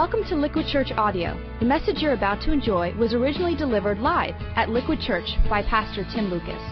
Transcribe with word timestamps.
Welcome 0.00 0.24
to 0.30 0.34
Liquid 0.34 0.64
Church 0.66 0.92
Audio. 0.96 1.38
The 1.60 1.66
message 1.66 1.96
you're 1.98 2.14
about 2.14 2.40
to 2.44 2.52
enjoy 2.52 2.94
was 2.96 3.12
originally 3.12 3.54
delivered 3.54 3.98
live 3.98 4.34
at 4.56 4.70
Liquid 4.70 4.98
Church 5.00 5.28
by 5.50 5.62
Pastor 5.62 6.06
Tim 6.14 6.30
Lucas. 6.30 6.62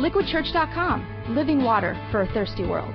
LiquidChurch.com, 0.00 1.36
living 1.36 1.62
water 1.62 1.94
for 2.10 2.22
a 2.22 2.26
thirsty 2.34 2.64
world. 2.64 2.92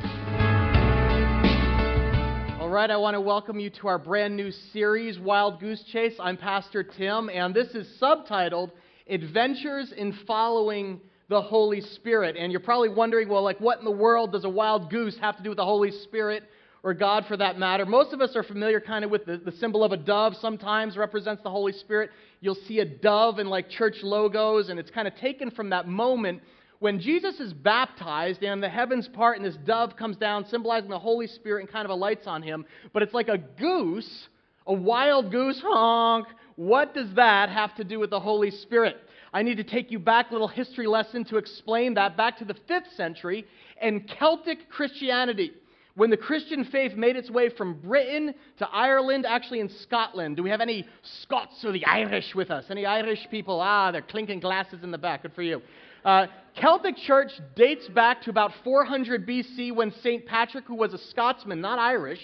All 2.60 2.68
right, 2.68 2.92
I 2.92 2.98
want 2.98 3.14
to 3.16 3.22
welcome 3.22 3.62
you 3.62 3.70
to 3.80 3.88
our 3.88 3.98
brand 3.98 4.36
new 4.36 4.52
series, 4.74 5.18
Wild 5.18 5.62
Goose 5.62 5.82
Chase. 5.86 6.16
I'm 6.20 6.36
Pastor 6.36 6.84
Tim, 6.84 7.30
and 7.30 7.56
this 7.56 7.70
is 7.70 7.88
subtitled 7.98 8.72
Adventures 9.08 9.94
in 9.96 10.12
Following 10.28 11.00
the 11.30 11.42
Holy 11.42 11.80
Spirit. 11.80 12.36
And 12.38 12.52
you're 12.52 12.60
probably 12.60 12.90
wondering, 12.90 13.30
well, 13.30 13.42
like, 13.42 13.62
what 13.62 13.80
in 13.80 13.86
the 13.86 13.92
world 13.92 14.34
does 14.34 14.44
a 14.44 14.50
wild 14.50 14.90
goose 14.90 15.18
have 15.22 15.38
to 15.38 15.44
do 15.44 15.48
with 15.48 15.58
the 15.58 15.64
Holy 15.64 15.92
Spirit? 15.92 16.44
Or 16.84 16.94
God 16.94 17.26
for 17.28 17.38
that 17.38 17.60
matter. 17.60 17.86
Most 17.86 18.12
of 18.12 18.22
us 18.22 18.36
are 18.36 18.44
familiar 18.44 18.80
kind 18.80 19.06
of 19.06 19.12
with 19.12 19.26
the, 19.26 19.38
the 19.38 19.52
symbol 19.54 19.84
of 19.84 19.92
a 19.92 19.98
dove, 19.98 20.36
sometimes 20.38 20.98
represents 20.98 21.44
the 21.44 21.50
Holy 21.50 21.74
Spirit. 21.74 22.10
You'll 22.40 22.56
see 22.68 22.80
a 22.80 22.86
dove 22.86 23.40
in 23.40 23.48
like 23.48 23.70
church 23.70 23.98
logos, 24.02 24.70
and 24.70 24.80
it's 24.80 24.90
kind 24.90 25.08
of 25.08 25.16
taken 25.16 25.52
from 25.52 25.70
that 25.70 25.88
moment 25.88 26.42
when 26.80 27.00
Jesus 27.00 27.40
is 27.40 27.54
baptized 27.54 28.44
and 28.44 28.62
the 28.62 28.70
heavens 28.70 29.08
part 29.08 29.38
and 29.38 29.46
this 29.46 29.56
dove 29.66 29.96
comes 29.96 30.18
down, 30.18 30.48
symbolizing 30.48 30.90
the 30.90 30.98
Holy 30.98 31.28
Spirit 31.28 31.62
and 31.62 31.72
kind 31.72 31.86
of 31.86 31.92
alights 31.92 32.26
on 32.26 32.42
him. 32.42 32.66
But 32.92 33.04
it's 33.04 33.14
like 33.14 33.28
a 33.28 33.38
goose, 33.38 34.28
a 34.66 34.74
wild 34.74 35.32
goose 35.32 35.62
honk. 35.64 36.26
What 36.56 36.96
does 36.96 37.14
that 37.14 37.50
have 37.50 37.76
to 37.76 37.84
do 37.84 38.00
with 38.00 38.10
the 38.10 38.20
Holy 38.20 38.50
Spirit? 38.50 38.98
I 39.32 39.44
need 39.44 39.58
to 39.58 39.64
take 39.64 39.92
you 39.92 40.00
back 40.00 40.32
a 40.32 40.34
little 40.34 40.48
history 40.48 40.88
lesson 40.88 41.24
to 41.26 41.38
explain 41.38 41.94
that 41.94 42.18
back 42.18 42.40
to 42.40 42.46
the 42.46 42.56
5th 42.56 42.96
century 42.98 43.46
and 43.80 44.10
Celtic 44.18 44.68
Christianity 44.70 45.54
when 45.96 46.10
the 46.10 46.18
Christian 46.18 46.64
faith 46.66 46.94
made 46.94 47.16
its 47.16 47.30
way 47.30 47.50
from 47.50 47.80
Britain 47.82 48.34
to 48.60 48.68
Ireland, 48.70 49.26
actually 49.28 49.60
in 49.60 49.70
Scotland. 49.70 50.38
Do 50.38 50.44
we 50.44 50.50
have 50.50 50.62
any 50.62 50.88
Scots 51.22 51.64
or 51.66 51.72
the 51.72 51.86
Irish 51.86 52.34
with 52.34 52.50
us? 52.50 52.66
Any 52.70 52.86
Irish 52.86 53.28
people? 53.30 53.60
Ah, 53.60 53.92
they're 53.92 54.02
clinking 54.02 54.40
glasses 54.40 54.84
in 54.84 54.92
the 54.92 54.98
back. 54.98 55.24
Good 55.24 55.34
for 55.34 55.42
you. 55.42 55.62
Uh, 56.04 56.28
Celtic 56.56 56.98
church 56.98 57.32
dates 57.56 57.88
back 57.90 58.22
to 58.24 58.30
about 58.30 58.52
400 58.64 59.28
BC 59.28 59.74
when 59.76 59.92
St. 60.02 60.26
Patrick, 60.26 60.66
who 60.66 60.76
was 60.76 60.94
a 60.94 60.98
Scotsman, 60.98 61.62
not 61.62 61.78
Irish, 61.78 62.20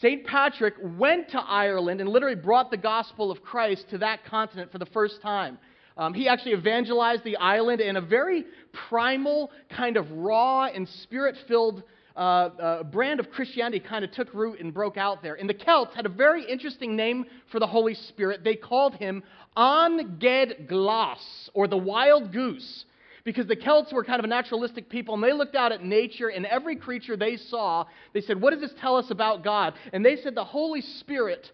St. 0.00 0.24
Patrick 0.24 0.74
went 0.80 1.28
to 1.30 1.38
Ireland 1.38 2.00
and 2.00 2.08
literally 2.08 2.36
brought 2.36 2.70
the 2.70 2.76
gospel 2.76 3.30
of 3.30 3.42
Christ 3.42 3.86
to 3.90 3.98
that 3.98 4.24
continent 4.24 4.70
for 4.70 4.78
the 4.78 4.86
first 4.86 5.20
time. 5.20 5.58
Um, 5.96 6.14
he 6.14 6.28
actually 6.28 6.52
evangelized 6.52 7.24
the 7.24 7.36
island 7.36 7.80
in 7.80 7.96
a 7.96 8.00
very 8.00 8.44
primal, 8.88 9.50
kind 9.68 9.96
of 9.96 10.10
raw 10.12 10.66
and 10.66 10.88
spirit 10.88 11.36
filled 11.46 11.82
uh, 12.16 12.18
uh, 12.18 12.82
brand 12.84 13.20
of 13.20 13.30
Christianity 13.30 13.80
kind 13.80 14.04
of 14.04 14.10
took 14.10 14.32
root 14.34 14.60
and 14.60 14.74
broke 14.74 14.96
out 14.96 15.22
there. 15.22 15.34
And 15.34 15.48
the 15.48 15.54
Celts 15.54 15.94
had 15.94 16.06
a 16.06 16.10
very 16.10 16.44
interesting 16.44 16.96
name 16.96 17.26
for 17.50 17.60
the 17.60 17.66
Holy 17.66 17.94
Spirit. 17.94 18.42
They 18.44 18.56
called 18.56 18.94
him 18.96 19.22
An 19.56 20.16
Ged 20.18 20.66
Glas, 20.68 21.50
or 21.54 21.68
the 21.68 21.76
wild 21.76 22.32
goose, 22.32 22.84
because 23.24 23.46
the 23.46 23.56
Celts 23.56 23.92
were 23.92 24.04
kind 24.04 24.18
of 24.18 24.24
a 24.24 24.28
naturalistic 24.28 24.88
people, 24.88 25.14
and 25.14 25.22
they 25.22 25.32
looked 25.32 25.54
out 25.54 25.72
at 25.72 25.84
nature, 25.84 26.28
and 26.28 26.46
every 26.46 26.76
creature 26.76 27.16
they 27.16 27.36
saw, 27.36 27.84
they 28.12 28.20
said, 28.20 28.40
What 28.40 28.52
does 28.52 28.60
this 28.60 28.78
tell 28.80 28.96
us 28.96 29.10
about 29.10 29.44
God? 29.44 29.74
And 29.92 30.04
they 30.04 30.16
said 30.16 30.34
the 30.34 30.44
Holy 30.44 30.80
Spirit 30.80 31.50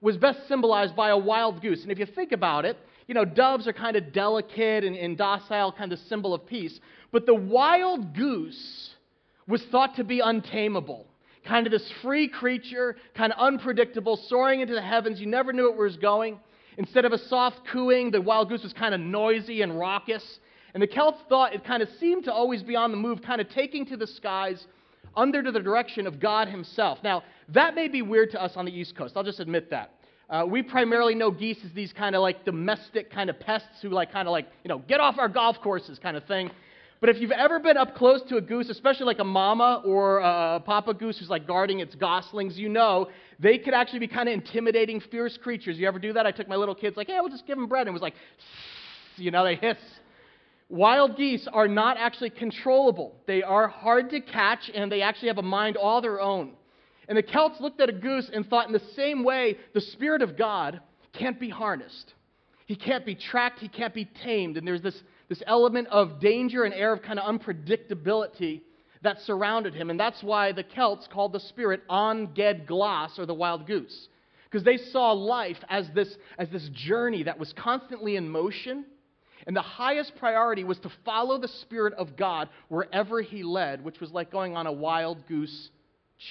was 0.00 0.16
best 0.16 0.46
symbolized 0.46 0.94
by 0.94 1.10
a 1.10 1.18
wild 1.18 1.60
goose. 1.60 1.82
And 1.82 1.90
if 1.90 1.98
you 1.98 2.06
think 2.06 2.32
about 2.32 2.64
it, 2.64 2.76
you 3.08 3.14
know, 3.14 3.24
doves 3.24 3.66
are 3.66 3.72
kind 3.72 3.96
of 3.96 4.12
delicate 4.12 4.84
and, 4.84 4.96
and 4.96 5.16
docile, 5.16 5.72
kind 5.72 5.92
of 5.92 5.98
symbol 6.00 6.34
of 6.34 6.46
peace. 6.46 6.78
But 7.10 7.26
the 7.26 7.34
wild 7.34 8.14
goose 8.14 8.90
was 9.48 9.62
thought 9.70 9.96
to 9.96 10.04
be 10.04 10.20
untamable. 10.20 11.06
Kind 11.44 11.66
of 11.66 11.72
this 11.72 11.90
free 12.02 12.28
creature, 12.28 12.96
kind 13.14 13.32
of 13.32 13.38
unpredictable, 13.38 14.16
soaring 14.28 14.60
into 14.60 14.74
the 14.74 14.82
heavens. 14.82 15.18
You 15.18 15.26
never 15.26 15.52
knew 15.52 15.70
it 15.70 15.76
was 15.76 15.96
going. 15.96 16.38
Instead 16.76 17.04
of 17.04 17.12
a 17.12 17.18
soft 17.18 17.60
cooing, 17.72 18.10
the 18.10 18.20
wild 18.20 18.48
goose 18.48 18.62
was 18.62 18.72
kind 18.72 18.94
of 18.94 19.00
noisy 19.00 19.62
and 19.62 19.78
raucous. 19.78 20.38
And 20.74 20.82
the 20.82 20.86
Celts 20.86 21.18
thought 21.28 21.54
it 21.54 21.64
kind 21.64 21.82
of 21.82 21.88
seemed 21.98 22.24
to 22.24 22.32
always 22.32 22.62
be 22.62 22.76
on 22.76 22.90
the 22.90 22.96
move, 22.96 23.22
kind 23.22 23.40
of 23.40 23.48
taking 23.48 23.86
to 23.86 23.96
the 23.96 24.06
skies 24.06 24.66
under 25.16 25.42
the 25.42 25.58
direction 25.58 26.06
of 26.06 26.20
God 26.20 26.48
Himself. 26.48 26.98
Now, 27.02 27.24
that 27.48 27.74
may 27.74 27.88
be 27.88 28.02
weird 28.02 28.30
to 28.32 28.42
us 28.42 28.52
on 28.54 28.66
the 28.66 28.72
East 28.72 28.94
Coast. 28.94 29.16
I'll 29.16 29.24
just 29.24 29.40
admit 29.40 29.70
that. 29.70 29.94
Uh, 30.30 30.44
we 30.46 30.62
primarily 30.62 31.14
know 31.14 31.30
geese 31.30 31.58
as 31.64 31.72
these 31.72 31.92
kind 31.92 32.14
of 32.14 32.20
like 32.20 32.44
domestic 32.44 33.10
kind 33.10 33.30
of 33.30 33.40
pests 33.40 33.80
who 33.80 33.88
like 33.88 34.12
kind 34.12 34.28
of 34.28 34.32
like, 34.32 34.46
you 34.62 34.68
know, 34.68 34.78
get 34.80 35.00
off 35.00 35.16
our 35.18 35.28
golf 35.28 35.56
courses 35.62 35.98
kind 35.98 36.18
of 36.18 36.24
thing. 36.26 36.50
But 37.00 37.10
if 37.10 37.20
you've 37.20 37.30
ever 37.30 37.60
been 37.60 37.76
up 37.76 37.94
close 37.94 38.22
to 38.28 38.36
a 38.36 38.40
goose, 38.40 38.68
especially 38.70 39.06
like 39.06 39.20
a 39.20 39.24
mama 39.24 39.82
or 39.84 40.18
a 40.18 40.60
papa 40.64 40.94
goose 40.94 41.18
who's 41.18 41.30
like 41.30 41.46
guarding 41.46 41.78
its 41.80 41.94
goslings, 41.94 42.58
you 42.58 42.68
know 42.68 43.08
they 43.38 43.58
could 43.58 43.74
actually 43.74 44.00
be 44.00 44.08
kind 44.08 44.28
of 44.28 44.32
intimidating, 44.34 45.00
fierce 45.00 45.36
creatures. 45.36 45.78
You 45.78 45.86
ever 45.86 46.00
do 46.00 46.12
that? 46.14 46.26
I 46.26 46.32
took 46.32 46.48
my 46.48 46.56
little 46.56 46.74
kids, 46.74 46.96
like, 46.96 47.06
hey, 47.06 47.18
we'll 47.20 47.30
just 47.30 47.46
give 47.46 47.56
them 47.56 47.68
bread. 47.68 47.82
And 47.82 47.90
it 47.90 47.92
was 47.92 48.02
like, 48.02 48.14
you 49.16 49.30
know, 49.30 49.44
they 49.44 49.54
hiss. 49.54 49.78
Wild 50.68 51.16
geese 51.16 51.46
are 51.52 51.68
not 51.68 51.96
actually 51.98 52.30
controllable. 52.30 53.16
They 53.26 53.42
are 53.42 53.68
hard 53.68 54.10
to 54.10 54.20
catch, 54.20 54.70
and 54.74 54.92
they 54.92 55.00
actually 55.00 55.28
have 55.28 55.38
a 55.38 55.42
mind 55.42 55.76
all 55.76 56.02
their 56.02 56.20
own. 56.20 56.52
And 57.08 57.16
the 57.16 57.22
Celts 57.22 57.58
looked 57.60 57.80
at 57.80 57.88
a 57.88 57.92
goose 57.92 58.30
and 58.32 58.46
thought, 58.46 58.66
in 58.66 58.72
the 58.72 58.82
same 58.94 59.24
way, 59.24 59.56
the 59.72 59.80
Spirit 59.80 60.20
of 60.20 60.36
God 60.36 60.80
can't 61.14 61.40
be 61.40 61.48
harnessed. 61.48 62.12
He 62.66 62.76
can't 62.76 63.06
be 63.06 63.14
tracked, 63.14 63.60
he 63.60 63.68
can't 63.68 63.94
be 63.94 64.04
tamed. 64.04 64.58
And 64.58 64.66
there's 64.66 64.82
this 64.82 65.02
this 65.28 65.42
element 65.46 65.88
of 65.88 66.20
danger 66.20 66.64
and 66.64 66.74
air 66.74 66.92
of 66.92 67.02
kind 67.02 67.18
of 67.18 67.40
unpredictability 67.40 68.62
that 69.02 69.20
surrounded 69.20 69.74
him. 69.74 69.90
And 69.90 70.00
that's 70.00 70.22
why 70.22 70.52
the 70.52 70.64
Celts 70.64 71.08
called 71.12 71.32
the 71.32 71.40
spirit 71.40 71.82
An 71.88 72.30
Ged 72.34 72.66
Glas, 72.66 73.18
or 73.18 73.26
the 73.26 73.34
wild 73.34 73.66
goose. 73.66 74.08
Because 74.50 74.64
they 74.64 74.78
saw 74.78 75.12
life 75.12 75.58
as 75.68 75.86
this, 75.94 76.14
as 76.38 76.48
this 76.48 76.68
journey 76.72 77.24
that 77.24 77.38
was 77.38 77.52
constantly 77.52 78.16
in 78.16 78.28
motion. 78.28 78.84
And 79.46 79.54
the 79.54 79.62
highest 79.62 80.16
priority 80.16 80.64
was 80.64 80.78
to 80.80 80.90
follow 81.04 81.38
the 81.38 81.48
Spirit 81.48 81.94
of 81.94 82.16
God 82.16 82.48
wherever 82.68 83.20
He 83.22 83.42
led, 83.42 83.84
which 83.84 84.00
was 84.00 84.10
like 84.10 84.32
going 84.32 84.56
on 84.56 84.66
a 84.66 84.72
wild 84.72 85.26
goose 85.26 85.70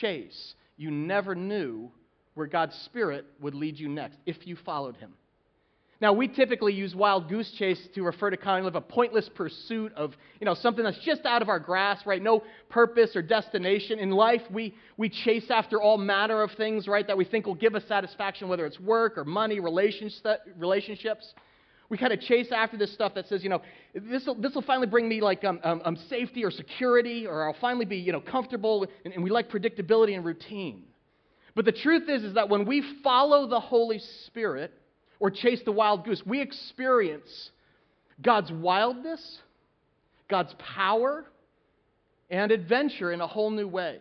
chase. 0.01 0.55
You 0.75 0.91
never 0.91 1.35
knew 1.35 1.91
where 2.33 2.47
God's 2.47 2.75
Spirit 2.85 3.25
would 3.39 3.55
lead 3.55 3.79
you 3.79 3.87
next 3.87 4.17
if 4.25 4.45
you 4.45 4.55
followed 4.65 4.97
Him. 4.97 5.13
Now, 5.99 6.13
we 6.13 6.27
typically 6.27 6.73
use 6.73 6.93
wild 6.93 7.27
goose 7.27 7.51
chase 7.57 7.79
to 7.95 8.03
refer 8.03 8.29
to 8.29 8.37
kind 8.37 8.67
of 8.67 8.75
a 8.75 8.81
pointless 8.81 9.27
pursuit 9.33 9.91
of, 9.93 10.15
you 10.39 10.45
know, 10.45 10.53
something 10.53 10.83
that's 10.83 10.99
just 10.99 11.25
out 11.25 11.41
of 11.41 11.49
our 11.49 11.59
grasp, 11.59 12.05
right? 12.05 12.21
No 12.21 12.43
purpose 12.69 13.15
or 13.15 13.23
destination. 13.23 13.97
In 13.97 14.11
life, 14.11 14.43
we, 14.51 14.75
we 14.97 15.09
chase 15.09 15.49
after 15.49 15.81
all 15.81 15.97
manner 15.97 16.43
of 16.43 16.51
things, 16.51 16.87
right, 16.87 17.07
that 17.07 17.17
we 17.17 17.25
think 17.25 17.47
will 17.47 17.55
give 17.55 17.73
us 17.73 17.83
satisfaction, 17.87 18.47
whether 18.47 18.67
it's 18.67 18.79
work 18.79 19.17
or 19.17 19.25
money, 19.25 19.59
relationships. 19.59 21.33
We 21.89 21.97
kind 21.97 22.13
of 22.13 22.19
chase 22.21 22.51
after 22.51 22.77
this 22.77 22.93
stuff 22.93 23.15
that 23.15 23.27
says, 23.27 23.43
you 23.43 23.49
know, 23.49 23.63
this 23.95 24.25
will 24.27 24.61
finally 24.61 24.87
bring 24.87 25.09
me 25.09 25.19
like 25.19 25.43
um, 25.43 25.59
um, 25.63 25.81
um, 25.83 25.95
safety 26.09 26.45
or 26.45 26.51
security, 26.51 27.25
or 27.25 27.47
I'll 27.47 27.59
finally 27.59 27.85
be, 27.85 27.97
you 27.97 28.11
know, 28.11 28.21
comfortable, 28.21 28.85
and, 29.03 29.15
and 29.15 29.23
we 29.23 29.31
like 29.31 29.49
predictability 29.49 30.13
and 30.13 30.23
routine. 30.23 30.83
But 31.55 31.65
the 31.65 31.71
truth 31.71 32.07
is, 32.07 32.23
is 32.23 32.35
that 32.35 32.49
when 32.49 32.67
we 32.67 32.83
follow 33.03 33.47
the 33.47 33.59
Holy 33.59 33.97
Spirit, 34.27 34.71
or 35.19 35.31
chase 35.31 35.61
the 35.65 35.71
wild 35.71 36.05
goose. 36.05 36.21
We 36.25 36.41
experience 36.41 37.51
God's 38.21 38.51
wildness, 38.51 39.39
God's 40.29 40.53
power, 40.75 41.25
and 42.29 42.51
adventure 42.51 43.11
in 43.11 43.21
a 43.21 43.27
whole 43.27 43.49
new 43.49 43.67
way. 43.67 43.99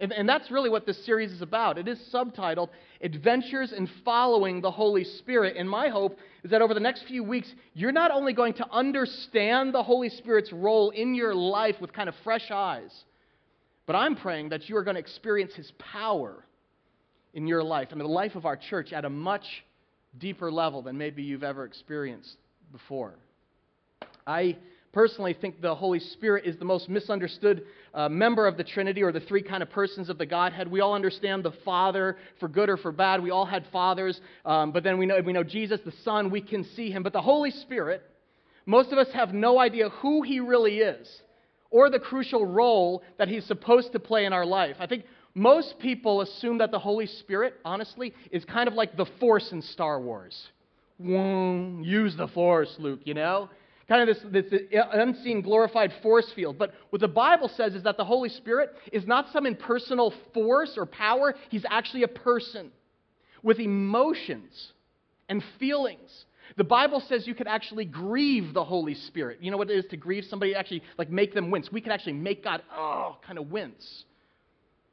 And, 0.00 0.12
and, 0.12 0.28
that's 0.28 0.50
really 0.50 0.70
what 0.70 0.86
this 0.86 1.04
series 1.06 1.30
is 1.30 1.40
about. 1.40 1.78
It 1.78 1.86
is 1.86 1.98
subtitled 2.12 2.68
Adventures 3.00 3.72
in 3.72 3.88
Following 4.04 4.60
the 4.60 4.70
Holy 4.70 5.04
Spirit. 5.04 5.56
And 5.56 5.70
my 5.70 5.88
hope 5.88 6.18
is 6.42 6.50
that 6.50 6.62
over 6.62 6.74
the 6.74 6.80
next 6.80 7.04
few 7.04 7.22
weeks, 7.22 7.48
you're 7.74 7.92
not 7.92 8.10
only 8.10 8.32
going 8.32 8.54
to 8.54 8.68
understand 8.72 9.72
the 9.72 9.84
Holy 9.84 10.08
Spirit's 10.08 10.52
role 10.52 10.90
in 10.90 11.14
your 11.14 11.32
life 11.32 11.76
with 11.80 11.92
kind 11.92 12.08
of 12.08 12.14
fresh 12.24 12.50
eyes, 12.50 12.92
but 13.86 13.94
I'm 13.94 14.16
praying 14.16 14.48
that 14.48 14.68
you 14.68 14.76
are 14.76 14.82
going 14.82 14.96
to 14.96 15.00
experience 15.00 15.54
His 15.54 15.70
power 15.78 16.44
in 17.32 17.46
your 17.46 17.62
life 17.62 17.88
and 17.92 18.00
the 18.00 18.06
life 18.06 18.34
of 18.34 18.46
our 18.46 18.56
church 18.56 18.92
at 18.92 19.04
a 19.04 19.10
much 19.10 19.44
deeper 20.18 20.50
level 20.50 20.82
than 20.82 20.96
maybe 20.96 21.22
you've 21.22 21.44
ever 21.44 21.64
experienced 21.64 22.36
before. 22.72 23.14
I 24.26 24.56
personally 24.92 25.34
think 25.38 25.60
the 25.60 25.74
Holy 25.74 25.98
Spirit 25.98 26.46
is 26.46 26.56
the 26.56 26.64
most 26.64 26.88
misunderstood 26.88 27.64
uh, 27.92 28.08
member 28.08 28.46
of 28.46 28.56
the 28.56 28.64
Trinity 28.64 29.02
or 29.02 29.12
the 29.12 29.20
three 29.20 29.42
kind 29.42 29.62
of 29.62 29.70
persons 29.70 30.08
of 30.08 30.18
the 30.18 30.26
Godhead. 30.26 30.70
We 30.70 30.80
all 30.80 30.94
understand 30.94 31.44
the 31.44 31.52
Father 31.64 32.16
for 32.40 32.48
good 32.48 32.68
or 32.68 32.76
for 32.76 32.92
bad. 32.92 33.22
We 33.22 33.30
all 33.30 33.44
had 33.44 33.64
fathers, 33.72 34.20
um, 34.44 34.72
but 34.72 34.84
then 34.84 34.96
we 34.96 35.06
know, 35.06 35.20
we 35.20 35.32
know 35.32 35.42
Jesus, 35.42 35.80
the 35.84 35.92
Son, 36.04 36.30
we 36.30 36.40
can 36.40 36.64
see 36.76 36.90
him. 36.90 37.02
But 37.02 37.12
the 37.12 37.20
Holy 37.20 37.50
Spirit, 37.50 38.02
most 38.66 38.92
of 38.92 38.98
us 38.98 39.08
have 39.12 39.34
no 39.34 39.58
idea 39.58 39.90
who 39.90 40.22
he 40.22 40.40
really 40.40 40.78
is 40.78 41.08
or 41.70 41.90
the 41.90 41.98
crucial 41.98 42.46
role 42.46 43.02
that 43.18 43.26
he's 43.26 43.44
supposed 43.46 43.90
to 43.92 43.98
play 43.98 44.24
in 44.24 44.32
our 44.32 44.46
life. 44.46 44.76
I 44.78 44.86
think 44.86 45.04
most 45.34 45.78
people 45.78 46.20
assume 46.20 46.58
that 46.58 46.70
the 46.70 46.78
Holy 46.78 47.06
Spirit, 47.06 47.54
honestly, 47.64 48.14
is 48.30 48.44
kind 48.44 48.68
of 48.68 48.74
like 48.74 48.96
the 48.96 49.06
Force 49.20 49.50
in 49.52 49.62
Star 49.62 50.00
Wars. 50.00 50.48
Use 51.84 52.16
the 52.16 52.28
Force, 52.28 52.74
Luke, 52.78 53.00
you 53.04 53.14
know? 53.14 53.48
Kind 53.88 54.08
of 54.08 54.16
this, 54.32 54.50
this 54.50 54.60
unseen, 54.92 55.42
glorified 55.42 55.92
force 56.02 56.30
field. 56.34 56.56
But 56.56 56.72
what 56.88 57.00
the 57.00 57.08
Bible 57.08 57.48
says 57.54 57.74
is 57.74 57.82
that 57.82 57.96
the 57.98 58.04
Holy 58.04 58.30
Spirit 58.30 58.70
is 58.92 59.06
not 59.06 59.26
some 59.32 59.44
impersonal 59.44 60.14
force 60.32 60.74
or 60.78 60.86
power, 60.86 61.34
He's 61.50 61.66
actually 61.68 62.02
a 62.04 62.08
person. 62.08 62.70
with 63.42 63.58
emotions 63.58 64.72
and 65.28 65.44
feelings. 65.58 66.24
The 66.56 66.64
Bible 66.64 67.00
says 67.08 67.26
you 67.26 67.34
can 67.34 67.46
actually 67.46 67.84
grieve 67.84 68.54
the 68.54 68.64
Holy 68.64 68.94
Spirit. 68.94 69.38
You 69.42 69.50
know 69.50 69.56
what 69.58 69.70
it 69.70 69.76
is 69.76 69.86
to 69.90 69.96
grieve 69.98 70.24
somebody? 70.30 70.54
Actually, 70.54 70.82
like 70.96 71.10
make 71.10 71.34
them 71.34 71.50
wince. 71.50 71.70
We 71.70 71.80
can 71.82 71.92
actually 71.92 72.14
make 72.14 72.42
God, 72.44 72.62
oh, 72.74 73.18
kind 73.26 73.38
of 73.38 73.50
wince. 73.50 74.04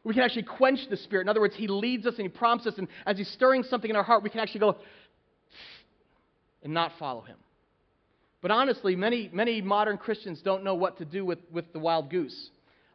We 0.04 0.14
can 0.14 0.24
actually 0.24 0.44
quench 0.44 0.80
the 0.90 0.98
Spirit. 0.98 1.24
In 1.24 1.30
other 1.30 1.42
words, 1.42 1.56
He 1.56 1.68
leads 1.68 2.06
us 2.06 2.16
and 2.16 2.24
He 2.24 2.30
prompts 2.30 2.66
us, 2.66 2.74
and 2.78 2.88
as 3.06 3.18
He's 3.18 3.30
stirring 3.30 3.64
something 3.64 3.90
in 3.90 3.96
our 3.96 4.04
heart, 4.04 4.24
we 4.24 4.30
can 4.30 4.40
actually 4.40 4.62
go 4.62 4.78
and 6.64 6.74
not 6.74 6.92
follow 6.98 7.22
Him. 7.22 7.38
But 8.42 8.50
honestly, 8.50 8.96
many, 8.96 9.30
many 9.32 9.62
modern 9.62 9.98
Christians 9.98 10.42
don't 10.44 10.64
know 10.64 10.74
what 10.74 10.98
to 10.98 11.06
do 11.06 11.24
with, 11.24 11.40
with 11.52 11.72
the 11.74 11.80
wild 11.80 12.10
goose. 12.10 12.50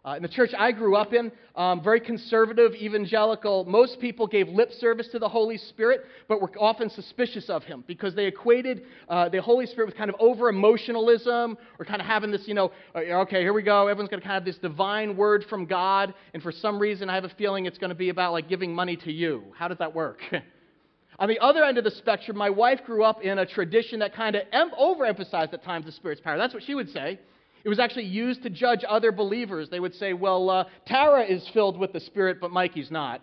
Uh, 0.06 0.14
in 0.14 0.22
the 0.22 0.28
church 0.28 0.50
I 0.56 0.70
grew 0.70 0.94
up 0.94 1.12
in, 1.12 1.32
um, 1.56 1.82
very 1.82 1.98
conservative, 1.98 2.74
evangelical, 2.76 3.64
most 3.64 3.98
people 3.98 4.28
gave 4.28 4.48
lip 4.48 4.70
service 4.74 5.08
to 5.08 5.18
the 5.18 5.28
Holy 5.28 5.58
Spirit, 5.58 6.02
but 6.28 6.40
were 6.40 6.50
often 6.60 6.88
suspicious 6.88 7.50
of 7.50 7.64
him 7.64 7.82
because 7.88 8.14
they 8.14 8.26
equated 8.26 8.84
uh, 9.08 9.28
the 9.28 9.42
Holy 9.42 9.66
Spirit 9.66 9.86
with 9.86 9.96
kind 9.96 10.08
of 10.08 10.14
over 10.20 10.48
emotionalism 10.48 11.58
or 11.80 11.84
kind 11.84 12.00
of 12.00 12.06
having 12.06 12.30
this, 12.30 12.46
you 12.46 12.54
know, 12.54 12.70
uh, 12.94 13.00
okay, 13.22 13.40
here 13.40 13.52
we 13.52 13.64
go, 13.64 13.88
everyone's 13.88 14.08
going 14.08 14.20
to 14.20 14.26
kind 14.26 14.36
of 14.36 14.44
have 14.44 14.54
this 14.54 14.58
divine 14.58 15.16
word 15.16 15.44
from 15.50 15.66
God, 15.66 16.14
and 16.34 16.42
for 16.42 16.52
some 16.52 16.78
reason 16.78 17.10
I 17.10 17.16
have 17.16 17.24
a 17.24 17.30
feeling 17.30 17.66
it's 17.66 17.78
going 17.78 17.88
to 17.88 17.96
be 17.96 18.10
about 18.10 18.32
like 18.32 18.48
giving 18.48 18.72
money 18.72 18.94
to 18.98 19.12
you. 19.12 19.42
How 19.58 19.66
does 19.66 19.78
that 19.78 19.92
work? 19.92 20.20
On 21.18 21.28
the 21.28 21.40
other 21.40 21.64
end 21.64 21.78
of 21.78 21.84
the 21.84 21.90
spectrum, 21.90 22.36
my 22.36 22.50
wife 22.50 22.84
grew 22.86 23.02
up 23.02 23.22
in 23.22 23.38
a 23.38 23.46
tradition 23.46 23.98
that 24.00 24.14
kind 24.14 24.36
of 24.36 24.42
em- 24.52 24.70
overemphasized 24.78 25.52
at 25.52 25.64
times 25.64 25.86
the 25.86 25.92
Spirit's 25.92 26.20
power. 26.20 26.36
That's 26.36 26.54
what 26.54 26.62
she 26.62 26.76
would 26.76 26.90
say. 26.92 27.18
It 27.66 27.68
was 27.68 27.80
actually 27.80 28.04
used 28.04 28.44
to 28.44 28.48
judge 28.48 28.84
other 28.88 29.10
believers. 29.10 29.68
They 29.68 29.80
would 29.80 29.96
say, 29.96 30.12
well, 30.12 30.50
uh, 30.50 30.64
Tara 30.86 31.24
is 31.24 31.48
filled 31.48 31.76
with 31.76 31.92
the 31.92 31.98
Spirit, 31.98 32.38
but 32.40 32.52
Mikey's 32.52 32.92
not. 32.92 33.20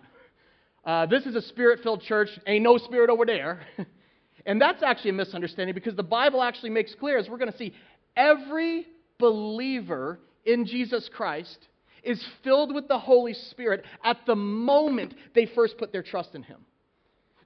Uh, 0.84 1.06
this 1.06 1.24
is 1.24 1.34
a 1.34 1.40
spirit 1.40 1.80
filled 1.82 2.02
church. 2.02 2.28
Ain't 2.46 2.62
no 2.62 2.76
spirit 2.76 3.08
over 3.08 3.24
there. 3.24 3.62
and 4.44 4.60
that's 4.60 4.82
actually 4.82 5.12
a 5.12 5.14
misunderstanding 5.14 5.74
because 5.74 5.94
the 5.94 6.02
Bible 6.02 6.42
actually 6.42 6.68
makes 6.68 6.94
clear, 6.94 7.16
as 7.16 7.26
we're 7.26 7.38
going 7.38 7.52
to 7.52 7.56
see, 7.56 7.72
every 8.18 8.86
believer 9.18 10.20
in 10.44 10.66
Jesus 10.66 11.08
Christ 11.08 11.68
is 12.02 12.22
filled 12.42 12.74
with 12.74 12.86
the 12.86 12.98
Holy 12.98 13.32
Spirit 13.32 13.86
at 14.04 14.18
the 14.26 14.36
moment 14.36 15.14
they 15.34 15.46
first 15.46 15.78
put 15.78 15.90
their 15.90 16.02
trust 16.02 16.34
in 16.34 16.42
Him. 16.42 16.66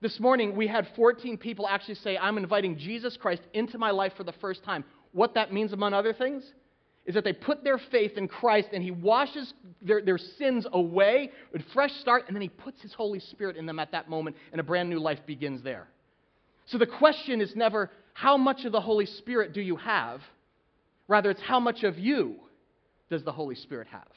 This 0.01 0.19
morning, 0.19 0.57
we 0.57 0.67
had 0.67 0.89
14 0.97 1.39
people 1.39 1.69
actually 1.69 1.95
say, 1.95 2.19
I'm 2.19 2.39
inviting 2.39 2.77
Jesus 2.77 3.17
Christ 3.17 3.43
into 3.55 3.79
my 3.79 3.93
life 3.93 4.15
for 4.17 4.25
the 4.25 4.35
first 4.41 4.65
time. 4.65 4.83
What 5.13 5.35
that 5.35 5.53
means, 5.53 5.73
among 5.73 5.95
other 5.95 6.13
things, 6.13 6.43
is 7.09 7.15
that 7.15 7.25
they 7.25 7.33
put 7.33 7.65
their 7.65 7.79
faith 7.79 8.19
in 8.19 8.29
Christ 8.29 8.69
and 8.75 8.83
He 8.83 8.91
washes 8.91 9.55
their, 9.81 10.03
their 10.03 10.19
sins 10.19 10.67
away, 10.71 11.33
a 11.55 11.63
fresh 11.73 11.93
start, 11.95 12.25
and 12.29 12.37
then 12.37 12.43
He 12.43 12.51
puts 12.51 12.83
His 12.83 12.93
Holy 12.93 13.19
Spirit 13.19 13.57
in 13.57 13.65
them 13.65 13.79
at 13.79 13.91
that 13.93 14.11
moment, 14.11 14.37
and 14.53 14.61
a 14.61 14.63
brand 14.63 14.91
new 14.91 15.01
life 15.01 15.19
begins 15.27 15.63
there. 15.63 15.89
So 16.67 16.77
the 16.77 16.87
question 16.87 17.41
is 17.41 17.57
never, 17.57 17.91
how 18.13 18.37
much 18.37 18.67
of 18.67 18.73
the 18.73 18.81
Holy 18.81 19.07
Spirit 19.07 19.55
do 19.55 19.63
you 19.63 19.77
have? 19.77 20.21
Rather, 21.09 21.31
it's 21.31 21.41
how 21.41 21.59
much 21.59 21.83
of 21.83 21.99
you 21.99 22.37
does 23.09 23.25
the 23.25 23.33
Holy 23.33 23.55
Spirit 23.55 23.89
have? 23.89 24.09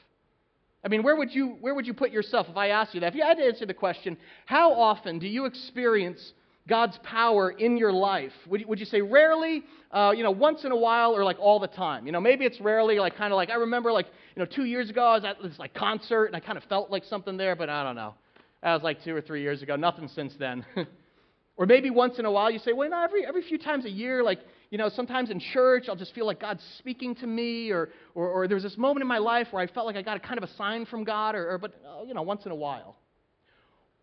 I 0.84 0.88
mean, 0.88 1.02
where 1.02 1.16
would 1.16 1.34
you, 1.34 1.56
where 1.60 1.74
would 1.74 1.86
you 1.86 1.94
put 1.94 2.10
yourself 2.10 2.48
if 2.50 2.58
I 2.58 2.68
asked 2.68 2.92
you 2.92 3.00
that? 3.00 3.06
If 3.06 3.14
you 3.14 3.22
had 3.22 3.38
to 3.38 3.44
answer 3.44 3.64
the 3.64 3.72
question, 3.72 4.18
how 4.44 4.74
often 4.74 5.18
do 5.18 5.26
you 5.26 5.46
experience 5.46 6.34
God's 6.68 6.98
power 7.02 7.50
in 7.50 7.76
your 7.76 7.92
life? 7.92 8.32
Would 8.46 8.60
you, 8.60 8.68
would 8.68 8.78
you 8.78 8.86
say 8.86 9.00
rarely, 9.00 9.64
uh, 9.90 10.12
you 10.16 10.22
know, 10.22 10.30
once 10.30 10.64
in 10.64 10.70
a 10.70 10.76
while, 10.76 11.16
or 11.16 11.24
like 11.24 11.38
all 11.40 11.58
the 11.58 11.66
time? 11.66 12.06
You 12.06 12.12
know, 12.12 12.20
maybe 12.20 12.44
it's 12.44 12.60
rarely, 12.60 12.98
like 12.98 13.16
kind 13.16 13.32
of 13.32 13.36
like 13.36 13.50
I 13.50 13.54
remember, 13.54 13.90
like 13.90 14.06
you 14.36 14.40
know, 14.40 14.46
two 14.46 14.64
years 14.64 14.88
ago 14.88 15.02
I 15.02 15.14
was 15.14 15.24
at 15.24 15.42
this 15.42 15.58
like 15.58 15.74
concert 15.74 16.26
and 16.26 16.36
I 16.36 16.40
kind 16.40 16.56
of 16.56 16.64
felt 16.64 16.90
like 16.90 17.04
something 17.04 17.36
there, 17.36 17.56
but 17.56 17.68
I 17.68 17.82
don't 17.82 17.96
know. 17.96 18.14
That 18.62 18.74
was 18.74 18.82
like 18.82 19.02
two 19.02 19.14
or 19.14 19.20
three 19.20 19.42
years 19.42 19.62
ago. 19.62 19.74
Nothing 19.74 20.08
since 20.08 20.34
then. 20.38 20.64
or 21.56 21.66
maybe 21.66 21.90
once 21.90 22.18
in 22.20 22.26
a 22.26 22.30
while 22.30 22.50
you 22.50 22.60
say, 22.60 22.72
well, 22.72 22.88
not 22.88 23.04
every 23.04 23.26
every 23.26 23.42
few 23.42 23.58
times 23.58 23.84
a 23.84 23.90
year, 23.90 24.22
like 24.22 24.38
you 24.70 24.78
know, 24.78 24.88
sometimes 24.88 25.30
in 25.30 25.40
church 25.40 25.86
I'll 25.88 25.96
just 25.96 26.14
feel 26.14 26.26
like 26.26 26.40
God's 26.40 26.62
speaking 26.78 27.16
to 27.16 27.26
me, 27.26 27.70
or 27.70 27.88
or, 28.14 28.28
or 28.28 28.46
there 28.46 28.54
was 28.54 28.62
this 28.62 28.78
moment 28.78 29.02
in 29.02 29.08
my 29.08 29.18
life 29.18 29.48
where 29.50 29.62
I 29.62 29.66
felt 29.66 29.86
like 29.86 29.96
I 29.96 30.02
got 30.02 30.16
a 30.16 30.20
kind 30.20 30.38
of 30.38 30.44
a 30.44 30.54
sign 30.54 30.86
from 30.86 31.02
God, 31.02 31.34
or, 31.34 31.50
or 31.50 31.58
but 31.58 31.74
uh, 31.84 32.04
you 32.04 32.14
know, 32.14 32.22
once 32.22 32.46
in 32.46 32.52
a 32.52 32.56
while. 32.56 32.96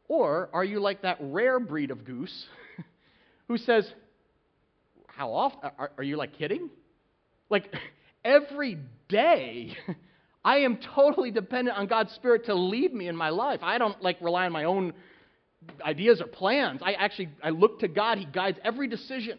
Or 0.09 0.49
are 0.51 0.65
you 0.65 0.81
like 0.81 1.03
that 1.03 1.17
rare 1.21 1.59
breed 1.59 1.91
of 1.91 2.03
goose 2.03 2.45
who 3.47 3.57
says, 3.57 3.89
How 5.07 5.31
often? 5.31 5.71
Are, 5.77 5.91
are 5.97 6.03
you 6.03 6.17
like 6.17 6.37
kidding? 6.37 6.69
Like 7.49 7.73
every 8.25 8.79
day, 9.07 9.77
I 10.43 10.57
am 10.59 10.79
totally 10.95 11.31
dependent 11.31 11.77
on 11.77 11.87
God's 11.87 12.11
Spirit 12.13 12.45
to 12.47 12.55
lead 12.55 12.93
me 12.93 13.07
in 13.07 13.15
my 13.15 13.29
life. 13.29 13.59
I 13.61 13.77
don't 13.77 14.01
like 14.01 14.17
rely 14.19 14.45
on 14.47 14.51
my 14.51 14.65
own 14.65 14.93
ideas 15.85 16.21
or 16.21 16.27
plans. 16.27 16.81
I 16.83 16.93
actually 16.93 17.29
I 17.43 17.51
look 17.51 17.79
to 17.81 17.87
God. 17.87 18.17
He 18.17 18.25
guides 18.25 18.57
every 18.63 18.87
decision. 18.87 19.37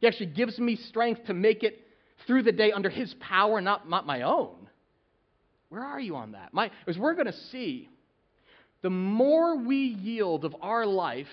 He 0.00 0.06
actually 0.06 0.26
gives 0.26 0.58
me 0.58 0.76
strength 0.76 1.26
to 1.26 1.34
make 1.34 1.62
it 1.62 1.86
through 2.26 2.42
the 2.42 2.52
day 2.52 2.72
under 2.72 2.90
His 2.90 3.14
power, 3.20 3.60
not, 3.60 3.88
not 3.88 4.04
my 4.04 4.22
own. 4.22 4.68
Where 5.68 5.84
are 5.84 6.00
you 6.00 6.16
on 6.16 6.32
that? 6.32 6.52
My, 6.52 6.70
as 6.86 6.96
we're 6.96 7.14
going 7.14 7.26
to 7.26 7.36
see, 7.52 7.88
the 8.82 8.90
more 8.90 9.56
we 9.56 9.76
yield 9.76 10.44
of 10.44 10.54
our 10.60 10.86
life 10.86 11.26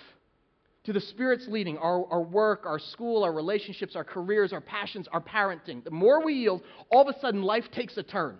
to 0.85 0.93
the 0.93 1.01
Spirit's 1.01 1.47
leading, 1.47 1.77
our, 1.77 2.05
our 2.11 2.21
work, 2.21 2.65
our 2.65 2.79
school, 2.79 3.23
our 3.23 3.33
relationships, 3.33 3.95
our 3.95 4.03
careers, 4.03 4.53
our 4.53 4.61
passions, 4.61 5.07
our 5.11 5.21
parenting, 5.21 5.83
the 5.83 5.91
more 5.91 6.23
we 6.23 6.33
yield, 6.33 6.61
all 6.91 7.07
of 7.07 7.15
a 7.15 7.19
sudden 7.19 7.41
life 7.41 7.65
takes 7.71 7.97
a 7.97 8.03
turn. 8.03 8.37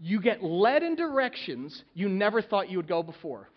You 0.00 0.20
get 0.20 0.42
led 0.42 0.82
in 0.82 0.94
directions 0.94 1.82
you 1.94 2.08
never 2.08 2.42
thought 2.42 2.70
you 2.70 2.78
would 2.78 2.88
go 2.88 3.02
before, 3.02 3.48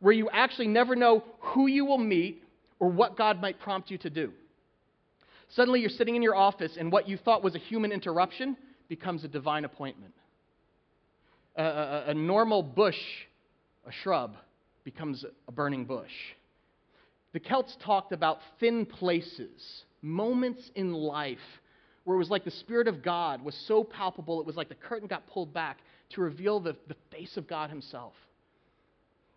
where 0.00 0.12
you 0.12 0.28
actually 0.30 0.68
never 0.68 0.96
know 0.96 1.24
who 1.40 1.68
you 1.68 1.84
will 1.84 1.98
meet 1.98 2.42
or 2.78 2.88
what 2.88 3.16
God 3.16 3.40
might 3.40 3.58
prompt 3.60 3.90
you 3.90 3.98
to 3.98 4.10
do. 4.10 4.32
Suddenly 5.50 5.80
you're 5.80 5.90
sitting 5.90 6.16
in 6.16 6.22
your 6.22 6.34
office, 6.34 6.76
and 6.76 6.90
what 6.90 7.08
you 7.08 7.16
thought 7.16 7.42
was 7.42 7.54
a 7.54 7.58
human 7.58 7.92
interruption 7.92 8.56
becomes 8.88 9.22
a 9.24 9.28
divine 9.28 9.64
appointment. 9.64 10.12
A, 11.56 11.62
a, 11.62 12.04
a 12.08 12.14
normal 12.14 12.62
bush 12.62 12.98
a 13.86 13.92
shrub 13.92 14.36
becomes 14.84 15.24
a 15.48 15.52
burning 15.52 15.84
bush. 15.84 16.12
The 17.32 17.40
Celts 17.40 17.76
talked 17.84 18.12
about 18.12 18.38
thin 18.60 18.86
places, 18.86 19.84
moments 20.02 20.70
in 20.74 20.92
life 20.92 21.38
where 22.04 22.14
it 22.14 22.18
was 22.18 22.30
like 22.30 22.44
the 22.44 22.50
Spirit 22.52 22.86
of 22.86 23.02
God 23.02 23.42
was 23.42 23.54
so 23.66 23.82
palpable, 23.82 24.40
it 24.40 24.46
was 24.46 24.56
like 24.56 24.68
the 24.68 24.76
curtain 24.76 25.08
got 25.08 25.26
pulled 25.26 25.52
back 25.52 25.78
to 26.10 26.20
reveal 26.20 26.60
the, 26.60 26.76
the 26.86 26.94
face 27.10 27.36
of 27.36 27.48
God 27.48 27.68
Himself. 27.68 28.12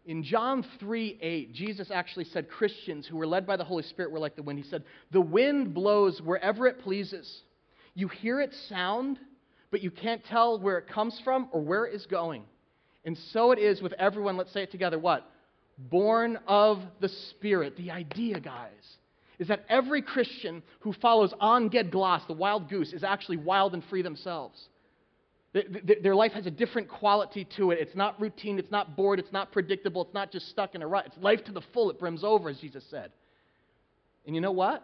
In 0.06 0.24
John 0.24 0.64
3 0.80 1.18
8, 1.20 1.54
Jesus 1.54 1.90
actually 1.92 2.26
said 2.26 2.48
Christians 2.48 3.08
who 3.08 3.18
were 3.18 3.28
led 3.28 3.48
by 3.48 3.58
the 3.58 3.64
Holy 3.64 3.84
Spirit 3.84 4.12
were 4.12 4.20
like 4.20 4.36
the 4.36 4.44
wind. 4.44 4.60
He 4.60 4.70
said, 4.70 4.84
The 5.12 5.20
wind 5.20 5.74
blows 5.74 6.22
wherever 6.22 6.68
it 6.68 6.80
pleases. 6.80 7.42
You 7.96 8.08
hear 8.08 8.40
its 8.40 8.58
sound, 8.70 9.20
but 9.72 9.82
you 9.82 9.92
can't 9.92 10.24
tell 10.26 10.60
where 10.60 10.78
it 10.78 10.88
comes 10.88 11.20
from 11.24 11.50
or 11.52 11.62
where 11.62 11.86
it 11.86 11.96
is 11.96 12.06
going. 12.06 12.44
And 13.10 13.18
so 13.34 13.52
it 13.52 13.58
is 13.58 13.82
with 13.82 13.94
everyone, 13.94 14.38
let's 14.38 14.54
say 14.54 14.62
it 14.62 14.70
together, 14.70 15.00
what? 15.00 15.28
Born 15.80 16.38
of 16.46 16.78
the 17.00 17.10
Spirit. 17.10 17.76
The 17.76 17.90
idea, 17.90 18.40
guys, 18.40 18.70
is 19.40 19.48
that 19.48 19.66
every 19.68 20.04
Christian 20.04 20.62
who 20.82 20.94
follows 20.94 21.34
An 21.42 21.72
Ged 21.72 21.90
Glas, 21.90 22.22
the 22.28 22.34
wild 22.34 22.70
goose, 22.70 22.94
is 22.94 23.04
actually 23.04 23.38
wild 23.38 23.74
and 23.74 23.84
free 23.86 24.04
themselves. 24.04 24.64
Their 25.54 26.14
life 26.14 26.34
has 26.34 26.46
a 26.46 26.52
different 26.52 26.88
quality 26.88 27.48
to 27.58 27.72
it. 27.72 27.80
It's 27.80 27.96
not 27.96 28.22
routine, 28.22 28.60
it's 28.60 28.70
not 28.70 28.96
bored, 28.96 29.18
it's 29.18 29.34
not 29.34 29.52
predictable, 29.52 30.04
it's 30.04 30.14
not 30.14 30.32
just 30.32 30.48
stuck 30.50 30.76
in 30.76 30.84
a 30.84 30.88
rut. 30.88 31.08
It's 31.08 31.18
life 31.18 31.44
to 31.46 31.52
the 31.52 31.64
full, 31.74 31.90
it 31.90 31.98
brims 31.98 32.24
over, 32.24 32.48
as 32.50 32.60
Jesus 32.60 32.84
said. 32.92 33.12
And 34.28 34.36
you 34.36 34.42
know 34.42 34.52
what? 34.52 34.84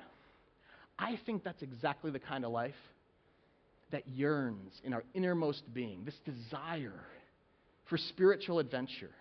I 0.98 1.20
think 1.28 1.44
that's 1.44 1.62
exactly 1.62 2.10
the 2.10 2.18
kind 2.18 2.44
of 2.44 2.52
life 2.52 2.74
that 3.92 4.08
yearns 4.08 4.82
in 4.84 4.94
our 4.94 5.04
innermost 5.14 5.72
being, 5.76 6.06
this 6.06 6.20
desire 6.26 7.04
for 7.90 7.98
spiritual 7.98 8.60
adventure. 8.60 9.12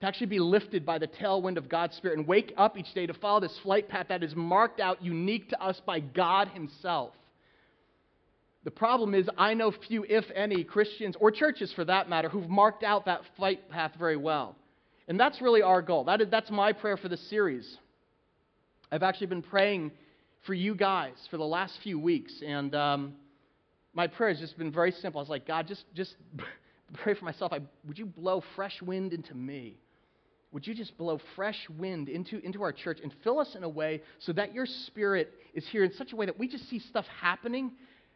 To 0.00 0.06
actually 0.06 0.28
be 0.28 0.38
lifted 0.38 0.86
by 0.86 0.98
the 0.98 1.06
tailwind 1.06 1.58
of 1.58 1.68
God's 1.68 1.96
Spirit 1.96 2.18
and 2.18 2.26
wake 2.26 2.54
up 2.56 2.78
each 2.78 2.92
day 2.94 3.06
to 3.06 3.14
follow 3.14 3.40
this 3.40 3.58
flight 3.62 3.88
path 3.88 4.06
that 4.08 4.22
is 4.22 4.34
marked 4.34 4.80
out 4.80 5.02
unique 5.02 5.50
to 5.50 5.62
us 5.62 5.80
by 5.84 6.00
God 6.00 6.48
Himself. 6.48 7.12
The 8.64 8.70
problem 8.70 9.14
is, 9.14 9.28
I 9.38 9.54
know 9.54 9.72
few, 9.88 10.04
if 10.08 10.24
any, 10.34 10.64
Christians 10.64 11.16
or 11.18 11.30
churches 11.30 11.72
for 11.74 11.84
that 11.84 12.08
matter, 12.08 12.28
who've 12.28 12.48
marked 12.48 12.82
out 12.82 13.06
that 13.06 13.22
flight 13.36 13.70
path 13.70 13.92
very 13.98 14.16
well. 14.16 14.56
And 15.08 15.18
that's 15.18 15.40
really 15.40 15.62
our 15.62 15.82
goal. 15.82 16.04
That 16.04 16.20
is, 16.20 16.28
that's 16.30 16.50
my 16.50 16.72
prayer 16.72 16.96
for 16.96 17.08
this 17.08 17.28
series. 17.30 17.78
I've 18.92 19.02
actually 19.02 19.28
been 19.28 19.42
praying 19.42 19.92
for 20.46 20.54
you 20.54 20.74
guys 20.74 21.14
for 21.30 21.36
the 21.36 21.44
last 21.44 21.78
few 21.82 21.98
weeks, 21.98 22.32
and 22.46 22.74
um, 22.74 23.14
my 23.92 24.06
prayer 24.06 24.30
has 24.30 24.40
just 24.40 24.56
been 24.56 24.72
very 24.72 24.92
simple. 24.92 25.20
I 25.20 25.22
was 25.22 25.28
like, 25.28 25.46
God, 25.46 25.66
just, 25.66 25.84
just 25.94 26.14
pray 26.92 27.14
for 27.14 27.24
myself. 27.24 27.52
I, 27.52 27.60
would 27.86 27.98
you 27.98 28.06
blow 28.06 28.42
fresh 28.54 28.80
wind 28.82 29.12
into 29.12 29.34
me? 29.34 29.78
Would 30.52 30.66
you 30.66 30.74
just 30.74 30.98
blow 30.98 31.20
fresh 31.36 31.68
wind 31.78 32.08
into, 32.08 32.44
into 32.44 32.62
our 32.62 32.72
church 32.72 32.98
and 33.02 33.14
fill 33.22 33.38
us 33.38 33.54
in 33.54 33.62
a 33.62 33.68
way 33.68 34.02
so 34.18 34.32
that 34.32 34.52
your 34.52 34.66
spirit 34.66 35.32
is 35.54 35.66
here 35.68 35.84
in 35.84 35.92
such 35.92 36.12
a 36.12 36.16
way 36.16 36.26
that 36.26 36.38
we 36.38 36.48
just 36.48 36.68
see 36.68 36.80
stuff 36.80 37.06
happening 37.20 37.70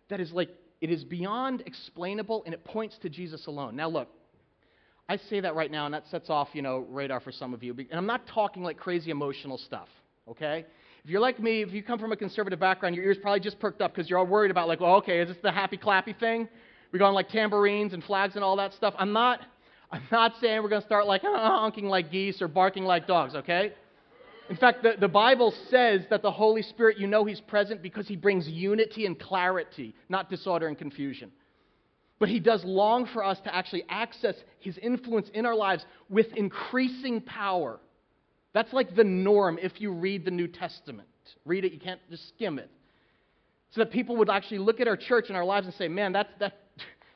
that 0.08 0.20
is 0.20 0.32
like, 0.32 0.50
it 0.80 0.90
is 0.90 1.04
beyond 1.04 1.62
explainable 1.64 2.42
and 2.44 2.52
it 2.52 2.64
points 2.64 2.98
to 2.98 3.08
Jesus 3.08 3.46
alone. 3.46 3.76
Now, 3.76 3.88
look, 3.88 4.08
I 5.08 5.16
say 5.16 5.40
that 5.40 5.54
right 5.54 5.70
now, 5.70 5.84
and 5.84 5.94
that 5.94 6.06
sets 6.08 6.28
off, 6.28 6.48
you 6.54 6.62
know, 6.62 6.86
radar 6.88 7.20
for 7.20 7.30
some 7.30 7.54
of 7.54 7.62
you. 7.62 7.72
And 7.72 7.92
I'm 7.92 8.06
not 8.06 8.26
talking 8.26 8.62
like 8.62 8.78
crazy 8.78 9.10
emotional 9.10 9.58
stuff, 9.58 9.88
okay? 10.28 10.64
If 11.04 11.10
you're 11.10 11.20
like 11.20 11.38
me, 11.38 11.62
if 11.62 11.72
you 11.72 11.82
come 11.82 11.98
from 11.98 12.12
a 12.12 12.16
conservative 12.16 12.58
background, 12.58 12.96
your 12.96 13.04
ears 13.04 13.18
probably 13.20 13.40
just 13.40 13.60
perked 13.60 13.82
up 13.82 13.94
because 13.94 14.08
you're 14.08 14.18
all 14.18 14.26
worried 14.26 14.50
about, 14.50 14.66
like, 14.66 14.80
well, 14.80 14.96
okay, 14.96 15.20
is 15.20 15.28
this 15.28 15.36
the 15.42 15.52
happy 15.52 15.76
clappy 15.76 16.18
thing? 16.18 16.48
We're 16.94 17.00
going 17.00 17.14
like 17.14 17.28
tambourines 17.28 17.92
and 17.92 18.04
flags 18.04 18.36
and 18.36 18.44
all 18.44 18.54
that 18.54 18.72
stuff. 18.72 18.94
I'm 18.96 19.12
not, 19.12 19.40
I'm 19.90 20.04
not 20.12 20.34
saying 20.40 20.62
we're 20.62 20.68
going 20.68 20.80
to 20.80 20.86
start 20.86 21.08
like 21.08 21.22
honking 21.24 21.86
like 21.86 22.12
geese 22.12 22.40
or 22.40 22.46
barking 22.46 22.84
like 22.84 23.08
dogs, 23.08 23.34
okay? 23.34 23.72
In 24.48 24.54
fact, 24.54 24.84
the, 24.84 24.92
the 25.00 25.08
Bible 25.08 25.52
says 25.70 26.02
that 26.10 26.22
the 26.22 26.30
Holy 26.30 26.62
Spirit, 26.62 26.96
you 26.96 27.08
know 27.08 27.24
He's 27.24 27.40
present 27.40 27.82
because 27.82 28.06
He 28.06 28.14
brings 28.14 28.48
unity 28.48 29.06
and 29.06 29.18
clarity, 29.18 29.92
not 30.08 30.30
disorder 30.30 30.68
and 30.68 30.78
confusion. 30.78 31.32
But 32.20 32.28
He 32.28 32.38
does 32.38 32.62
long 32.64 33.06
for 33.12 33.24
us 33.24 33.40
to 33.40 33.52
actually 33.52 33.82
access 33.88 34.36
His 34.60 34.78
influence 34.78 35.28
in 35.34 35.46
our 35.46 35.56
lives 35.56 35.84
with 36.08 36.28
increasing 36.36 37.20
power. 37.22 37.80
That's 38.52 38.72
like 38.72 38.94
the 38.94 39.02
norm 39.02 39.58
if 39.60 39.80
you 39.80 39.90
read 39.90 40.24
the 40.24 40.30
New 40.30 40.46
Testament. 40.46 41.08
Read 41.44 41.64
it, 41.64 41.72
you 41.72 41.80
can't 41.80 42.00
just 42.08 42.28
skim 42.28 42.60
it. 42.60 42.70
So 43.72 43.80
that 43.80 43.90
people 43.90 44.14
would 44.18 44.30
actually 44.30 44.58
look 44.58 44.78
at 44.78 44.86
our 44.86 44.96
church 44.96 45.24
and 45.26 45.36
our 45.36 45.44
lives 45.44 45.66
and 45.66 45.74
say, 45.74 45.88
man, 45.88 46.12
that's, 46.12 46.30
that, 46.38 46.60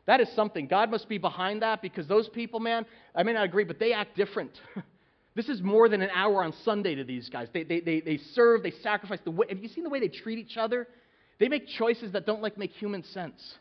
that 0.08 0.22
is 0.22 0.28
something. 0.34 0.66
God 0.66 0.90
must 0.90 1.06
be 1.06 1.18
behind 1.18 1.60
that 1.60 1.82
because 1.82 2.08
those 2.08 2.30
people, 2.30 2.60
man, 2.60 2.86
I 3.14 3.22
may 3.24 3.34
not 3.34 3.44
agree, 3.44 3.64
but 3.64 3.78
they 3.78 3.92
act 3.92 4.16
different. 4.16 4.58
this 5.34 5.50
is 5.50 5.60
more 5.60 5.86
than 5.90 6.00
an 6.00 6.08
hour 6.14 6.42
on 6.42 6.54
Sunday 6.64 6.94
to 6.94 7.04
these 7.04 7.28
guys. 7.28 7.48
They, 7.52 7.62
they, 7.62 7.80
they, 7.80 8.00
they 8.00 8.16
serve, 8.32 8.62
they 8.62 8.70
sacrifice. 8.82 9.18
The 9.22 9.30
way, 9.30 9.46
have 9.50 9.58
you 9.58 9.68
seen 9.68 9.84
the 9.84 9.90
way 9.90 10.00
they 10.00 10.08
treat 10.08 10.38
each 10.38 10.56
other? 10.56 10.88
They 11.38 11.48
make 11.48 11.68
choices 11.68 12.12
that 12.12 12.24
don't 12.24 12.40
like 12.40 12.56
make 12.56 12.72
human 12.72 13.04
sense. 13.04 13.58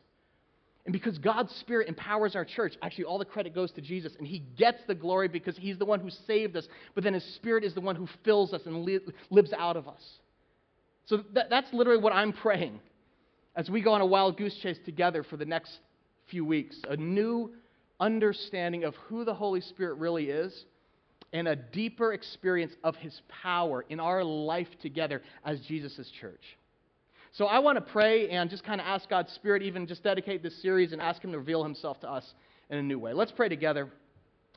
And 0.86 0.94
because 0.94 1.18
God's 1.18 1.54
Spirit 1.58 1.90
empowers 1.90 2.34
our 2.34 2.46
church, 2.46 2.76
actually, 2.82 3.04
all 3.04 3.18
the 3.18 3.26
credit 3.26 3.54
goes 3.54 3.74
to 3.74 3.82
Jesus, 3.82 4.14
and 4.18 4.26
He 4.26 4.40
gets 4.40 4.80
the 4.88 4.96
glory 4.96 5.28
because 5.28 5.58
He's 5.58 5.78
the 5.78 5.84
one 5.84 6.00
who 6.00 6.10
saved 6.10 6.56
us, 6.56 6.66
but 6.96 7.04
then 7.04 7.14
His 7.14 7.26
Spirit 7.36 7.66
is 7.66 7.74
the 7.74 7.82
one 7.82 7.98
who 7.98 8.08
fills 8.24 8.54
us 8.54 8.62
and 8.66 8.86
li- 8.86 9.02
lives 9.30 9.52
out 9.52 9.76
of 9.76 9.90
us. 9.90 10.02
So 11.08 11.26
that, 11.34 11.50
that's 11.50 11.74
literally 11.74 12.02
what 12.02 12.14
I'm 12.14 12.32
praying 12.32 12.80
as 13.54 13.70
we 13.70 13.82
go 13.82 13.92
on 13.92 14.00
a 14.00 14.06
wild 14.06 14.38
goose 14.38 14.56
chase 14.64 14.80
together 14.86 15.24
for 15.24 15.36
the 15.36 15.44
next 15.44 15.78
few 16.30 16.46
weeks 16.46 16.78
a 16.90 16.98
new 16.98 17.52
understanding 18.00 18.84
of 18.84 18.96
who 19.08 19.26
the 19.26 19.34
Holy 19.34 19.62
Spirit 19.62 19.96
really 19.96 20.30
is 20.30 20.66
and 21.34 21.48
a 21.48 21.56
deeper 21.56 22.14
experience 22.14 22.74
of 22.84 22.96
His 22.96 23.22
power 23.44 23.86
in 23.90 24.00
our 24.00 24.24
life 24.24 24.68
together 24.82 25.22
as 25.46 25.60
Jesus' 25.62 26.10
church. 26.22 26.42
So 27.34 27.46
I 27.46 27.60
want 27.60 27.76
to 27.78 27.92
pray 27.92 28.30
and 28.30 28.50
just 28.50 28.64
kind 28.64 28.80
of 28.80 28.88
ask 28.88 29.10
God's 29.10 29.32
Spirit, 29.34 29.62
even 29.62 29.86
just 29.88 30.04
dedicate 30.04 30.42
this 30.42 30.60
series 30.62 30.94
and 30.94 31.02
ask 31.02 31.22
Him 31.22 31.32
to 31.32 31.38
reveal 31.38 31.64
Himself 31.64 32.00
to 32.02 32.10
us 32.10 32.26
in 32.70 32.78
a 32.78 32.84
new 32.84 32.98
way. 32.98 33.14
Let's 33.14 33.32
pray 33.32 33.50
together. 33.50 33.90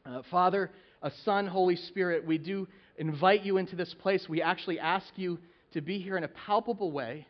Uh, 0.06 0.22
Father, 0.30 0.70
a 1.02 1.10
Son, 1.24 1.46
Holy 1.46 1.76
Spirit, 1.76 2.24
we 2.24 2.38
do 2.38 2.68
invite 2.96 3.42
you 3.42 3.58
into 3.58 3.76
this 3.76 3.94
place. 4.00 4.26
We 4.28 4.40
actually 4.40 4.78
ask 4.78 5.06
you 5.16 5.38
to 5.72 5.80
be 5.80 5.98
here 5.98 6.16
in 6.16 6.24
a 6.24 6.28
palpable 6.28 6.92
way, 6.92 7.26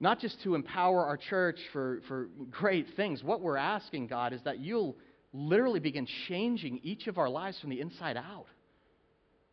not 0.00 0.20
just 0.20 0.42
to 0.42 0.54
empower 0.54 1.04
our 1.04 1.16
church 1.16 1.58
for, 1.72 2.00
for 2.08 2.28
great 2.50 2.88
things. 2.96 3.22
What 3.22 3.40
we're 3.40 3.56
asking, 3.56 4.08
God, 4.08 4.32
is 4.32 4.40
that 4.44 4.58
you'll 4.58 4.96
literally 5.32 5.80
begin 5.80 6.06
changing 6.28 6.80
each 6.82 7.06
of 7.06 7.18
our 7.18 7.28
lives 7.28 7.58
from 7.60 7.70
the 7.70 7.80
inside 7.80 8.16
out. 8.16 8.46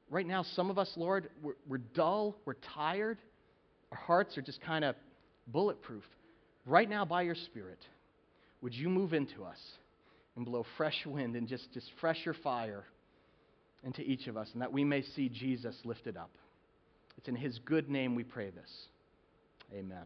Right 0.10 0.28
now, 0.28 0.44
some 0.56 0.70
of 0.70 0.78
us, 0.78 0.92
Lord, 0.96 1.30
we're, 1.42 1.54
we're 1.68 1.78
dull, 1.78 2.36
we're 2.46 2.56
tired. 2.76 3.18
Our 3.92 3.98
hearts 3.98 4.38
are 4.38 4.42
just 4.42 4.62
kind 4.62 4.84
of 4.84 4.96
bulletproof. 5.48 6.04
Right 6.66 6.90
now, 6.90 7.06
by 7.06 7.22
your 7.22 7.36
Spirit, 7.36 7.80
would 8.62 8.74
you 8.74 8.90
move 8.90 9.14
into 9.14 9.44
us 9.44 9.60
and 10.36 10.46
blow 10.46 10.66
fresh 10.78 11.06
wind 11.06 11.36
and 11.36 11.48
just, 11.48 11.72
just 11.74 11.90
fresher 12.00 12.36
fire 12.44 12.84
into 13.84 14.02
each 14.02 14.28
of 14.28 14.38
us, 14.38 14.50
and 14.54 14.62
that 14.62 14.72
we 14.72 14.84
may 14.84 15.02
see 15.02 15.30
Jesus 15.30 15.76
lifted 15.86 16.18
up? 16.18 16.32
It's 17.18 17.28
in 17.28 17.36
his 17.36 17.60
good 17.66 17.90
name 17.90 18.14
we 18.16 18.24
pray 18.24 18.50
this. 18.50 18.70
Amen. 19.74 20.06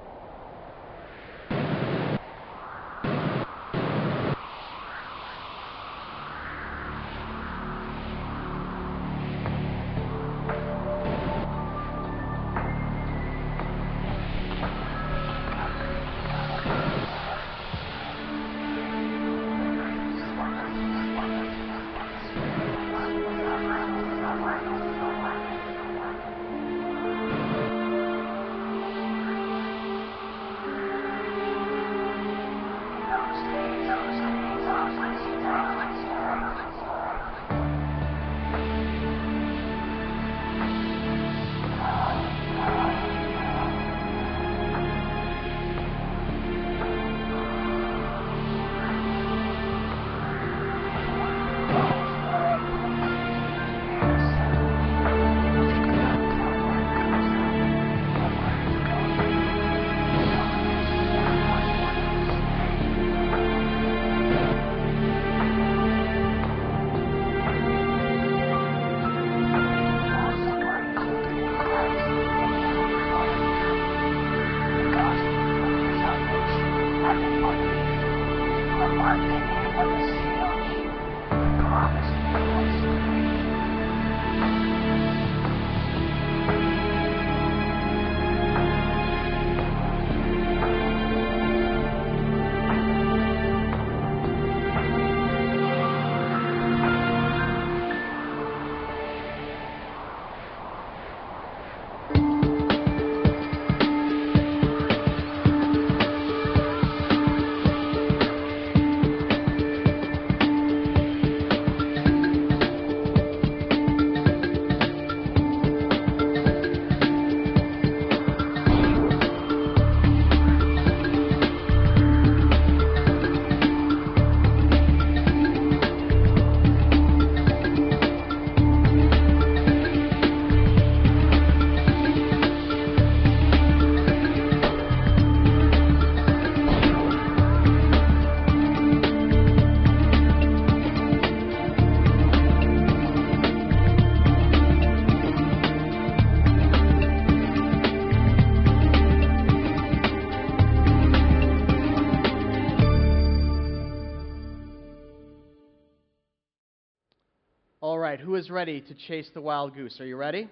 ready 158.51 158.81
to 158.81 158.93
chase 158.93 159.29
the 159.33 159.41
wild 159.41 159.73
goose? 159.73 159.99
Are 159.99 160.05
you 160.05 160.17
ready? 160.17 160.49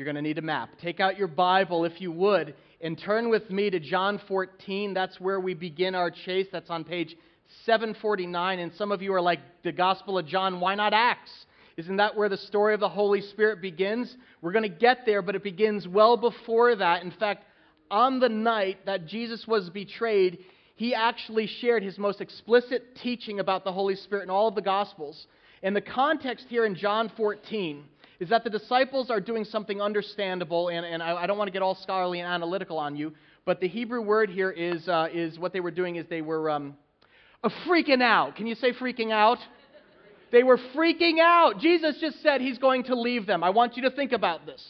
you're 0.00 0.06
going 0.06 0.16
to 0.16 0.22
need 0.22 0.38
a 0.38 0.42
map. 0.42 0.70
Take 0.80 0.98
out 0.98 1.18
your 1.18 1.28
Bible, 1.28 1.84
if 1.84 2.00
you 2.00 2.10
would, 2.10 2.54
and 2.80 2.98
turn 2.98 3.28
with 3.28 3.50
me 3.50 3.68
to 3.68 3.78
John 3.78 4.18
14. 4.28 4.94
That's 4.94 5.20
where 5.20 5.38
we 5.38 5.52
begin 5.52 5.94
our 5.94 6.10
chase. 6.10 6.46
That's 6.50 6.70
on 6.70 6.84
page 6.84 7.14
749. 7.66 8.60
And 8.60 8.72
some 8.76 8.92
of 8.92 9.02
you 9.02 9.12
are 9.12 9.20
like, 9.20 9.40
the 9.62 9.72
Gospel 9.72 10.16
of 10.16 10.26
John, 10.26 10.58
why 10.58 10.74
not 10.74 10.94
Acts? 10.94 11.30
Isn't 11.76 11.98
that 11.98 12.16
where 12.16 12.30
the 12.30 12.38
story 12.38 12.72
of 12.72 12.80
the 12.80 12.88
Holy 12.88 13.20
Spirit 13.20 13.60
begins? 13.60 14.16
We're 14.40 14.52
going 14.52 14.62
to 14.62 14.74
get 14.74 15.04
there, 15.04 15.20
but 15.20 15.34
it 15.34 15.42
begins 15.42 15.86
well 15.86 16.16
before 16.16 16.74
that. 16.76 17.02
In 17.02 17.10
fact, 17.10 17.44
on 17.90 18.20
the 18.20 18.28
night 18.30 18.86
that 18.86 19.06
Jesus 19.06 19.46
was 19.46 19.68
betrayed, 19.68 20.38
he 20.76 20.94
actually 20.94 21.46
shared 21.46 21.82
his 21.82 21.98
most 21.98 22.22
explicit 22.22 22.96
teaching 23.02 23.38
about 23.38 23.64
the 23.64 23.72
Holy 23.72 23.96
Spirit 23.96 24.22
in 24.22 24.30
all 24.30 24.48
of 24.48 24.54
the 24.54 24.62
Gospels. 24.62 25.26
And 25.62 25.76
the 25.76 25.80
context 25.80 26.46
here 26.48 26.64
in 26.64 26.74
John 26.74 27.10
14 27.16 27.84
is 28.18 28.28
that 28.30 28.44
the 28.44 28.50
disciples 28.50 29.10
are 29.10 29.20
doing 29.20 29.44
something 29.44 29.80
understandable, 29.80 30.68
and, 30.68 30.84
and 30.84 31.02
I, 31.02 31.22
I 31.22 31.26
don't 31.26 31.38
want 31.38 31.48
to 31.48 31.52
get 31.52 31.62
all 31.62 31.74
scholarly 31.74 32.20
and 32.20 32.28
analytical 32.28 32.78
on 32.78 32.96
you, 32.96 33.12
but 33.44 33.60
the 33.60 33.68
Hebrew 33.68 34.02
word 34.02 34.30
here 34.30 34.50
is, 34.50 34.88
uh, 34.88 35.08
is 35.12 35.38
what 35.38 35.52
they 35.52 35.60
were 35.60 35.70
doing 35.70 35.96
is 35.96 36.06
they 36.08 36.22
were 36.22 36.50
um, 36.50 36.76
freaking 37.66 38.02
out. 38.02 38.36
Can 38.36 38.46
you 38.46 38.54
say 38.54 38.72
freaking 38.72 39.10
out? 39.10 39.38
They 40.32 40.42
were 40.42 40.58
freaking 40.74 41.18
out. 41.20 41.58
Jesus 41.58 41.96
just 42.00 42.22
said 42.22 42.40
he's 42.40 42.58
going 42.58 42.84
to 42.84 42.94
leave 42.94 43.26
them. 43.26 43.42
I 43.42 43.50
want 43.50 43.76
you 43.76 43.82
to 43.82 43.90
think 43.90 44.12
about 44.12 44.46
this. 44.46 44.62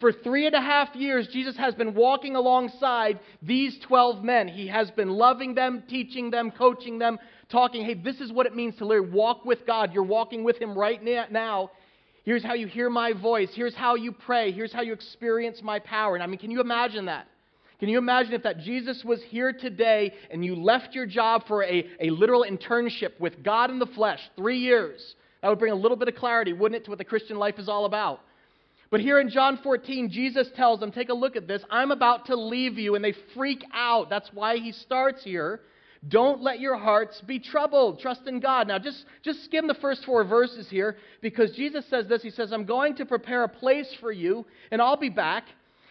For 0.00 0.12
three 0.12 0.46
and 0.46 0.54
a 0.54 0.60
half 0.60 0.94
years, 0.94 1.28
Jesus 1.32 1.56
has 1.56 1.74
been 1.74 1.94
walking 1.94 2.36
alongside 2.36 3.18
these 3.42 3.78
12 3.86 4.22
men. 4.22 4.46
He 4.46 4.68
has 4.68 4.90
been 4.92 5.08
loving 5.08 5.54
them, 5.54 5.82
teaching 5.88 6.30
them, 6.30 6.52
coaching 6.52 6.98
them, 6.98 7.18
talking, 7.48 7.84
hey, 7.84 7.94
this 7.94 8.20
is 8.20 8.32
what 8.32 8.46
it 8.46 8.54
means 8.54 8.76
to 8.76 8.84
literally 8.84 9.10
walk 9.10 9.44
with 9.44 9.66
God. 9.66 9.92
You're 9.92 10.02
walking 10.02 10.44
with 10.44 10.58
Him 10.60 10.76
right 10.76 11.02
now. 11.02 11.70
Here's 12.24 12.44
how 12.44 12.54
you 12.54 12.66
hear 12.66 12.90
my 12.90 13.12
voice. 13.12 13.50
Here's 13.54 13.74
how 13.74 13.94
you 13.94 14.12
pray. 14.12 14.52
Here's 14.52 14.72
how 14.72 14.82
you 14.82 14.92
experience 14.92 15.60
my 15.62 15.78
power. 15.78 16.14
And 16.14 16.22
I 16.22 16.26
mean, 16.26 16.38
can 16.38 16.50
you 16.50 16.60
imagine 16.60 17.06
that? 17.06 17.26
Can 17.80 17.88
you 17.88 17.98
imagine 17.98 18.32
if 18.34 18.42
that 18.42 18.58
Jesus 18.58 19.04
was 19.04 19.22
here 19.28 19.52
today 19.52 20.12
and 20.30 20.44
you 20.44 20.56
left 20.56 20.94
your 20.94 21.06
job 21.06 21.44
for 21.46 21.62
a, 21.62 21.86
a 22.00 22.10
literal 22.10 22.44
internship 22.44 23.18
with 23.20 23.42
God 23.44 23.70
in 23.70 23.78
the 23.78 23.86
flesh, 23.86 24.20
three 24.36 24.58
years? 24.58 25.14
That 25.42 25.48
would 25.48 25.60
bring 25.60 25.72
a 25.72 25.76
little 25.76 25.96
bit 25.96 26.08
of 26.08 26.16
clarity, 26.16 26.52
wouldn't 26.52 26.82
it, 26.82 26.84
to 26.84 26.90
what 26.90 26.98
the 26.98 27.04
Christian 27.04 27.38
life 27.38 27.58
is 27.58 27.68
all 27.68 27.84
about? 27.84 28.20
But 28.90 29.00
here 29.00 29.20
in 29.20 29.28
John 29.28 29.58
14, 29.62 30.10
Jesus 30.10 30.48
tells 30.56 30.80
them, 30.80 30.90
Take 30.90 31.10
a 31.10 31.14
look 31.14 31.36
at 31.36 31.46
this. 31.46 31.62
I'm 31.70 31.92
about 31.92 32.26
to 32.26 32.36
leave 32.36 32.78
you. 32.78 32.94
And 32.94 33.04
they 33.04 33.14
freak 33.34 33.64
out. 33.72 34.10
That's 34.10 34.30
why 34.32 34.56
he 34.56 34.72
starts 34.72 35.22
here. 35.22 35.60
Don't 36.06 36.42
let 36.42 36.60
your 36.60 36.76
hearts 36.76 37.20
be 37.22 37.40
troubled. 37.40 37.98
Trust 38.00 38.26
in 38.26 38.38
God. 38.38 38.68
Now, 38.68 38.78
just, 38.78 39.04
just 39.22 39.44
skim 39.44 39.66
the 39.66 39.74
first 39.74 40.04
four 40.04 40.22
verses 40.24 40.68
here 40.68 40.96
because 41.20 41.50
Jesus 41.52 41.84
says 41.90 42.06
this. 42.06 42.22
He 42.22 42.30
says, 42.30 42.52
I'm 42.52 42.64
going 42.64 42.94
to 42.96 43.06
prepare 43.06 43.42
a 43.42 43.48
place 43.48 43.92
for 44.00 44.12
you, 44.12 44.46
and 44.70 44.80
I'll 44.80 44.96
be 44.96 45.08
back. 45.08 45.44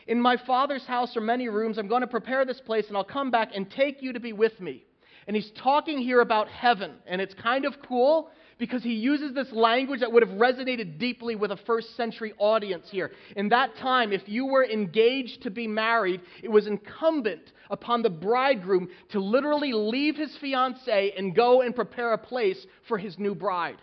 In 0.07 0.21
my 0.21 0.37
Father's 0.37 0.85
house 0.85 1.17
are 1.17 1.21
many 1.21 1.49
rooms. 1.49 1.77
I'm 1.77 1.89
going 1.89 2.01
to 2.01 2.07
prepare 2.07 2.45
this 2.45 2.61
place, 2.61 2.87
and 2.87 2.95
I'll 2.95 3.03
come 3.03 3.31
back 3.31 3.49
and 3.53 3.69
take 3.69 4.01
you 4.01 4.13
to 4.13 4.19
be 4.19 4.31
with 4.31 4.57
me. 4.61 4.83
And 5.27 5.35
he's 5.35 5.51
talking 5.61 5.97
here 5.97 6.21
about 6.21 6.47
heaven, 6.47 6.93
and 7.05 7.19
it's 7.19 7.33
kind 7.33 7.65
of 7.65 7.75
cool 7.85 8.29
because 8.57 8.83
he 8.83 8.93
uses 8.93 9.33
this 9.33 9.51
language 9.51 9.99
that 9.99 10.11
would 10.11 10.27
have 10.27 10.37
resonated 10.37 10.97
deeply 10.97 11.35
with 11.35 11.51
a 11.51 11.57
first 11.57 11.95
century 11.95 12.33
audience 12.37 12.87
here. 12.89 13.11
In 13.35 13.49
that 13.49 13.75
time, 13.77 14.11
if 14.11 14.27
you 14.27 14.45
were 14.45 14.65
engaged 14.65 15.43
to 15.43 15.51
be 15.51 15.67
married, 15.67 16.21
it 16.43 16.49
was 16.49 16.67
incumbent 16.67 17.51
upon 17.69 18.01
the 18.01 18.09
bridegroom 18.09 18.89
to 19.09 19.19
literally 19.19 19.73
leave 19.73 20.15
his 20.15 20.35
fiancee 20.37 21.13
and 21.17 21.35
go 21.35 21.61
and 21.61 21.75
prepare 21.75 22.13
a 22.13 22.17
place 22.17 22.65
for 22.87 22.97
his 22.97 23.17
new 23.19 23.35
bride. 23.35 23.77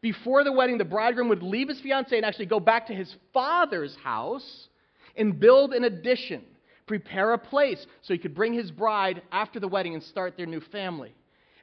Before 0.00 0.44
the 0.44 0.52
wedding, 0.52 0.78
the 0.78 0.84
bridegroom 0.84 1.28
would 1.28 1.42
leave 1.42 1.68
his 1.68 1.80
fiancee 1.80 2.16
and 2.16 2.26
actually 2.26 2.46
go 2.46 2.60
back 2.60 2.86
to 2.88 2.94
his 2.94 3.14
father's 3.32 3.96
house 3.96 4.68
and 5.16 5.38
build 5.40 5.72
an 5.72 5.84
addition, 5.84 6.42
prepare 6.86 7.32
a 7.32 7.38
place 7.38 7.86
so 8.02 8.12
he 8.12 8.18
could 8.18 8.34
bring 8.34 8.52
his 8.52 8.70
bride 8.70 9.22
after 9.32 9.58
the 9.58 9.68
wedding 9.68 9.94
and 9.94 10.02
start 10.02 10.36
their 10.36 10.46
new 10.46 10.60
family. 10.60 11.14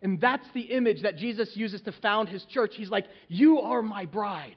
And 0.01 0.19
that's 0.19 0.47
the 0.53 0.61
image 0.61 1.03
that 1.03 1.17
Jesus 1.17 1.55
uses 1.55 1.81
to 1.81 1.91
found 1.91 2.29
his 2.29 2.43
church. 2.45 2.73
He's 2.75 2.89
like, 2.89 3.05
You 3.27 3.59
are 3.59 3.81
my 3.81 4.05
bride. 4.05 4.55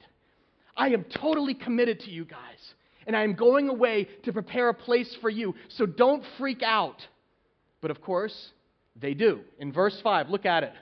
I 0.75 0.89
am 0.89 1.03
totally 1.03 1.53
committed 1.53 2.01
to 2.01 2.11
you 2.11 2.25
guys. 2.25 2.73
And 3.07 3.15
I 3.15 3.23
am 3.23 3.33
going 3.33 3.69
away 3.69 4.07
to 4.23 4.33
prepare 4.33 4.69
a 4.69 4.73
place 4.73 5.15
for 5.21 5.29
you. 5.29 5.53
So 5.69 5.85
don't 5.85 6.23
freak 6.37 6.63
out. 6.63 7.05
But 7.81 7.91
of 7.91 8.01
course, 8.01 8.51
they 8.95 9.13
do. 9.13 9.41
In 9.59 9.71
verse 9.71 9.99
5, 10.01 10.29
look 10.29 10.45
at 10.45 10.63
it. 10.63 10.73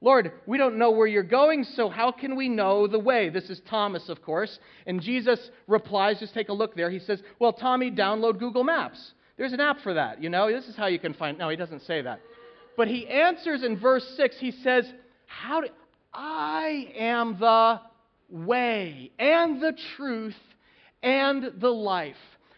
Lord, 0.00 0.32
we 0.46 0.56
don't 0.56 0.78
know 0.78 0.90
where 0.90 1.06
you're 1.06 1.22
going, 1.22 1.62
so 1.62 1.90
how 1.90 2.10
can 2.10 2.34
we 2.34 2.48
know 2.48 2.86
the 2.86 2.98
way? 2.98 3.28
This 3.28 3.50
is 3.50 3.60
Thomas, 3.68 4.08
of 4.08 4.22
course. 4.22 4.58
And 4.86 5.00
Jesus 5.00 5.38
replies, 5.66 6.18
just 6.18 6.32
take 6.32 6.48
a 6.48 6.54
look 6.54 6.74
there. 6.74 6.90
He 6.90 6.98
says, 7.00 7.22
Well, 7.38 7.52
Tommy, 7.52 7.90
download 7.90 8.38
Google 8.38 8.64
Maps. 8.64 9.12
There's 9.36 9.52
an 9.52 9.60
app 9.60 9.80
for 9.80 9.94
that. 9.94 10.22
You 10.22 10.30
know, 10.30 10.50
this 10.50 10.66
is 10.68 10.76
how 10.76 10.86
you 10.86 10.98
can 10.98 11.14
find. 11.14 11.38
No, 11.38 11.50
he 11.50 11.56
doesn't 11.56 11.82
say 11.82 12.00
that. 12.02 12.20
But 12.80 12.88
he 12.88 13.06
answers 13.06 13.62
in 13.62 13.76
verse 13.78 14.06
6, 14.16 14.38
he 14.38 14.52
says, 14.52 14.90
How 15.26 15.60
do, 15.60 15.66
I 16.14 16.90
am 16.96 17.38
the 17.38 17.78
way 18.30 19.12
and 19.18 19.60
the 19.60 19.76
truth 19.96 20.38
and 21.02 21.60
the 21.60 21.68
life. 21.68 22.16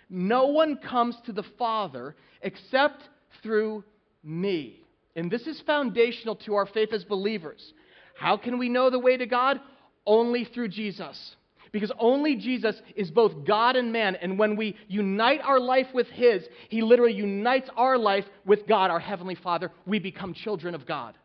No 0.08 0.46
one 0.46 0.76
comes 0.76 1.16
to 1.26 1.32
the 1.32 1.42
Father 1.58 2.14
except 2.40 3.02
through 3.42 3.82
me. 4.22 4.84
And 5.16 5.28
this 5.28 5.48
is 5.48 5.60
foundational 5.62 6.36
to 6.36 6.54
our 6.54 6.66
faith 6.66 6.92
as 6.92 7.02
believers. 7.02 7.74
How 8.16 8.36
can 8.36 8.58
we 8.58 8.68
know 8.68 8.90
the 8.90 9.00
way 9.00 9.16
to 9.16 9.26
God? 9.26 9.58
Only 10.06 10.44
through 10.44 10.68
Jesus. 10.68 11.34
Because 11.72 11.90
only 11.98 12.36
Jesus 12.36 12.80
is 12.94 13.10
both 13.10 13.46
God 13.46 13.76
and 13.76 13.92
man. 13.92 14.14
And 14.16 14.38
when 14.38 14.56
we 14.56 14.76
unite 14.88 15.40
our 15.42 15.58
life 15.58 15.86
with 15.94 16.06
His, 16.08 16.44
He 16.68 16.82
literally 16.82 17.14
unites 17.14 17.68
our 17.76 17.96
life 17.96 18.26
with 18.44 18.66
God, 18.68 18.90
our 18.90 19.00
Heavenly 19.00 19.34
Father. 19.34 19.70
We 19.86 19.98
become 19.98 20.34
children 20.34 20.74
of 20.74 20.86
God. 20.86 21.16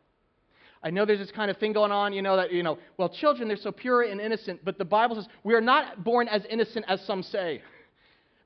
I 0.82 0.90
know 0.90 1.06
there's 1.06 1.20
this 1.20 1.32
kind 1.32 1.52
of 1.52 1.58
thing 1.58 1.74
going 1.74 1.92
on, 1.92 2.14
you 2.14 2.22
know, 2.22 2.38
that, 2.38 2.54
you 2.54 2.64
know, 2.64 2.78
well, 2.98 3.10
children, 3.10 3.48
they're 3.48 3.58
so 3.58 3.72
pure 3.72 4.04
and 4.04 4.22
innocent, 4.22 4.64
but 4.64 4.78
the 4.78 4.86
Bible 4.86 5.16
says 5.16 5.28
we 5.44 5.54
are 5.54 5.62
not 5.62 6.04
born 6.04 6.28
as 6.28 6.44
innocent 6.50 6.86
as 6.88 7.02
some 7.06 7.24
say. 7.24 7.62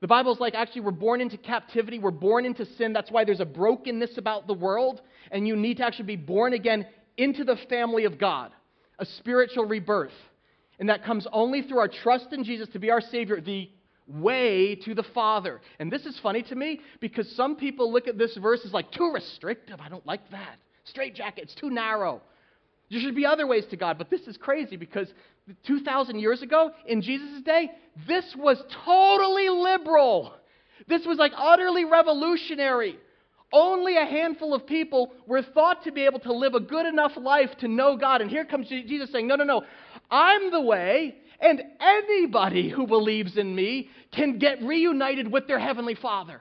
The 0.00 0.08
Bible's 0.08 0.40
like, 0.40 0.54
actually, 0.56 0.80
we're 0.80 0.90
born 0.90 1.20
into 1.20 1.36
captivity, 1.36 2.00
we're 2.00 2.10
born 2.10 2.44
into 2.44 2.66
sin. 2.66 2.92
That's 2.92 3.12
why 3.12 3.24
there's 3.24 3.38
a 3.38 3.44
brokenness 3.44 4.18
about 4.18 4.48
the 4.48 4.54
world, 4.54 5.00
and 5.30 5.46
you 5.46 5.54
need 5.54 5.76
to 5.76 5.84
actually 5.84 6.06
be 6.06 6.16
born 6.16 6.54
again 6.54 6.86
into 7.16 7.44
the 7.44 7.56
family 7.68 8.04
of 8.06 8.18
God, 8.18 8.50
a 8.98 9.06
spiritual 9.06 9.66
rebirth. 9.66 10.10
And 10.82 10.88
that 10.88 11.04
comes 11.04 11.28
only 11.32 11.62
through 11.62 11.78
our 11.78 11.86
trust 11.86 12.32
in 12.32 12.42
Jesus 12.42 12.68
to 12.70 12.80
be 12.80 12.90
our 12.90 13.00
Savior, 13.00 13.40
the 13.40 13.70
way 14.08 14.74
to 14.84 14.96
the 14.96 15.04
Father. 15.14 15.60
And 15.78 15.92
this 15.92 16.06
is 16.06 16.18
funny 16.18 16.42
to 16.42 16.56
me 16.56 16.80
because 16.98 17.30
some 17.36 17.54
people 17.54 17.92
look 17.92 18.08
at 18.08 18.18
this 18.18 18.36
verse 18.36 18.62
as 18.64 18.72
like 18.72 18.90
too 18.90 19.12
restrictive. 19.14 19.78
I 19.80 19.88
don't 19.88 20.04
like 20.04 20.28
that. 20.32 20.56
Straight 20.82 21.14
jacket, 21.14 21.44
it's 21.44 21.54
too 21.54 21.70
narrow. 21.70 22.20
There 22.90 22.98
should 22.98 23.14
be 23.14 23.24
other 23.24 23.46
ways 23.46 23.64
to 23.70 23.76
God. 23.76 23.96
But 23.96 24.10
this 24.10 24.22
is 24.22 24.36
crazy 24.36 24.74
because 24.74 25.06
2,000 25.68 26.18
years 26.18 26.42
ago, 26.42 26.72
in 26.88 27.00
Jesus' 27.00 27.42
day, 27.42 27.70
this 28.08 28.34
was 28.36 28.60
totally 28.84 29.50
liberal. 29.50 30.34
This 30.88 31.06
was 31.06 31.16
like 31.16 31.30
utterly 31.36 31.84
revolutionary. 31.84 32.98
Only 33.52 33.98
a 33.98 34.04
handful 34.04 34.54
of 34.54 34.66
people 34.66 35.12
were 35.26 35.42
thought 35.42 35.84
to 35.84 35.92
be 35.92 36.06
able 36.06 36.20
to 36.20 36.32
live 36.32 36.54
a 36.54 36.60
good 36.60 36.86
enough 36.86 37.12
life 37.16 37.50
to 37.60 37.68
know 37.68 37.96
God. 37.96 38.22
And 38.22 38.30
here 38.30 38.46
comes 38.46 38.66
Jesus 38.68 39.12
saying, 39.12 39.28
No, 39.28 39.36
no, 39.36 39.44
no. 39.44 39.62
I'm 40.12 40.50
the 40.50 40.60
way, 40.60 41.16
and 41.40 41.62
anybody 41.80 42.68
who 42.68 42.86
believes 42.86 43.38
in 43.38 43.54
me 43.54 43.88
can 44.12 44.38
get 44.38 44.62
reunited 44.62 45.32
with 45.32 45.48
their 45.48 45.58
Heavenly 45.58 45.94
Father. 45.94 46.40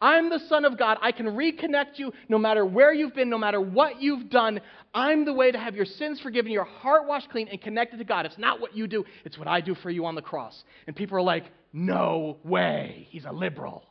I'm 0.00 0.30
the 0.30 0.38
Son 0.48 0.64
of 0.64 0.78
God. 0.78 0.98
I 1.02 1.10
can 1.10 1.26
reconnect 1.26 1.98
you 1.98 2.12
no 2.28 2.38
matter 2.38 2.64
where 2.64 2.94
you've 2.94 3.16
been, 3.16 3.28
no 3.28 3.36
matter 3.36 3.60
what 3.60 4.00
you've 4.00 4.30
done. 4.30 4.60
I'm 4.94 5.24
the 5.24 5.32
way 5.32 5.50
to 5.50 5.58
have 5.58 5.74
your 5.74 5.84
sins 5.84 6.20
forgiven, 6.20 6.52
your 6.52 6.62
heart 6.62 7.08
washed 7.08 7.30
clean, 7.30 7.48
and 7.48 7.60
connected 7.60 7.98
to 7.98 8.04
God. 8.04 8.24
It's 8.24 8.38
not 8.38 8.60
what 8.60 8.76
you 8.76 8.86
do, 8.86 9.04
it's 9.24 9.36
what 9.36 9.48
I 9.48 9.60
do 9.60 9.74
for 9.74 9.90
you 9.90 10.06
on 10.06 10.14
the 10.14 10.22
cross. 10.22 10.62
And 10.86 10.94
people 10.94 11.18
are 11.18 11.22
like, 11.22 11.46
no 11.72 12.38
way. 12.44 13.08
He's 13.10 13.24
a 13.24 13.32
liberal. 13.32 13.84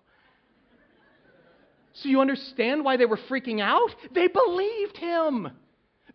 So 1.91 2.07
you 2.07 2.21
understand 2.21 2.85
why 2.85 2.95
they 2.95 3.05
were 3.05 3.19
freaking 3.29 3.59
out? 3.59 3.93
They 4.13 4.27
believed 4.27 4.95
him. 4.95 5.49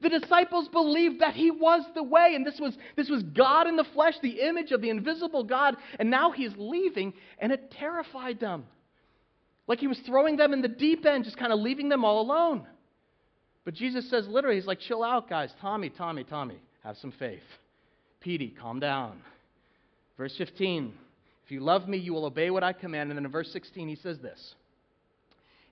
The 0.02 0.08
disciples 0.08 0.66
believed 0.68 1.20
that 1.20 1.34
he 1.34 1.52
was 1.52 1.84
the 1.94 2.02
way, 2.02 2.32
and 2.34 2.44
this 2.44 2.58
was, 2.58 2.76
this 2.96 3.08
was 3.08 3.22
God 3.22 3.68
in 3.68 3.76
the 3.76 3.84
flesh, 3.94 4.14
the 4.20 4.40
image 4.40 4.72
of 4.72 4.82
the 4.82 4.90
invisible 4.90 5.44
God, 5.44 5.76
and 6.00 6.10
now 6.10 6.32
he's 6.32 6.52
leaving, 6.56 7.14
and 7.38 7.52
it 7.52 7.70
terrified 7.70 8.40
them. 8.40 8.64
Like 9.68 9.78
he 9.78 9.86
was 9.86 10.00
throwing 10.00 10.36
them 10.36 10.52
in 10.52 10.60
the 10.60 10.68
deep 10.68 11.06
end, 11.06 11.24
just 11.24 11.36
kind 11.36 11.52
of 11.52 11.60
leaving 11.60 11.88
them 11.88 12.04
all 12.04 12.20
alone. 12.20 12.66
But 13.64 13.74
Jesus 13.74 14.10
says 14.10 14.26
literally, 14.26 14.56
he's 14.56 14.66
like, 14.66 14.80
chill 14.80 15.04
out, 15.04 15.30
guys. 15.30 15.52
Tommy, 15.60 15.88
Tommy, 15.88 16.24
Tommy, 16.24 16.60
have 16.82 16.96
some 16.96 17.12
faith. 17.12 17.44
Petey, 18.20 18.56
calm 18.60 18.80
down. 18.80 19.20
Verse 20.16 20.34
15, 20.36 20.92
if 21.44 21.52
you 21.52 21.60
love 21.60 21.88
me, 21.88 21.98
you 21.98 22.12
will 22.12 22.24
obey 22.24 22.50
what 22.50 22.64
I 22.64 22.72
command. 22.72 23.10
And 23.10 23.18
then 23.18 23.24
in 23.24 23.30
verse 23.30 23.52
16, 23.52 23.88
he 23.88 23.94
says 23.94 24.18
this 24.18 24.56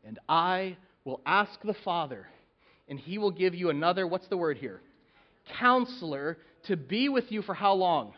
And 0.06 0.20
I 0.28 0.76
will 1.04 1.20
ask 1.26 1.60
the 1.62 1.74
Father 1.84 2.28
and 2.90 2.98
he 2.98 3.16
will 3.16 3.30
give 3.30 3.54
you 3.54 3.70
another, 3.70 4.06
what's 4.06 4.26
the 4.28 4.36
word 4.36 4.58
here? 4.58 4.82
Counselor 5.58 6.36
to 6.66 6.76
be 6.76 7.08
with 7.08 7.30
you 7.32 7.40
for 7.40 7.54
how 7.54 7.72
long? 7.72 8.12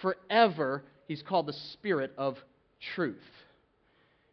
Forever. 0.00 0.84
He's 1.06 1.22
called 1.22 1.46
the 1.46 1.52
Spirit 1.72 2.12
of 2.16 2.36
truth. 2.94 3.18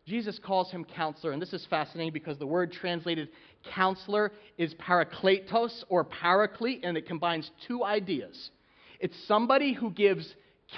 Jesus 0.08 0.40
calls 0.44 0.72
him 0.72 0.86
counselor, 0.86 1.32
and 1.32 1.42
this 1.42 1.54
is 1.54 1.66
fascinating 1.70 2.14
because 2.14 2.38
the 2.38 2.48
word 2.48 2.72
translated 2.72 3.30
counselor 3.74 4.32
is 4.58 4.74
parakletos 4.76 5.84
or 5.90 6.04
paraclete, 6.04 6.84
and 6.84 6.98
it 6.98 7.06
combines 7.06 7.50
two 7.68 7.84
ideas. 7.84 8.52
It's 9.00 9.16
somebody 9.28 9.74
who 9.74 9.92
gives 9.92 10.34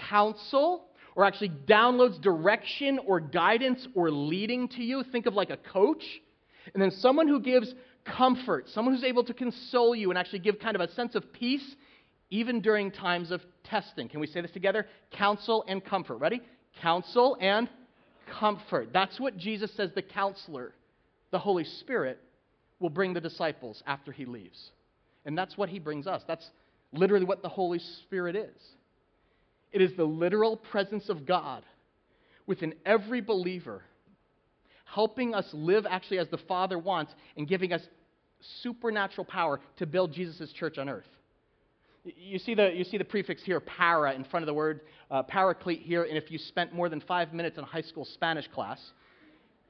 counsel 0.10 0.86
or 1.16 1.26
actually 1.26 1.52
downloads 1.68 2.22
direction 2.22 3.00
or 3.06 3.20
guidance 3.20 3.88
or 3.96 4.10
leading 4.10 4.68
to 4.70 4.84
you. 4.84 5.04
Think 5.12 5.26
of 5.26 5.34
like 5.34 5.50
a 5.50 5.58
coach. 5.58 6.04
And 6.74 6.82
then 6.82 6.92
someone 6.92 7.28
who 7.28 7.40
gives 7.40 7.74
comfort, 8.06 8.68
someone 8.70 8.94
who's 8.94 9.04
able 9.04 9.24
to 9.24 9.34
console 9.34 9.96
you 9.96 10.10
and 10.10 10.18
actually 10.18 10.40
give 10.40 10.60
kind 10.60 10.76
of 10.76 10.82
a 10.82 10.92
sense 10.94 11.16
of 11.16 11.32
peace 11.34 11.76
even 12.30 12.62
during 12.62 12.92
times 12.92 13.32
of 13.32 13.42
testing. 13.64 14.10
Can 14.10 14.20
we 14.20 14.28
say 14.28 14.42
this 14.42 14.52
together? 14.52 14.88
Counsel 15.12 15.64
and 15.68 15.84
comfort. 15.84 16.18
Ready? 16.18 16.42
Counsel 16.82 17.38
and 17.40 17.70
comfort. 18.40 18.90
That's 18.92 19.20
what 19.20 19.38
Jesus 19.38 19.72
says 19.76 19.92
the 19.94 20.02
counselor, 20.02 20.74
the 21.32 21.40
Holy 21.40 21.64
Spirit, 21.64 22.20
will 22.80 22.90
bring 22.90 23.14
the 23.14 23.22
disciples 23.22 23.84
after 23.86 24.12
he 24.12 24.26
leaves. 24.26 24.72
And 25.26 25.38
that's 25.38 25.58
what 25.58 25.70
he 25.70 25.80
brings 25.80 26.08
us. 26.08 26.24
That's 26.28 26.50
literally 26.92 27.26
what 27.26 27.42
the 27.42 27.50
Holy 27.50 27.80
Spirit 27.80 28.36
is. 28.36 28.62
It 29.72 29.82
is 29.82 29.96
the 29.96 30.04
literal 30.04 30.58
presence 30.58 31.10
of 31.10 31.26
God 31.26 31.64
within 32.46 32.74
every 32.86 33.22
believer, 33.22 33.84
helping 34.94 35.34
us 35.34 35.46
live 35.54 35.86
actually 35.90 36.20
as 36.20 36.28
the 36.30 36.38
Father 36.38 36.78
wants 36.78 37.14
and 37.38 37.48
giving 37.48 37.74
us 37.74 37.82
supernatural 38.62 39.26
power 39.26 39.60
to 39.78 39.86
build 39.86 40.12
Jesus' 40.14 40.52
church 40.54 40.78
on 40.78 40.90
earth. 40.90 41.08
You 42.04 42.38
see, 42.38 42.54
the, 42.54 42.72
you 42.74 42.84
see 42.84 42.98
the 42.98 43.06
prefix 43.06 43.42
here, 43.44 43.60
para, 43.62 44.14
in 44.14 44.26
front 44.26 44.44
of 44.44 44.48
the 44.48 44.54
word 44.54 44.82
uh, 45.10 45.24
paraclete 45.24 45.82
here, 45.82 46.04
and 46.04 46.18
if 46.18 46.30
you 46.30 46.38
spent 46.38 46.74
more 46.74 46.90
than 46.90 47.00
five 47.02 47.34
minutes 47.34 47.58
in 47.58 47.64
high 47.64 47.82
school 47.82 48.06
Spanish 48.06 48.48
class, 48.50 48.80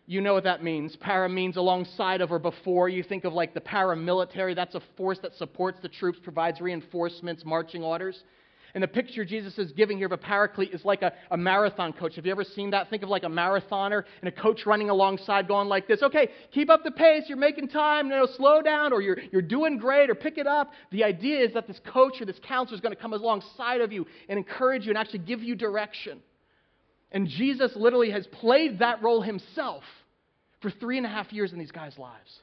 you 0.07 0.19
know 0.19 0.33
what 0.33 0.43
that 0.43 0.63
means. 0.63 0.95
Para 0.97 1.29
means 1.29 1.55
alongside 1.55 2.19
of 2.21 2.31
or 2.31 2.39
before. 2.39 2.89
You 2.89 3.03
think 3.03 3.23
of 3.23 3.33
like 3.33 3.53
the 3.53 3.62
paramilitary, 3.62 4.55
that's 4.55 4.75
a 4.75 4.81
force 4.97 5.19
that 5.21 5.33
supports 5.36 5.79
the 5.81 5.89
troops, 5.89 6.19
provides 6.21 6.59
reinforcements, 6.59 7.45
marching 7.45 7.83
orders. 7.83 8.21
And 8.75 8.81
the 8.81 8.88
picture 8.88 9.23
Jesus 9.23 9.59
is 9.59 9.71
giving 9.71 9.97
here 9.97 10.07
of 10.07 10.13
a 10.13 10.17
paraclete 10.17 10.73
is 10.73 10.83
like 10.83 11.03
a, 11.03 11.13
a, 11.29 11.38
marathon 11.38 11.93
coach. 11.93 12.15
Have 12.15 12.25
you 12.25 12.31
ever 12.31 12.43
seen 12.43 12.71
that? 12.71 12.89
Think 12.89 13.03
of 13.03 13.09
like 13.09 13.23
a 13.23 13.27
marathoner 13.27 14.03
and 14.21 14.27
a 14.27 14.31
coach 14.31 14.65
running 14.65 14.89
alongside 14.89 15.47
going 15.47 15.67
like 15.67 15.88
this. 15.88 16.01
Okay, 16.01 16.29
keep 16.51 16.71
up 16.71 16.83
the 16.83 16.89
pace. 16.89 17.25
You're 17.27 17.38
making 17.38 17.67
time. 17.67 18.09
Know, 18.09 18.27
slow 18.36 18.63
down 18.63 18.91
or 18.91 18.99
you're, 19.01 19.17
you're 19.31 19.43
doing 19.43 19.77
great 19.77 20.09
or 20.09 20.15
pick 20.15 20.39
it 20.39 20.47
up. 20.47 20.71
The 20.91 21.03
idea 21.03 21.41
is 21.41 21.53
that 21.53 21.67
this 21.67 21.79
coach 21.86 22.19
or 22.19 22.25
this 22.25 22.39
counselor 22.47 22.75
is 22.75 22.81
going 22.81 22.95
to 22.95 22.99
come 22.99 23.13
alongside 23.13 23.81
of 23.81 23.91
you 23.91 24.07
and 24.27 24.39
encourage 24.39 24.86
you 24.86 24.89
and 24.89 24.97
actually 24.97 25.19
give 25.19 25.43
you 25.43 25.55
direction. 25.55 26.19
And 27.12 27.27
Jesus 27.27 27.73
literally 27.75 28.09
has 28.09 28.25
played 28.25 28.79
that 28.79 29.03
role 29.03 29.21
himself 29.21 29.83
for 30.63 30.71
three 30.71 30.97
and 30.97 31.05
a 31.05 31.09
half 31.09 31.31
years 31.31 31.53
in 31.53 31.59
these 31.59 31.71
guys' 31.71 31.99
lives. 31.99 32.39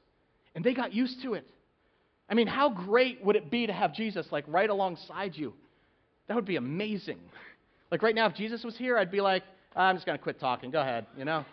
And 0.55 0.65
they 0.65 0.75
got 0.75 0.95
used 0.95 1.23
to 1.25 1.35
it. 1.35 1.47
I 2.29 2.35
mean, 2.35 2.47
how 2.47 2.71
great 2.71 3.25
would 3.25 3.35
it 3.35 3.51
be 3.51 3.67
to 3.67 3.73
have 3.73 3.95
Jesus 3.95 4.27
like 4.31 4.45
right 4.47 4.71
alongside 4.71 5.35
you? 5.35 5.55
That 6.31 6.37
would 6.37 6.47
be 6.47 6.55
amazing. 6.55 7.19
Like 7.91 8.05
right 8.05 8.15
now, 8.15 8.27
if 8.27 8.37
Jesus 8.37 8.63
was 8.63 8.77
here, 8.77 8.97
I'd 8.97 9.11
be 9.11 9.21
like, 9.21 9.43
I'm 9.75 9.97
just 9.97 10.07
going 10.07 10.17
to 10.17 10.23
quit 10.23 10.39
talking. 10.39 10.71
Go 10.71 10.81
ahead, 10.81 11.07
you 11.19 11.25
know? 11.25 11.45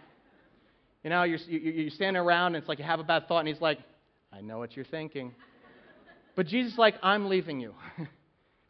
You 1.04 1.10
know, 1.10 1.24
you're, 1.24 1.40
you're 1.40 1.90
standing 1.90 2.22
around 2.22 2.54
and 2.54 2.58
it's 2.58 2.70
like 2.70 2.78
you 2.78 2.86
have 2.86 3.00
a 3.00 3.04
bad 3.04 3.28
thought, 3.28 3.40
and 3.40 3.48
he's 3.48 3.60
like, 3.60 3.80
I 4.32 4.42
know 4.42 4.60
what 4.60 4.76
you're 4.76 4.86
thinking. 4.86 5.34
But 6.36 6.46
Jesus 6.46 6.74
is 6.74 6.78
like, 6.78 6.94
I'm 7.02 7.28
leaving 7.28 7.60
you 7.60 7.74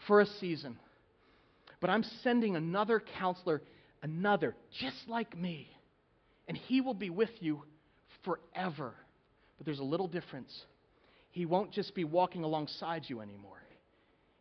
for 0.08 0.22
a 0.22 0.26
season. 0.26 0.80
But 1.82 1.90
I'm 1.90 2.04
sending 2.24 2.56
another 2.56 3.04
counselor, 3.20 3.62
another, 4.02 4.56
just 4.80 5.10
like 5.10 5.38
me. 5.38 5.68
And 6.48 6.56
he 6.56 6.80
will 6.80 6.94
be 6.94 7.10
with 7.10 7.32
you 7.42 7.64
forever. 8.24 8.94
But 9.58 9.66
there's 9.66 9.80
a 9.80 9.84
little 9.84 10.08
difference. 10.08 10.58
He 11.32 11.46
won't 11.46 11.74
just 11.74 11.94
be 11.96 12.06
walking 12.06 12.46
alongside 12.46 13.04
you 13.08 13.20
anymore. 13.20 13.62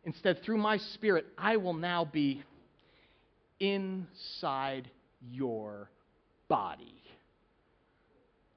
Instead, 0.07 0.41
through 0.41 0.57
my 0.57 0.77
spirit, 0.77 1.25
I 1.37 1.57
will 1.57 1.73
now 1.73 2.05
be 2.05 2.41
inside 3.59 4.89
your 5.29 5.91
body. 6.47 7.03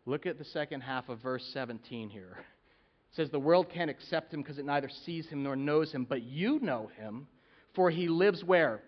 Look 0.06 0.26
at 0.26 0.38
the 0.38 0.44
second 0.44 0.82
half 0.82 1.08
of 1.08 1.20
verse 1.20 1.44
17 1.52 2.08
here. 2.08 2.36
It 2.38 3.16
says, 3.16 3.30
The 3.30 3.40
world 3.40 3.66
can't 3.68 3.90
accept 3.90 4.32
him 4.32 4.42
because 4.42 4.58
it 4.58 4.64
neither 4.64 4.88
sees 5.04 5.26
him 5.26 5.42
nor 5.42 5.56
knows 5.56 5.90
him, 5.90 6.04
but 6.08 6.22
you 6.22 6.60
know 6.60 6.88
him, 6.96 7.26
for 7.74 7.90
he 7.90 8.06
lives 8.06 8.44
where? 8.44 8.80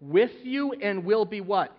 With 0.00 0.32
you 0.42 0.72
and 0.72 1.04
will 1.04 1.24
be 1.24 1.40
what? 1.40 1.72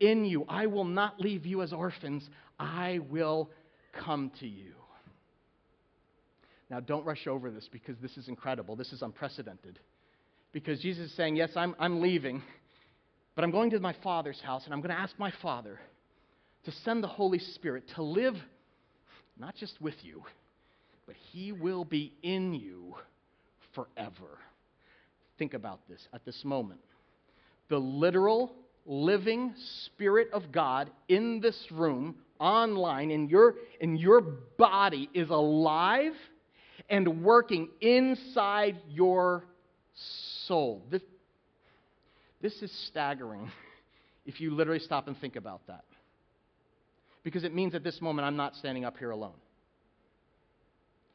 In 0.00 0.24
you. 0.24 0.44
I 0.48 0.66
will 0.66 0.84
not 0.84 1.20
leave 1.20 1.46
you 1.46 1.62
as 1.62 1.72
orphans, 1.72 2.28
I 2.58 2.98
will 3.08 3.50
come 3.92 4.32
to 4.40 4.48
you. 4.48 4.72
Now, 6.70 6.80
don't 6.80 7.04
rush 7.04 7.26
over 7.26 7.50
this 7.50 7.68
because 7.70 7.96
this 8.02 8.16
is 8.16 8.28
incredible. 8.28 8.74
This 8.76 8.92
is 8.92 9.02
unprecedented. 9.02 9.78
Because 10.52 10.80
Jesus 10.80 11.10
is 11.10 11.16
saying, 11.16 11.36
Yes, 11.36 11.50
I'm, 11.54 11.76
I'm 11.78 12.00
leaving, 12.00 12.42
but 13.34 13.44
I'm 13.44 13.50
going 13.50 13.70
to 13.70 13.80
my 13.80 13.94
Father's 14.02 14.40
house, 14.40 14.64
and 14.64 14.74
I'm 14.74 14.80
going 14.80 14.94
to 14.94 15.00
ask 15.00 15.16
my 15.18 15.32
Father 15.42 15.78
to 16.64 16.72
send 16.84 17.04
the 17.04 17.08
Holy 17.08 17.38
Spirit 17.38 17.84
to 17.94 18.02
live 18.02 18.34
not 19.38 19.54
just 19.54 19.80
with 19.80 19.94
you, 20.02 20.22
but 21.06 21.14
He 21.30 21.52
will 21.52 21.84
be 21.84 22.12
in 22.22 22.54
you 22.54 22.94
forever. 23.74 24.38
Think 25.38 25.54
about 25.54 25.80
this 25.88 26.00
at 26.12 26.24
this 26.24 26.42
moment. 26.44 26.80
The 27.68 27.78
literal, 27.78 28.52
living 28.86 29.54
Spirit 29.84 30.30
of 30.32 30.50
God 30.50 30.90
in 31.08 31.40
this 31.40 31.58
room, 31.70 32.16
online, 32.38 33.10
in 33.10 33.28
your, 33.28 33.54
in 33.80 33.96
your 33.96 34.20
body, 34.20 35.10
is 35.12 35.28
alive 35.28 36.14
and 36.88 37.22
working 37.22 37.68
inside 37.80 38.80
your 38.88 39.44
soul. 40.46 40.82
This, 40.90 41.02
this 42.40 42.54
is 42.62 42.70
staggering 42.88 43.50
if 44.26 44.40
you 44.40 44.54
literally 44.54 44.80
stop 44.80 45.08
and 45.08 45.18
think 45.18 45.36
about 45.36 45.66
that. 45.66 45.84
Because 47.24 47.44
it 47.44 47.54
means 47.54 47.74
at 47.74 47.82
this 47.82 48.00
moment 48.00 48.26
I'm 48.26 48.36
not 48.36 48.54
standing 48.54 48.84
up 48.84 48.96
here 48.98 49.10
alone. 49.10 49.34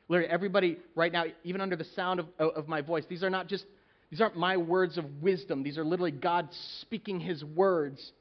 Literally, 0.10 0.30
everybody 0.30 0.78
right 0.94 1.12
now, 1.12 1.24
even 1.46 1.62
under 1.62 1.78
the 1.78 1.86
sound 1.96 2.20
of, 2.20 2.28
of 2.38 2.68
my 2.68 2.82
voice, 2.82 3.06
these 3.08 3.24
are 3.24 3.30
not 3.30 3.48
just, 3.48 3.66
these 4.10 4.20
aren't 4.20 4.36
my 4.36 4.58
words 4.58 4.98
of 4.98 5.06
wisdom. 5.22 5.64
These 5.64 5.78
are 5.78 5.86
literally 5.86 6.12
God 6.12 6.50
speaking 6.82 7.22
his 7.22 7.46
words 7.46 8.12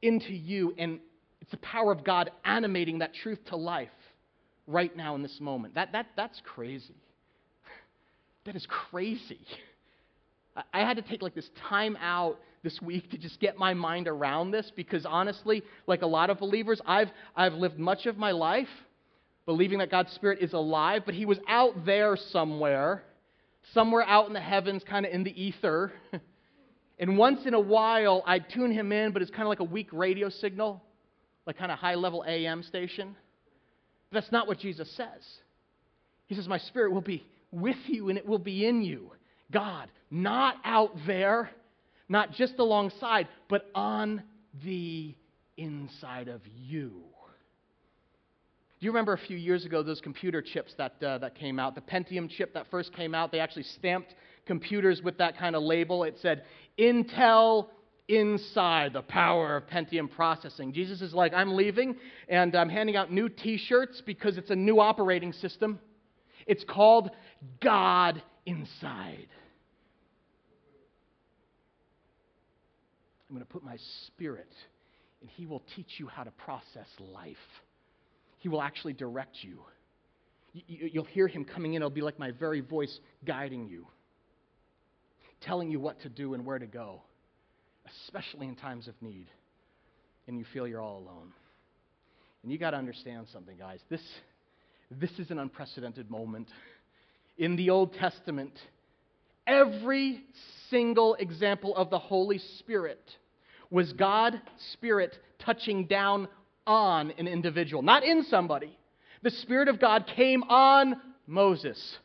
into 0.00 0.32
you. 0.32 0.74
And 0.78 1.00
it's 1.40 1.50
the 1.50 1.56
power 1.56 1.90
of 1.90 2.04
God 2.04 2.30
animating 2.44 3.00
that 3.00 3.14
truth 3.14 3.40
to 3.46 3.56
life 3.56 3.88
right 4.66 4.94
now 4.96 5.14
in 5.14 5.22
this 5.22 5.38
moment. 5.40 5.74
That, 5.74 5.92
that, 5.92 6.06
that's 6.16 6.40
crazy. 6.44 6.94
That 8.44 8.56
is 8.56 8.66
crazy. 8.68 9.40
I 10.70 10.80
had 10.80 10.98
to 10.98 11.02
take 11.02 11.22
like 11.22 11.34
this 11.34 11.48
time 11.70 11.96
out 11.96 12.38
this 12.62 12.80
week 12.82 13.10
to 13.10 13.18
just 13.18 13.40
get 13.40 13.58
my 13.58 13.74
mind 13.74 14.06
around 14.06 14.50
this 14.50 14.70
because 14.76 15.06
honestly, 15.06 15.62
like 15.86 16.02
a 16.02 16.06
lot 16.06 16.30
of 16.30 16.38
believers, 16.38 16.80
I've, 16.86 17.08
I've 17.34 17.54
lived 17.54 17.78
much 17.78 18.04
of 18.06 18.16
my 18.16 18.32
life 18.32 18.68
believing 19.46 19.78
that 19.78 19.90
God's 19.90 20.12
Spirit 20.12 20.38
is 20.40 20.52
alive, 20.52 21.02
but 21.04 21.14
He 21.14 21.26
was 21.26 21.38
out 21.48 21.84
there 21.84 22.16
somewhere, 22.16 23.02
somewhere 23.72 24.02
out 24.02 24.26
in 24.26 24.32
the 24.32 24.40
heavens, 24.40 24.82
kind 24.88 25.04
of 25.04 25.12
in 25.12 25.24
the 25.24 25.42
ether. 25.42 25.92
and 26.98 27.18
once 27.18 27.46
in 27.46 27.54
a 27.54 27.60
while, 27.60 28.22
I'd 28.26 28.48
tune 28.48 28.72
Him 28.72 28.92
in, 28.92 29.12
but 29.12 29.20
it's 29.20 29.30
kind 29.30 29.42
of 29.42 29.48
like 29.48 29.60
a 29.60 29.64
weak 29.64 29.88
radio 29.92 30.28
signal, 30.28 30.82
like 31.46 31.58
kind 31.58 31.70
of 31.70 31.78
high 31.78 31.94
level 31.94 32.24
AM 32.26 32.62
station. 32.62 33.16
That's 34.14 34.32
not 34.32 34.46
what 34.46 34.58
Jesus 34.58 34.90
says. 34.96 35.22
He 36.26 36.34
says, 36.34 36.48
My 36.48 36.58
spirit 36.58 36.92
will 36.92 37.00
be 37.00 37.26
with 37.50 37.76
you 37.86 38.08
and 38.08 38.18
it 38.18 38.26
will 38.26 38.38
be 38.38 38.66
in 38.66 38.82
you. 38.82 39.12
God, 39.52 39.88
not 40.10 40.56
out 40.64 40.92
there, 41.06 41.50
not 42.08 42.32
just 42.32 42.54
alongside, 42.58 43.28
but 43.48 43.66
on 43.74 44.22
the 44.64 45.14
inside 45.56 46.28
of 46.28 46.40
you. 46.46 46.92
Do 48.80 48.86
you 48.86 48.90
remember 48.90 49.14
a 49.14 49.18
few 49.18 49.36
years 49.36 49.64
ago 49.64 49.82
those 49.82 50.00
computer 50.00 50.42
chips 50.42 50.74
that, 50.76 51.02
uh, 51.02 51.18
that 51.18 51.36
came 51.36 51.58
out? 51.58 51.74
The 51.74 51.80
Pentium 51.80 52.28
chip 52.28 52.52
that 52.54 52.66
first 52.70 52.92
came 52.94 53.14
out, 53.14 53.32
they 53.32 53.40
actually 53.40 53.62
stamped 53.62 54.14
computers 54.46 55.00
with 55.02 55.16
that 55.18 55.38
kind 55.38 55.56
of 55.56 55.62
label. 55.62 56.04
It 56.04 56.16
said 56.20 56.44
Intel 56.78 57.68
inside 58.08 58.92
the 58.92 59.02
power 59.02 59.56
of 59.56 59.66
Pentium 59.66 60.10
processing. 60.10 60.72
Jesus 60.72 61.00
is 61.00 61.14
like, 61.14 61.32
I'm 61.32 61.54
leaving 61.54 61.96
and 62.28 62.54
I'm 62.54 62.68
handing 62.68 62.96
out 62.96 63.10
new 63.10 63.28
t 63.28 63.56
shirts 63.56 64.02
because 64.04 64.36
it's 64.36 64.50
a 64.50 64.56
new 64.56 64.80
operating 64.80 65.32
system. 65.32 65.78
It's 66.46 66.64
called 66.64 67.10
God 67.62 68.22
inside. 68.44 69.28
I'm 73.28 73.34
going 73.34 73.44
to 73.44 73.52
put 73.52 73.64
my 73.64 73.78
spirit, 74.06 74.52
and 75.22 75.30
He 75.30 75.46
will 75.46 75.62
teach 75.74 75.98
you 75.98 76.06
how 76.06 76.22
to 76.22 76.30
process 76.32 76.86
life. 77.00 77.36
He 78.38 78.50
will 78.50 78.60
actually 78.60 78.92
direct 78.92 79.38
you. 79.40 79.60
You'll 80.52 81.04
hear 81.04 81.26
Him 81.26 81.44
coming 81.44 81.72
in. 81.72 81.80
It'll 81.82 81.90
be 81.90 82.02
like 82.02 82.18
my 82.18 82.30
very 82.30 82.60
voice 82.60 83.00
guiding 83.24 83.66
you, 83.66 83.86
telling 85.40 85.70
you 85.70 85.80
what 85.80 86.00
to 86.02 86.10
do 86.10 86.34
and 86.34 86.44
where 86.44 86.58
to 86.58 86.66
go 86.66 87.00
especially 87.86 88.46
in 88.46 88.56
times 88.56 88.88
of 88.88 88.94
need. 89.00 89.26
and 90.26 90.38
you 90.38 90.44
feel 90.52 90.66
you're 90.66 90.80
all 90.80 90.98
alone. 90.98 91.32
And 92.42 92.52
you 92.52 92.58
got 92.58 92.70
to 92.70 92.76
understand 92.76 93.26
something, 93.32 93.56
guys. 93.58 93.80
This, 93.90 94.02
this 94.90 95.10
is 95.18 95.30
an 95.30 95.38
unprecedented 95.38 96.10
moment. 96.10 96.48
In 97.38 97.56
the 97.56 97.70
Old 97.70 97.94
Testament, 97.94 98.52
every 99.46 100.22
single 100.70 101.14
example 101.14 101.74
of 101.76 101.90
the 101.90 101.98
Holy 101.98 102.38
Spirit 102.58 103.00
was 103.70 103.92
God 103.92 104.40
Spirit 104.72 105.18
touching 105.38 105.86
down 105.86 106.28
on 106.66 107.12
an 107.18 107.26
individual, 107.26 107.82
not 107.82 108.02
in 108.04 108.24
somebody. 108.24 108.78
The 109.22 109.30
Spirit 109.30 109.68
of 109.68 109.80
God 109.80 110.06
came 110.14 110.42
on 110.44 111.00
Moses. 111.26 111.98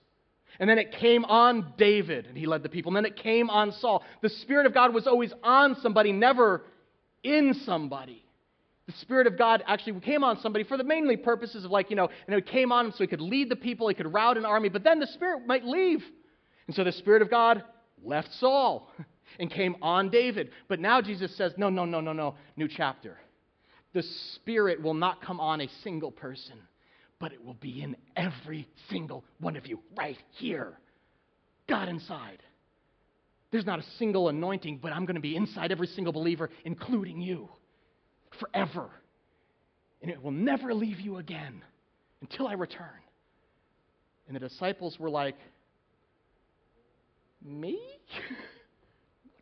And 0.60 0.69
then 0.69 0.78
it 0.78 0.91
came 0.91 1.24
on 1.26 1.74
David, 1.78 2.28
and 2.28 2.38
he 2.38 2.45
led 2.45 2.63
the 2.63 2.69
people. 2.69 2.89
And 2.89 2.98
then 2.98 3.06
it 3.06 3.15
came 3.15 3.50
on 3.50 3.72
Saul. 3.72 4.04
The 4.22 4.30
Spirit 4.30 4.65
of 4.65 4.74
God 4.74 4.93
was 4.93 5.08
always 5.08 5.32
on 5.41 5.78
somebody, 5.82 6.12
never 6.12 6.63
in 7.24 7.54
somebody. 7.65 8.26
The 8.86 8.93
Spirit 8.93 9.28
of 9.28 9.38
God 9.38 9.63
actually 9.67 10.00
came 10.02 10.24
on 10.24 10.39
somebody 10.41 10.65
for 10.65 10.76
the 10.76 10.84
mainly 10.84 11.15
purposes 11.15 11.63
of, 11.63 11.72
like, 11.72 11.89
you 11.89 11.95
know, 11.95 12.10
and 12.28 12.36
it 12.36 12.45
came 12.45 12.72
on 12.74 12.88
him 12.88 12.91
so 12.91 12.98
he 13.04 13.08
could 13.08 13.22
lead 13.22 13.50
the 13.50 13.56
people, 13.56 13.88
he 13.88 13.93
could 13.93 14.12
rout 14.12 14.38
an 14.38 14.45
army, 14.45 14.67
but 14.67 14.84
then 14.84 15.00
the 15.00 15.08
Spirit 15.08 15.48
might 15.48 15.63
leave. 15.63 16.04
And 16.67 16.76
so 16.76 16.84
the 16.84 16.91
Spirit 16.91 17.22
of 17.22 17.30
God 17.30 17.63
left 18.04 18.34
Saul 18.39 18.91
and 19.39 19.50
came 19.50 19.78
on 19.82 20.10
David. 20.10 20.50
But 20.67 20.80
now 20.80 21.02
Jesus 21.02 21.36
says, 21.38 21.54
no, 21.56 21.69
no, 21.69 21.86
no, 21.86 22.02
no, 22.02 22.12
no, 22.12 22.36
new 22.58 22.67
chapter. 22.67 23.17
The 23.93 24.04
Spirit 24.36 24.82
will 24.82 24.93
not 24.93 25.22
come 25.22 25.39
on 25.39 25.62
a 25.62 25.69
single 25.84 26.12
person 26.12 26.60
but 27.19 27.34
it 27.34 27.43
will 27.43 27.55
be 27.55 27.82
in 27.82 27.95
every 28.15 28.67
single 28.89 29.23
one 29.39 29.55
of 29.55 29.67
you 29.67 29.79
right 29.97 30.17
here. 30.38 30.79
God 31.67 31.89
inside. 31.89 32.41
There's 33.51 33.65
not 33.65 33.79
a 33.79 33.84
single 33.97 34.29
anointing, 34.29 34.79
but 34.82 34.93
I'm 34.93 35.05
going 35.05 35.15
to 35.15 35.21
be 35.21 35.36
inside 35.36 35.71
every 35.71 35.88
single 35.88 36.13
believer, 36.13 36.49
including 36.65 37.19
you, 37.21 37.49
forever. 38.39 38.89
And 40.01 40.10
it 40.10 40.21
will 40.21 40.32
never 40.32 40.73
leave 40.73 40.99
you 40.99 41.17
again 41.17 41.62
until 42.21 42.47
I 42.47 42.53
return. 42.53 42.88
And 44.27 44.36
the 44.36 44.39
disciples 44.39 44.97
were 44.99 45.10
like, 45.10 45.36
Me? 47.43 47.79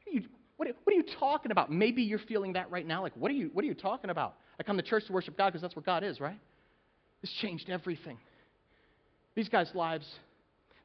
what, 0.06 0.08
are 0.08 0.16
you, 0.16 0.24
what, 0.56 0.68
what 0.84 0.94
are 0.94 0.98
you 0.98 1.06
talking 1.20 1.52
about? 1.52 1.72
Maybe 1.72 2.02
you're 2.04 2.20
feeling 2.20 2.54
that 2.54 2.72
right 2.72 2.88
now. 2.88 3.02
Like, 3.02 3.14
what 3.16 3.30
are 3.30 3.36
you, 3.36 3.50
what 3.54 3.64
are 3.64 3.68
you 3.68 3.74
talking 3.74 4.10
about? 4.10 4.36
I 4.60 4.64
come 4.64 4.78
to 4.78 4.84
church 4.84 5.06
to 5.08 5.14
worship 5.14 5.38
God 5.38 5.48
because 5.48 5.62
that's 5.62 5.76
where 5.76 5.84
God 5.84 6.04
is, 6.04 6.20
right? 6.20 6.40
This 7.28 7.42
changed 7.42 7.70
everything. 7.70 8.18
These 9.36 9.50
guys' 9.50 9.72
lives, 9.74 10.08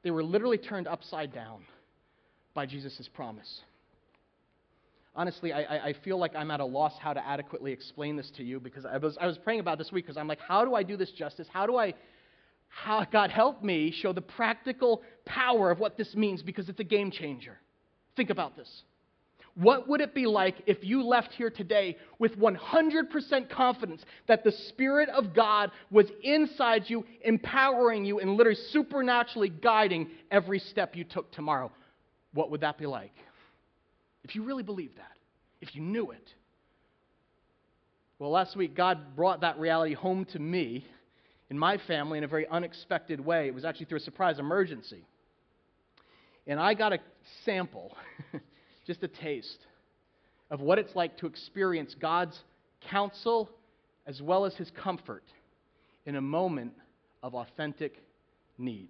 they 0.02 0.10
were 0.10 0.24
literally 0.24 0.58
turned 0.58 0.88
upside 0.88 1.32
down 1.32 1.62
by 2.52 2.66
Jesus' 2.66 3.08
promise. 3.14 3.60
Honestly, 5.14 5.52
I, 5.52 5.88
I 5.88 5.92
feel 6.04 6.18
like 6.18 6.34
I'm 6.34 6.50
at 6.50 6.58
a 6.58 6.64
loss 6.64 6.94
how 6.98 7.12
to 7.12 7.24
adequately 7.24 7.70
explain 7.70 8.16
this 8.16 8.28
to 8.38 8.42
you 8.42 8.58
because 8.58 8.84
I 8.84 8.96
was, 8.96 9.16
I 9.20 9.26
was 9.26 9.38
praying 9.38 9.60
about 9.60 9.78
this 9.78 9.92
week 9.92 10.04
because 10.04 10.16
I'm 10.16 10.26
like, 10.26 10.40
how 10.40 10.64
do 10.64 10.74
I 10.74 10.82
do 10.82 10.96
this 10.96 11.12
justice? 11.12 11.46
How 11.52 11.64
do 11.64 11.76
I, 11.76 11.94
how, 12.68 13.04
God 13.04 13.30
help 13.30 13.62
me 13.62 13.92
show 13.92 14.12
the 14.12 14.22
practical 14.22 15.02
power 15.24 15.70
of 15.70 15.78
what 15.78 15.96
this 15.96 16.14
means 16.16 16.42
because 16.42 16.68
it's 16.68 16.80
a 16.80 16.84
game 16.84 17.12
changer. 17.12 17.56
Think 18.16 18.30
about 18.30 18.56
this. 18.56 18.82
What 19.54 19.86
would 19.86 20.00
it 20.00 20.14
be 20.14 20.24
like 20.26 20.62
if 20.66 20.78
you 20.82 21.02
left 21.02 21.32
here 21.32 21.50
today 21.50 21.98
with 22.18 22.38
100% 22.38 23.50
confidence 23.50 24.02
that 24.26 24.44
the 24.44 24.52
Spirit 24.52 25.10
of 25.10 25.34
God 25.34 25.70
was 25.90 26.06
inside 26.22 26.84
you, 26.88 27.04
empowering 27.22 28.06
you, 28.06 28.18
and 28.18 28.36
literally 28.36 28.58
supernaturally 28.70 29.50
guiding 29.50 30.08
every 30.30 30.58
step 30.58 30.96
you 30.96 31.04
took 31.04 31.30
tomorrow? 31.32 31.70
What 32.32 32.50
would 32.50 32.62
that 32.62 32.78
be 32.78 32.86
like? 32.86 33.12
If 34.24 34.34
you 34.34 34.42
really 34.42 34.62
believed 34.62 34.96
that, 34.96 35.12
if 35.60 35.74
you 35.74 35.82
knew 35.82 36.12
it. 36.12 36.32
Well, 38.18 38.30
last 38.30 38.56
week, 38.56 38.74
God 38.74 39.16
brought 39.16 39.42
that 39.42 39.58
reality 39.58 39.94
home 39.94 40.24
to 40.26 40.38
me 40.38 40.86
in 41.50 41.58
my 41.58 41.76
family 41.76 42.16
in 42.16 42.24
a 42.24 42.28
very 42.28 42.48
unexpected 42.48 43.20
way. 43.20 43.48
It 43.48 43.54
was 43.54 43.66
actually 43.66 43.86
through 43.86 43.98
a 43.98 44.02
surprise 44.02 44.38
emergency. 44.38 45.04
And 46.46 46.58
I 46.58 46.72
got 46.72 46.94
a 46.94 46.98
sample. 47.44 47.94
just 48.86 49.02
a 49.02 49.08
taste 49.08 49.66
of 50.50 50.60
what 50.60 50.78
it's 50.78 50.94
like 50.94 51.16
to 51.18 51.26
experience 51.26 51.94
God's 51.98 52.38
counsel 52.90 53.50
as 54.06 54.20
well 54.20 54.44
as 54.44 54.54
his 54.56 54.70
comfort 54.70 55.24
in 56.04 56.16
a 56.16 56.20
moment 56.20 56.72
of 57.22 57.34
authentic 57.34 58.02
need. 58.58 58.88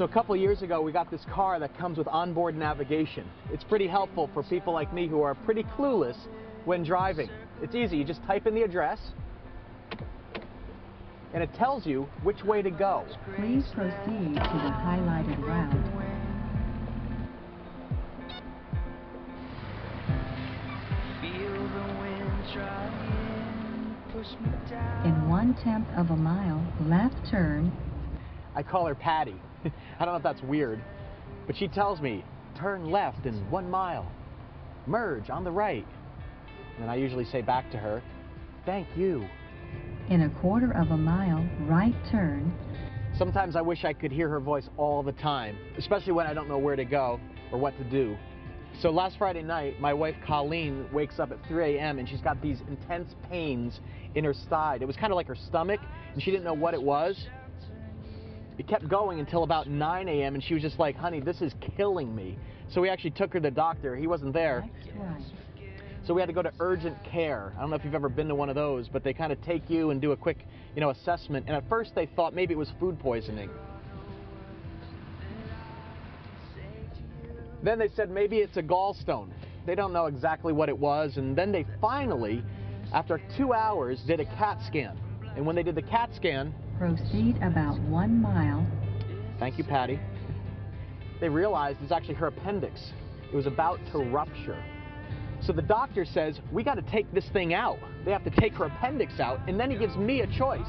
So 0.00 0.06
a 0.06 0.08
couple 0.08 0.34
years 0.34 0.62
ago, 0.62 0.80
we 0.80 0.92
got 0.92 1.10
this 1.10 1.20
car 1.30 1.60
that 1.60 1.76
comes 1.76 1.98
with 1.98 2.08
onboard 2.08 2.56
navigation. 2.56 3.26
It's 3.52 3.64
pretty 3.64 3.86
helpful 3.86 4.30
for 4.32 4.42
people 4.42 4.72
like 4.72 4.94
me 4.94 5.06
who 5.06 5.20
are 5.20 5.34
pretty 5.34 5.62
clueless 5.62 6.16
when 6.64 6.82
driving. 6.82 7.28
It's 7.60 7.74
easy. 7.74 7.98
You 7.98 8.04
just 8.04 8.24
type 8.24 8.46
in 8.46 8.54
the 8.54 8.62
address, 8.62 8.98
and 11.34 11.42
it 11.42 11.52
tells 11.52 11.84
you 11.84 12.08
which 12.22 12.42
way 12.44 12.62
to 12.62 12.70
go. 12.70 13.04
Please 13.36 13.64
proceed 13.74 14.36
to 14.36 14.58
the 14.62 14.72
highlighted 14.80 15.38
route. 15.46 15.70
In 25.04 25.28
one 25.28 25.54
tenth 25.62 25.88
of 25.94 26.08
a 26.08 26.16
mile, 26.16 26.66
left 26.86 27.30
turn. 27.30 27.70
I 28.56 28.62
call 28.62 28.86
her 28.86 28.94
Patty. 28.94 29.36
I 29.98 30.04
don't 30.04 30.14
know 30.14 30.16
if 30.16 30.22
that's 30.22 30.42
weird, 30.42 30.82
but 31.46 31.56
she 31.56 31.68
tells 31.68 32.00
me, 32.00 32.24
turn 32.58 32.90
left 32.90 33.26
in 33.26 33.34
one 33.50 33.70
mile, 33.70 34.10
merge 34.86 35.30
on 35.30 35.44
the 35.44 35.50
right. 35.50 35.86
And 36.80 36.90
I 36.90 36.96
usually 36.96 37.24
say 37.24 37.42
back 37.42 37.70
to 37.72 37.78
her, 37.78 38.02
thank 38.64 38.88
you. 38.96 39.26
In 40.08 40.22
a 40.22 40.30
quarter 40.40 40.72
of 40.72 40.90
a 40.90 40.96
mile, 40.96 41.46
right 41.62 41.94
turn. 42.10 42.52
Sometimes 43.16 43.54
I 43.54 43.60
wish 43.60 43.84
I 43.84 43.92
could 43.92 44.12
hear 44.12 44.28
her 44.28 44.40
voice 44.40 44.68
all 44.76 45.02
the 45.02 45.12
time, 45.12 45.56
especially 45.76 46.12
when 46.12 46.26
I 46.26 46.34
don't 46.34 46.48
know 46.48 46.58
where 46.58 46.76
to 46.76 46.84
go 46.84 47.20
or 47.52 47.58
what 47.58 47.76
to 47.78 47.84
do. 47.84 48.16
So 48.80 48.90
last 48.90 49.18
Friday 49.18 49.42
night, 49.42 49.78
my 49.78 49.92
wife 49.92 50.14
Colleen 50.26 50.86
wakes 50.92 51.18
up 51.18 51.32
at 51.32 51.38
3 51.48 51.76
a.m. 51.76 51.98
and 51.98 52.08
she's 52.08 52.20
got 52.20 52.40
these 52.40 52.60
intense 52.68 53.14
pains 53.28 53.80
in 54.14 54.24
her 54.24 54.32
side. 54.32 54.80
It 54.80 54.86
was 54.86 54.96
kind 54.96 55.12
of 55.12 55.16
like 55.16 55.26
her 55.26 55.36
stomach, 55.36 55.80
and 56.14 56.22
she 56.22 56.30
didn't 56.30 56.44
know 56.44 56.54
what 56.54 56.72
it 56.72 56.82
was. 56.82 57.26
It 58.60 58.68
kept 58.68 58.88
going 58.88 59.20
until 59.20 59.42
about 59.42 59.70
9 59.70 60.06
a.m. 60.06 60.34
and 60.34 60.44
she 60.44 60.52
was 60.52 60.62
just 60.62 60.78
like, 60.78 60.94
honey, 60.94 61.18
this 61.18 61.40
is 61.40 61.54
killing 61.78 62.14
me. 62.14 62.36
So 62.68 62.82
we 62.82 62.90
actually 62.90 63.12
took 63.12 63.32
her 63.32 63.40
to 63.40 63.44
the 63.44 63.50
doctor. 63.50 63.96
He 63.96 64.06
wasn't 64.06 64.34
there. 64.34 64.68
So 66.06 66.12
we 66.12 66.20
had 66.20 66.26
to 66.26 66.34
go 66.34 66.42
to 66.42 66.52
urgent 66.60 67.02
care. 67.02 67.54
I 67.56 67.62
don't 67.62 67.70
know 67.70 67.76
if 67.76 67.86
you've 67.86 67.94
ever 67.94 68.10
been 68.10 68.28
to 68.28 68.34
one 68.34 68.50
of 68.50 68.56
those, 68.56 68.86
but 68.86 69.02
they 69.02 69.14
kind 69.14 69.32
of 69.32 69.40
take 69.40 69.70
you 69.70 69.88
and 69.88 69.98
do 69.98 70.12
a 70.12 70.16
quick, 70.16 70.44
you 70.74 70.82
know, 70.82 70.90
assessment. 70.90 71.46
And 71.48 71.56
at 71.56 71.66
first 71.70 71.94
they 71.94 72.04
thought 72.04 72.34
maybe 72.34 72.52
it 72.52 72.58
was 72.58 72.70
food 72.78 73.00
poisoning. 73.00 73.48
Then 77.62 77.78
they 77.78 77.88
said 77.96 78.10
maybe 78.10 78.40
it's 78.40 78.58
a 78.58 78.62
gallstone. 78.62 79.30
They 79.64 79.74
don't 79.74 79.94
know 79.94 80.04
exactly 80.04 80.52
what 80.52 80.68
it 80.68 80.78
was. 80.78 81.16
And 81.16 81.34
then 81.34 81.50
they 81.50 81.64
finally, 81.80 82.44
after 82.92 83.22
two 83.38 83.54
hours, 83.54 84.02
did 84.06 84.20
a 84.20 84.26
CAT 84.26 84.58
scan. 84.66 84.98
And 85.34 85.46
when 85.46 85.56
they 85.56 85.62
did 85.62 85.76
the 85.76 85.82
CAT 85.82 86.10
scan, 86.14 86.52
Proceed 86.80 87.36
about 87.42 87.78
one 87.80 88.22
mile. 88.22 88.66
Thank 89.38 89.58
you, 89.58 89.64
Patty. 89.64 90.00
They 91.20 91.28
realized 91.28 91.76
it's 91.82 91.92
actually 91.92 92.14
her 92.14 92.28
appendix. 92.28 92.80
It 93.30 93.36
was 93.36 93.44
about 93.44 93.78
to 93.92 93.98
rupture. 93.98 94.56
So 95.42 95.52
the 95.52 95.60
doctor 95.60 96.06
says, 96.06 96.40
we 96.50 96.64
got 96.64 96.76
to 96.76 96.82
take 96.90 97.12
this 97.12 97.28
thing 97.34 97.52
out. 97.52 97.78
They 98.06 98.12
have 98.12 98.24
to 98.24 98.30
take 98.30 98.54
her 98.54 98.64
appendix 98.64 99.20
out, 99.20 99.40
and 99.46 99.60
then 99.60 99.70
he 99.70 99.76
gives 99.76 99.94
me 99.96 100.22
a 100.22 100.26
choice. 100.38 100.66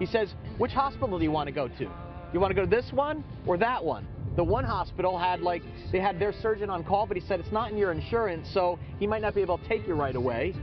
He 0.00 0.06
says, 0.06 0.34
which 0.58 0.72
hospital 0.72 1.16
do 1.16 1.22
you 1.22 1.30
want 1.30 1.46
to 1.46 1.52
go 1.52 1.68
to? 1.68 1.88
You 2.32 2.40
want 2.40 2.50
to 2.50 2.56
go 2.56 2.62
to 2.62 2.70
this 2.70 2.90
one 2.92 3.22
or 3.46 3.56
that 3.58 3.84
one? 3.84 4.04
The 4.34 4.42
one 4.42 4.64
hospital 4.64 5.16
had 5.16 5.42
like, 5.42 5.62
they 5.92 6.00
had 6.00 6.18
their 6.18 6.32
surgeon 6.32 6.70
on 6.70 6.82
call, 6.82 7.06
but 7.06 7.16
he 7.16 7.22
said 7.28 7.38
it's 7.38 7.52
not 7.52 7.70
in 7.70 7.78
your 7.78 7.92
insurance, 7.92 8.50
so 8.52 8.80
he 8.98 9.06
might 9.06 9.22
not 9.22 9.32
be 9.32 9.42
able 9.42 9.58
to 9.58 9.68
take 9.68 9.86
you 9.86 9.94
right 9.94 10.16
away. 10.16 10.56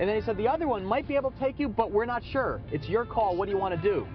And 0.00 0.08
then 0.08 0.16
he 0.16 0.22
said 0.22 0.38
the 0.38 0.48
other 0.48 0.66
one 0.66 0.86
might 0.86 1.06
be 1.06 1.16
able 1.16 1.32
to 1.32 1.38
take 1.38 1.60
you, 1.60 1.68
but 1.68 1.92
we're 1.92 2.06
not 2.06 2.22
sure. 2.24 2.62
It's 2.72 2.88
your 2.88 3.04
call. 3.04 3.36
What 3.36 3.44
do 3.44 3.52
you 3.52 3.58
want 3.58 3.74
to 3.74 3.82
do? 3.82 4.06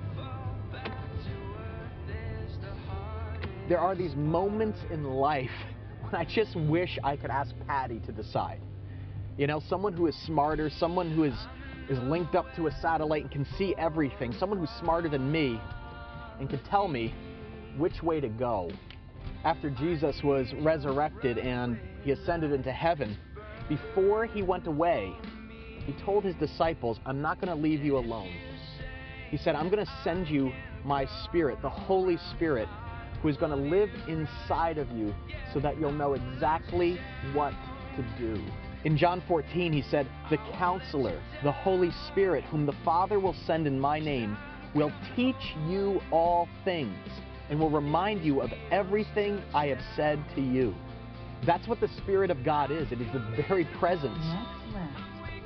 There 3.69 3.79
are 3.79 3.95
these 3.95 4.15
moments 4.15 4.79
in 4.91 5.03
life 5.03 5.49
when 6.01 6.15
I 6.15 6.25
just 6.25 6.55
wish 6.55 6.99
I 7.03 7.15
could 7.15 7.29
ask 7.29 7.53
Patty 7.67 7.99
to 8.05 8.11
decide. 8.11 8.61
You 9.37 9.47
know, 9.47 9.61
someone 9.67 9.93
who 9.93 10.07
is 10.07 10.15
smarter, 10.25 10.69
someone 10.69 11.11
who 11.11 11.23
is, 11.23 11.33
is 11.89 11.97
linked 11.99 12.35
up 12.35 12.45
to 12.55 12.67
a 12.67 12.71
satellite 12.81 13.23
and 13.23 13.31
can 13.31 13.47
see 13.57 13.73
everything, 13.77 14.33
someone 14.33 14.59
who's 14.59 14.69
smarter 14.79 15.09
than 15.09 15.31
me 15.31 15.59
and 16.39 16.49
can 16.49 16.63
tell 16.65 16.87
me 16.87 17.13
which 17.77 18.03
way 18.03 18.19
to 18.19 18.29
go. 18.29 18.71
After 19.43 19.69
Jesus 19.69 20.21
was 20.23 20.47
resurrected 20.61 21.37
and 21.37 21.79
he 22.03 22.11
ascended 22.11 22.51
into 22.51 22.71
heaven, 22.71 23.17
before 23.67 24.25
he 24.25 24.41
went 24.41 24.67
away, 24.67 25.13
he 25.85 25.93
told 26.03 26.23
his 26.23 26.35
disciples, 26.35 26.99
I'm 27.05 27.21
not 27.21 27.41
going 27.41 27.55
to 27.55 27.61
leave 27.61 27.83
you 27.83 27.97
alone. 27.97 28.31
He 29.29 29.37
said, 29.37 29.55
I'm 29.55 29.69
going 29.69 29.83
to 29.83 29.91
send 30.03 30.27
you 30.27 30.51
my 30.85 31.07
Spirit, 31.25 31.61
the 31.61 31.69
Holy 31.69 32.17
Spirit, 32.35 32.69
who 33.23 33.29
is 33.29 33.37
going 33.37 33.51
to 33.51 33.69
live 33.75 33.89
inside 34.07 34.77
of 34.77 34.91
you 34.91 35.15
so 35.53 35.59
that 35.61 35.79
you'll 35.79 35.93
know 35.93 36.13
exactly 36.13 36.99
what 37.33 37.53
to 37.95 38.03
do. 38.19 38.43
In 38.83 38.97
John 38.97 39.23
14, 39.29 39.71
he 39.71 39.81
said, 39.81 40.07
The 40.29 40.37
counselor, 40.57 41.19
the 41.41 41.51
Holy 41.51 41.89
Spirit, 42.11 42.43
whom 42.43 42.65
the 42.65 42.75
Father 42.83 43.19
will 43.19 43.35
send 43.47 43.65
in 43.65 43.79
my 43.79 43.97
name, 43.97 44.37
will 44.75 44.91
teach 45.15 45.55
you 45.67 46.01
all 46.11 46.49
things 46.65 46.97
and 47.49 47.57
will 47.57 47.69
remind 47.69 48.25
you 48.25 48.41
of 48.41 48.51
everything 48.71 49.41
I 49.53 49.67
have 49.67 49.79
said 49.95 50.21
to 50.35 50.41
you. 50.41 50.75
That's 51.45 51.65
what 51.67 51.79
the 51.79 51.89
Spirit 51.99 52.29
of 52.29 52.43
God 52.43 52.71
is. 52.71 52.91
It 52.91 52.99
is 52.99 53.11
the 53.13 53.43
very 53.47 53.65
presence. 53.79 54.19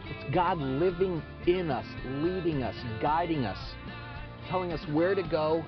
It's 0.06 0.34
God 0.34 0.58
living 0.58 1.22
in 1.46 1.70
us, 1.70 1.86
leading 2.06 2.64
us, 2.64 2.76
guiding 3.02 3.46
us, 3.46 3.58
telling 4.50 4.72
us 4.72 4.80
where 4.92 5.14
to 5.14 5.24
go 5.24 5.64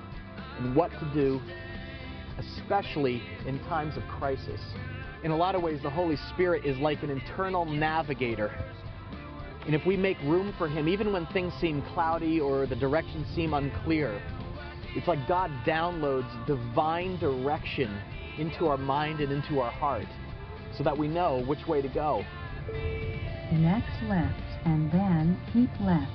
and 0.58 0.74
what 0.74 0.90
to 0.92 1.10
do, 1.14 1.40
especially 2.40 3.22
in 3.46 3.58
times 3.60 3.96
of 3.96 4.02
crisis. 4.04 4.60
In 5.22 5.30
a 5.30 5.36
lot 5.36 5.54
of 5.54 5.62
ways, 5.62 5.82
the 5.82 5.90
Holy 5.90 6.16
Spirit 6.32 6.64
is 6.64 6.78
like 6.78 7.02
an 7.02 7.10
internal 7.10 7.64
navigator. 7.64 8.50
And 9.66 9.74
if 9.74 9.84
we 9.84 9.96
make 9.96 10.18
room 10.22 10.54
for 10.56 10.68
Him, 10.68 10.88
even 10.88 11.12
when 11.12 11.26
things 11.26 11.52
seem 11.60 11.82
cloudy 11.94 12.40
or 12.40 12.66
the 12.66 12.76
directions 12.76 13.26
seem 13.34 13.52
unclear, 13.52 14.20
it's 14.96 15.06
like 15.06 15.28
God 15.28 15.50
downloads 15.66 16.46
divine 16.46 17.18
direction 17.20 18.00
into 18.38 18.66
our 18.66 18.78
mind 18.78 19.20
and 19.20 19.30
into 19.30 19.60
our 19.60 19.70
heart 19.70 20.06
so 20.76 20.82
that 20.82 20.96
we 20.96 21.06
know 21.06 21.44
which 21.46 21.66
way 21.68 21.82
to 21.82 21.88
go. 21.88 22.24
Next 23.52 24.02
left, 24.04 24.40
and 24.64 24.90
then 24.90 25.38
keep 25.52 25.70
left. 25.80 26.10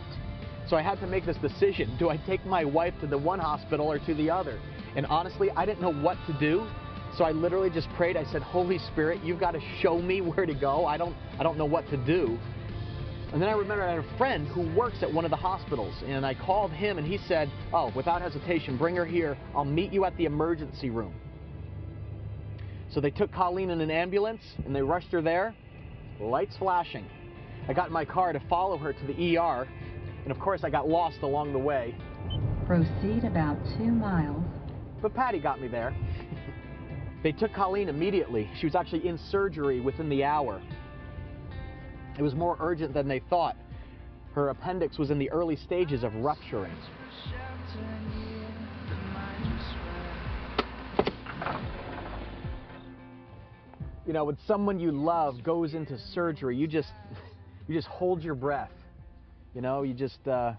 So 0.67 0.75
I 0.75 0.81
had 0.81 0.99
to 1.01 1.07
make 1.07 1.25
this 1.25 1.37
decision. 1.37 1.95
Do 1.99 2.09
I 2.09 2.17
take 2.17 2.43
my 2.45 2.65
wife 2.65 2.93
to 3.01 3.07
the 3.07 3.17
one 3.17 3.39
hospital 3.39 3.91
or 3.91 3.99
to 3.99 4.13
the 4.15 4.29
other? 4.31 4.59
And 4.95 5.05
honestly, 5.07 5.51
I 5.51 5.65
didn't 5.65 5.81
know 5.81 5.93
what 5.93 6.17
to 6.27 6.33
do. 6.33 6.67
So 7.17 7.23
I 7.23 7.31
literally 7.31 7.69
just 7.69 7.89
prayed. 7.91 8.17
I 8.17 8.25
said, 8.31 8.41
Holy 8.41 8.77
Spirit, 8.77 9.23
you've 9.23 9.39
got 9.39 9.51
to 9.51 9.61
show 9.81 10.01
me 10.01 10.21
where 10.21 10.45
to 10.45 10.53
go. 10.53 10.85
I 10.85 10.97
don't, 10.97 11.15
I 11.39 11.43
don't 11.43 11.57
know 11.57 11.65
what 11.65 11.89
to 11.89 11.97
do. 11.97 12.37
And 13.31 13.41
then 13.41 13.49
I 13.49 13.53
remember 13.53 13.83
I 13.83 13.95
had 13.95 13.99
a 13.99 14.17
friend 14.17 14.47
who 14.47 14.61
works 14.75 14.97
at 15.01 15.11
one 15.11 15.25
of 15.25 15.31
the 15.31 15.37
hospitals, 15.37 15.93
and 16.05 16.25
I 16.25 16.33
called 16.33 16.71
him, 16.71 16.97
and 16.97 17.05
he 17.05 17.17
said, 17.27 17.51
Oh, 17.73 17.91
without 17.95 18.21
hesitation, 18.21 18.77
bring 18.77 18.95
her 18.95 19.05
here. 19.05 19.37
I'll 19.53 19.65
meet 19.65 19.91
you 19.91 20.05
at 20.05 20.15
the 20.17 20.25
emergency 20.25 20.89
room. 20.89 21.13
So 22.93 23.01
they 23.01 23.09
took 23.09 23.31
Colleen 23.33 23.71
in 23.71 23.81
an 23.81 23.91
ambulance, 23.91 24.41
and 24.65 24.73
they 24.73 24.81
rushed 24.81 25.11
her 25.11 25.21
there, 25.21 25.53
lights 26.19 26.55
flashing. 26.57 27.05
I 27.67 27.73
got 27.73 27.87
in 27.87 27.93
my 27.93 28.05
car 28.05 28.31
to 28.31 28.39
follow 28.47 28.77
her 28.77 28.93
to 28.93 29.05
the 29.05 29.37
ER, 29.37 29.67
and 30.23 30.31
of 30.31 30.39
course, 30.39 30.61
I 30.63 30.69
got 30.69 30.87
lost 30.87 31.17
along 31.21 31.51
the 31.51 31.59
way. 31.59 31.95
Proceed 32.65 33.25
about 33.25 33.57
two 33.77 33.91
miles. 33.91 34.45
But 35.05 35.13
Patty 35.13 35.37
got 35.37 35.61
me 35.61 35.67
there. 35.67 35.95
they 37.21 37.31
took 37.31 37.53
Colleen 37.53 37.89
immediately. 37.89 38.49
She 38.59 38.65
was 38.65 38.73
actually 38.73 39.07
in 39.07 39.19
surgery 39.29 39.79
within 39.79 40.09
the 40.09 40.23
hour. 40.23 40.59
It 42.17 42.23
was 42.23 42.33
more 42.33 42.57
urgent 42.59 42.95
than 42.95 43.07
they 43.07 43.19
thought. 43.19 43.55
Her 44.33 44.49
appendix 44.49 44.97
was 44.97 45.11
in 45.11 45.19
the 45.19 45.29
early 45.29 45.57
stages 45.57 46.03
of 46.03 46.15
rupturing. 46.15 46.75
You 54.07 54.13
know, 54.13 54.25
when 54.25 54.39
someone 54.47 54.79
you 54.79 54.91
love 54.91 55.43
goes 55.43 55.75
into 55.75 55.99
surgery, 56.15 56.57
you 56.57 56.65
just 56.65 56.93
you 57.67 57.75
just 57.75 57.89
hold 57.89 58.23
your 58.23 58.33
breath. 58.33 58.71
You 59.53 59.61
know, 59.61 59.83
you 59.83 59.93
just 59.93 60.27
uh, 60.27 60.53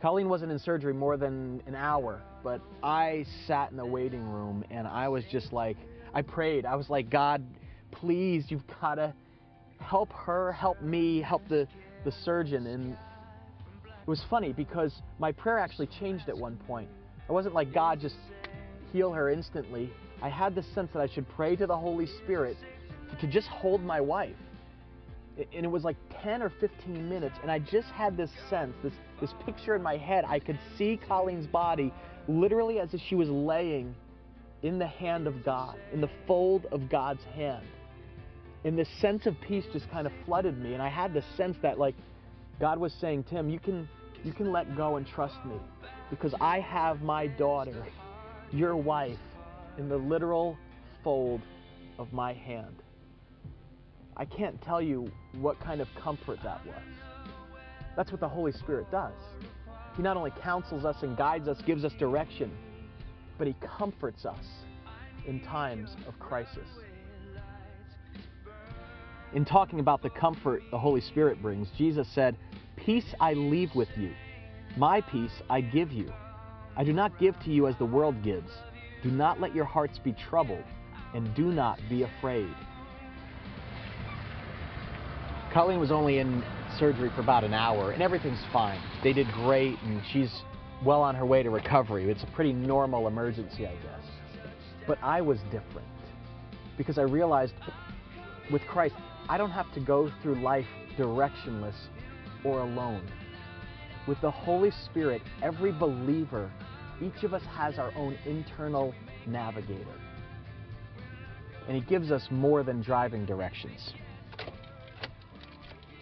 Colleen 0.00 0.30
wasn't 0.30 0.50
in 0.50 0.58
surgery 0.58 0.94
more 0.94 1.18
than 1.18 1.62
an 1.66 1.74
hour, 1.74 2.22
but 2.42 2.60
I 2.82 3.24
sat 3.46 3.70
in 3.70 3.76
the 3.76 3.86
waiting 3.86 4.26
room 4.28 4.64
and 4.70 4.86
I 4.86 5.08
was 5.08 5.24
just 5.30 5.52
like, 5.52 5.76
I 6.14 6.22
prayed. 6.22 6.66
I 6.66 6.76
was 6.76 6.90
like, 6.90 7.10
God, 7.10 7.44
please, 7.90 8.46
you've 8.48 8.66
got 8.80 8.96
to 8.96 9.14
help 9.80 10.12
her, 10.12 10.52
help 10.52 10.80
me, 10.82 11.20
help 11.20 11.46
the, 11.48 11.66
the 12.04 12.12
surgeon. 12.24 12.66
And 12.66 12.92
it 12.92 14.06
was 14.06 14.22
funny 14.28 14.52
because 14.52 14.92
my 15.18 15.32
prayer 15.32 15.58
actually 15.58 15.88
changed 15.98 16.28
at 16.28 16.36
one 16.36 16.56
point. 16.66 16.88
I 17.28 17.32
wasn't 17.32 17.54
like, 17.54 17.72
God, 17.72 18.00
just 18.00 18.16
heal 18.92 19.12
her 19.12 19.30
instantly. 19.30 19.92
I 20.22 20.28
had 20.28 20.54
the 20.54 20.62
sense 20.74 20.90
that 20.92 21.00
I 21.00 21.06
should 21.06 21.28
pray 21.30 21.56
to 21.56 21.66
the 21.66 21.76
Holy 21.76 22.06
Spirit 22.22 22.56
to 23.20 23.26
just 23.26 23.48
hold 23.48 23.82
my 23.82 24.00
wife 24.00 24.36
and 25.54 25.64
it 25.64 25.68
was 25.68 25.84
like 25.84 25.96
10 26.22 26.42
or 26.42 26.50
15 26.60 27.08
minutes 27.08 27.36
and 27.42 27.50
i 27.50 27.58
just 27.58 27.88
had 27.88 28.16
this 28.16 28.30
sense 28.48 28.74
this 28.82 28.92
this 29.20 29.30
picture 29.44 29.74
in 29.74 29.82
my 29.82 29.96
head 29.96 30.24
i 30.26 30.38
could 30.38 30.58
see 30.76 30.98
colleen's 31.06 31.46
body 31.46 31.92
literally 32.38 32.80
as 32.80 32.92
if 32.94 33.00
she 33.08 33.14
was 33.14 33.28
laying 33.28 33.94
in 34.62 34.78
the 34.78 34.86
hand 34.86 35.26
of 35.26 35.44
god 35.44 35.76
in 35.92 36.00
the 36.00 36.10
fold 36.26 36.66
of 36.72 36.88
god's 36.88 37.22
hand 37.34 37.66
and 38.64 38.78
this 38.78 38.88
sense 39.00 39.26
of 39.26 39.34
peace 39.40 39.64
just 39.72 39.90
kind 39.90 40.06
of 40.06 40.12
flooded 40.24 40.58
me 40.58 40.74
and 40.74 40.82
i 40.82 40.88
had 40.88 41.12
the 41.14 41.24
sense 41.36 41.56
that 41.62 41.78
like 41.78 41.94
god 42.60 42.78
was 42.78 42.92
saying 43.00 43.24
tim 43.24 43.48
you 43.48 43.58
can 43.58 43.88
you 44.22 44.32
can 44.32 44.52
let 44.52 44.76
go 44.76 44.96
and 44.96 45.06
trust 45.06 45.36
me 45.46 45.56
because 46.10 46.34
i 46.40 46.60
have 46.60 47.00
my 47.02 47.26
daughter 47.26 47.86
your 48.52 48.76
wife 48.76 49.18
in 49.78 49.88
the 49.88 49.96
literal 49.96 50.56
fold 51.02 51.40
of 51.98 52.12
my 52.12 52.32
hand 52.32 52.82
I 54.20 54.26
can't 54.26 54.60
tell 54.60 54.82
you 54.82 55.10
what 55.40 55.58
kind 55.60 55.80
of 55.80 55.88
comfort 55.98 56.40
that 56.44 56.60
was. 56.66 56.82
That's 57.96 58.10
what 58.10 58.20
the 58.20 58.28
Holy 58.28 58.52
Spirit 58.52 58.90
does. 58.90 59.14
He 59.96 60.02
not 60.02 60.16
only 60.16 60.32
counsels 60.42 60.84
us 60.84 61.02
and 61.02 61.16
guides 61.16 61.48
us, 61.48 61.58
gives 61.66 61.84
us 61.84 61.92
direction, 61.94 62.50
but 63.38 63.46
He 63.46 63.54
comforts 63.78 64.24
us 64.24 64.44
in 65.26 65.40
times 65.40 65.96
of 66.06 66.18
crisis. 66.18 66.68
In 69.32 69.44
talking 69.44 69.78
about 69.80 70.02
the 70.02 70.10
comfort 70.10 70.62
the 70.70 70.78
Holy 70.78 71.00
Spirit 71.00 71.40
brings, 71.40 71.68
Jesus 71.76 72.08
said, 72.14 72.36
Peace 72.76 73.14
I 73.20 73.34
leave 73.34 73.74
with 73.74 73.88
you, 73.96 74.12
my 74.76 75.00
peace 75.00 75.42
I 75.48 75.60
give 75.60 75.92
you. 75.92 76.12
I 76.76 76.84
do 76.84 76.92
not 76.92 77.18
give 77.18 77.38
to 77.40 77.50
you 77.50 77.66
as 77.66 77.76
the 77.76 77.84
world 77.84 78.22
gives. 78.22 78.50
Do 79.02 79.10
not 79.10 79.40
let 79.40 79.54
your 79.54 79.64
hearts 79.64 79.98
be 79.98 80.12
troubled, 80.12 80.64
and 81.14 81.34
do 81.34 81.52
not 81.52 81.78
be 81.88 82.02
afraid. 82.02 82.54
Colleen 85.52 85.80
was 85.80 85.90
only 85.90 86.18
in 86.18 86.44
surgery 86.78 87.10
for 87.14 87.20
about 87.20 87.44
an 87.44 87.54
hour, 87.54 87.92
and 87.92 88.02
everything's 88.02 88.42
fine. 88.52 88.80
They 89.02 89.12
did 89.12 89.26
great, 89.32 89.78
and 89.82 90.02
she's 90.12 90.42
well 90.84 91.02
on 91.02 91.14
her 91.14 91.26
way 91.26 91.42
to 91.42 91.50
recovery. 91.50 92.10
It's 92.10 92.22
a 92.22 92.26
pretty 92.34 92.52
normal 92.52 93.06
emergency, 93.06 93.66
I 93.66 93.74
guess. 93.74 94.04
But 94.86 94.98
I 95.02 95.20
was 95.20 95.38
different 95.50 95.86
because 96.76 96.98
I 96.98 97.02
realized 97.02 97.52
with 98.50 98.62
Christ, 98.62 98.94
I 99.28 99.38
don't 99.38 99.50
have 99.50 99.72
to 99.74 99.80
go 99.80 100.10
through 100.22 100.42
life 100.42 100.66
directionless 100.96 101.74
or 102.44 102.60
alone. 102.60 103.06
With 104.08 104.20
the 104.22 104.30
Holy 104.30 104.70
Spirit, 104.86 105.22
every 105.42 105.72
believer, 105.72 106.50
each 107.02 107.22
of 107.22 107.34
us 107.34 107.42
has 107.54 107.78
our 107.78 107.92
own 107.94 108.16
internal 108.26 108.94
navigator. 109.26 109.94
And 111.68 111.76
He 111.76 111.82
gives 111.82 112.10
us 112.10 112.26
more 112.30 112.62
than 112.62 112.82
driving 112.82 113.26
directions. 113.26 113.92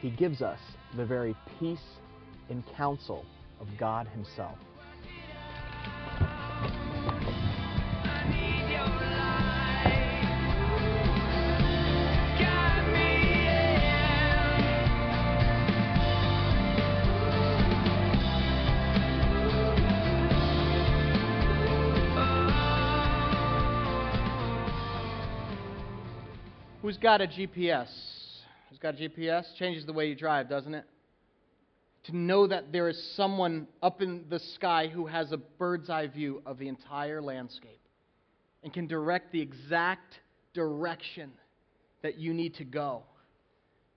He 0.00 0.10
gives 0.10 0.42
us 0.42 0.60
the 0.96 1.04
very 1.04 1.34
peace 1.58 1.78
and 2.48 2.62
counsel 2.76 3.24
of 3.60 3.66
God 3.78 4.06
Himself. 4.06 4.56
Who's 26.80 26.96
got 26.96 27.20
a 27.20 27.26
GPS? 27.26 28.17
Who's 28.68 28.78
got 28.78 28.96
GPS? 28.96 29.44
Changes 29.58 29.86
the 29.86 29.92
way 29.92 30.08
you 30.08 30.14
drive, 30.14 30.48
doesn't 30.48 30.74
it? 30.74 30.84
To 32.04 32.16
know 32.16 32.46
that 32.46 32.72
there 32.72 32.88
is 32.88 33.12
someone 33.16 33.66
up 33.82 34.00
in 34.02 34.24
the 34.28 34.38
sky 34.38 34.88
who 34.88 35.06
has 35.06 35.32
a 35.32 35.36
bird's 35.36 35.90
eye 35.90 36.06
view 36.06 36.42
of 36.46 36.58
the 36.58 36.68
entire 36.68 37.20
landscape. 37.20 37.80
and 38.62 38.72
can 38.72 38.86
direct 38.88 39.30
the 39.30 39.40
exact 39.40 40.18
direction 40.52 41.30
that 42.02 42.18
you 42.18 42.34
need 42.34 42.54
to 42.56 42.64
go. 42.64 43.04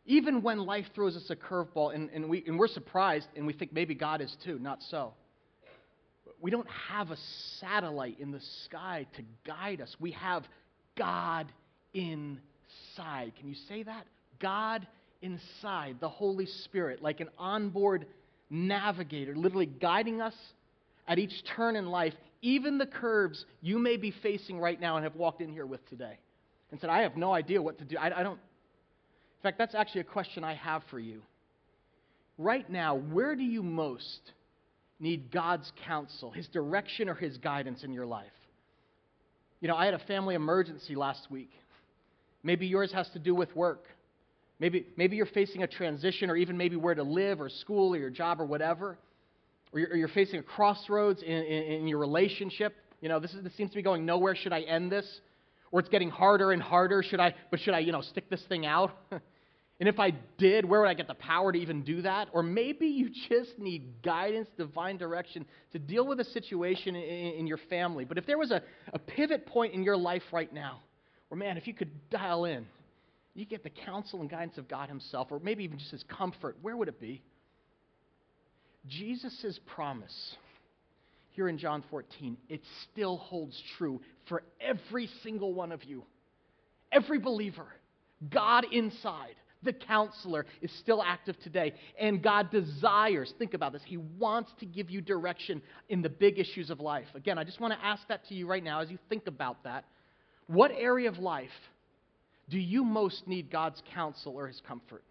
Even 0.06 0.42
when 0.42 0.60
life 0.60 0.86
throws 0.94 1.16
us 1.16 1.30
a 1.30 1.36
curveball 1.36 1.94
and, 1.96 2.10
and, 2.12 2.30
we, 2.30 2.44
and 2.46 2.58
we're 2.58 2.68
surprised 2.68 3.28
and 3.36 3.46
we 3.46 3.54
think 3.54 3.74
maybe 3.74 3.96
God 3.96 4.22
is 4.22 4.36
too, 4.44 4.60
not 4.60 4.80
so. 4.90 5.14
We 6.42 6.52
don't 6.52 6.70
have 6.90 7.12
a 7.12 7.18
satellite 7.60 8.20
in 8.20 8.32
the 8.32 8.42
sky 8.66 9.08
to 9.16 9.24
guide 9.46 9.82
us. 9.82 9.96
We 10.00 10.12
have 10.12 10.44
God 10.96 11.52
inside. 11.94 13.34
Can 13.40 13.48
you 13.48 13.56
say 13.68 13.84
that? 13.84 14.06
God 14.42 14.88
inside, 15.22 15.98
the 16.00 16.10
Holy 16.10 16.46
Spirit, 16.46 17.02
like 17.02 17.20
an 17.20 17.30
onboard 17.38 18.06
navigator, 18.50 19.36
literally 19.36 19.66
guiding 19.66 20.22
us 20.22 20.36
at 21.08 21.20
each 21.20 21.44
turn 21.56 21.76
in 21.76 21.88
life, 21.88 22.14
even 22.42 22.78
the 22.78 22.86
curves 22.86 23.46
you 23.62 23.80
may 23.80 23.98
be 23.98 24.14
facing 24.24 24.60
right 24.60 24.80
now 24.80 24.98
and 24.98 25.04
have 25.04 25.16
walked 25.16 25.42
in 25.42 25.52
here 25.52 25.66
with 25.66 25.88
today. 25.90 26.18
And 26.72 26.80
said, 26.80 26.90
I 26.90 27.02
have 27.02 27.18
no 27.18 27.34
idea 27.34 27.62
what 27.62 27.78
to 27.80 27.86
do. 27.86 27.98
I, 27.98 28.20
I 28.20 28.24
don't. 28.24 28.40
In 28.40 29.44
fact, 29.44 29.58
that's 29.58 29.76
actually 29.76 30.02
a 30.02 30.06
question 30.06 30.44
I 30.44 30.54
have 30.56 30.84
for 30.90 31.00
you. 31.00 31.22
Right 32.38 32.70
now, 32.70 32.96
where 32.96 33.36
do 33.36 33.44
you 33.44 33.62
most 33.62 34.32
need 35.00 35.32
God's 35.32 35.72
counsel, 35.86 36.32
His 36.32 36.48
direction, 36.48 37.10
or 37.10 37.16
His 37.16 37.38
guidance 37.38 37.84
in 37.84 37.92
your 37.92 38.06
life? 38.06 38.32
You 39.60 39.68
know, 39.68 39.76
I 39.76 39.86
had 39.86 39.94
a 39.94 40.00
family 40.00 40.36
emergency 40.36 40.96
last 40.96 41.30
week. 41.30 41.52
Maybe 42.42 42.68
yours 42.68 42.92
has 42.94 43.10
to 43.10 43.20
do 43.20 43.36
with 43.36 43.56
work. 43.56 43.86
Maybe, 44.62 44.86
maybe 44.96 45.16
you're 45.16 45.26
facing 45.26 45.64
a 45.64 45.68
transition, 45.68 46.30
or 46.30 46.36
even 46.36 46.56
maybe 46.56 46.76
where 46.76 46.94
to 46.94 47.02
live, 47.02 47.42
or 47.42 47.50
school, 47.50 47.96
or 47.96 47.98
your 47.98 48.12
job, 48.12 48.40
or 48.40 48.46
whatever. 48.46 49.00
Or 49.74 49.80
you're, 49.80 49.90
or 49.90 49.96
you're 49.96 50.08
facing 50.08 50.40
a 50.40 50.44
crossroads 50.44 51.24
in, 51.24 51.32
in, 51.32 51.64
in, 51.64 51.88
your 51.88 51.98
relationship. 51.98 52.76
You 53.02 53.10
know, 53.10 53.20
this, 53.20 53.34
is, 53.34 53.44
this 53.44 53.58
seems 53.58 53.72
to 53.72 53.76
be 53.76 53.82
going 53.82 54.06
nowhere. 54.06 54.36
Should 54.36 54.54
I 54.54 54.62
end 54.62 54.92
this? 54.92 55.22
Or 55.72 55.80
it's 55.80 55.90
getting 55.90 56.12
harder 56.12 56.52
and 56.52 56.62
harder. 56.62 57.02
Should 57.02 57.20
I, 57.20 57.34
but 57.50 57.60
should 57.60 57.74
I, 57.74 57.80
you 57.80 57.92
know, 57.92 58.02
stick 58.02 58.30
this 58.30 58.44
thing 58.50 58.68
out? 58.68 58.92
and 59.12 59.90
if 59.90 60.00
I 60.00 60.14
did, 60.38 60.64
where 60.64 60.82
would 60.82 60.90
I 60.90 60.94
get 60.94 61.08
the 61.08 61.16
power 61.16 61.52
to 61.52 61.58
even 61.58 61.82
do 61.82 62.04
that? 62.04 62.28
Or 62.32 62.44
maybe 62.44 62.86
you 62.86 63.10
just 63.30 63.58
need 63.58 64.04
guidance, 64.04 64.48
divine 64.58 64.98
direction 64.98 65.44
to 65.72 65.80
deal 65.80 66.06
with 66.06 66.20
a 66.20 66.26
situation 66.26 66.96
in, 66.96 67.34
in 67.34 67.48
your 67.48 67.60
family. 67.68 68.06
But 68.06 68.20
if 68.20 68.28
there 68.28 68.38
was 68.38 68.52
a, 68.52 68.62
a 68.94 69.00
pivot 69.00 69.48
point 69.48 69.74
in 69.74 69.82
your 69.82 69.98
life 69.98 70.24
right 70.32 70.54
now, 70.54 70.82
or 71.32 71.38
man, 71.38 71.58
if 71.58 71.66
you 71.66 71.74
could 71.74 71.90
dial 72.12 72.46
in, 72.46 72.68
you 73.34 73.46
get 73.46 73.64
the 73.64 73.70
counsel 73.70 74.22
and 74.22 74.30
guidance 74.30 74.58
of 74.58 74.68
God 74.68 74.90
Himself, 74.90 75.28
or 75.32 75.40
maybe 75.40 75.64
even 75.64 75.78
just 75.78 75.92
His 75.92 76.04
comfort, 76.04 76.58
where 76.62 76.76
would 76.76 76.88
it 76.88 77.00
be? 77.00 77.22
Jesus' 78.88 79.60
promise 79.76 80.36
here 81.32 81.48
in 81.48 81.58
John 81.58 81.84
14, 81.90 82.38
it 82.50 82.62
still 82.92 83.18
holds 83.18 83.62
true 83.78 84.02
for 84.28 84.44
every 84.60 85.08
single 85.24 85.54
one 85.54 85.72
of 85.72 85.84
you. 85.84 86.04
Every 86.92 87.20
believer, 87.20 87.68
God 88.30 88.66
inside, 88.72 89.36
the 89.64 89.72
counselor, 89.72 90.46
is 90.62 90.72
still 90.80 91.02
active 91.02 91.40
today. 91.40 91.74
And 91.98 92.22
God 92.22 92.52
desires, 92.52 93.34
think 93.40 93.54
about 93.54 93.72
this, 93.72 93.82
He 93.86 93.98
wants 93.98 94.52
to 94.60 94.66
give 94.66 94.90
you 94.90 95.00
direction 95.00 95.62
in 95.88 96.02
the 96.02 96.10
big 96.10 96.38
issues 96.38 96.70
of 96.70 96.82
life. 96.82 97.08
Again, 97.16 97.38
I 97.38 97.46
just 97.46 97.62
want 97.62 97.74
to 97.74 97.86
ask 97.86 98.06
that 98.10 98.26
to 98.28 98.34
you 98.34 98.46
right 98.46 98.64
now 98.64 98.82
as 98.82 98.90
you 98.90 98.98
think 99.08 99.28
about 99.28 99.64
that. 99.64 99.86
What 100.48 100.72
area 100.72 101.08
of 101.08 101.18
life 101.18 101.50
do 102.52 102.60
you 102.60 102.84
most 102.84 103.28
need 103.28 103.50
God's 103.50 103.82
counsel 103.94 104.34
or 104.36 104.48
His 104.48 104.62
comfort? 104.68 105.04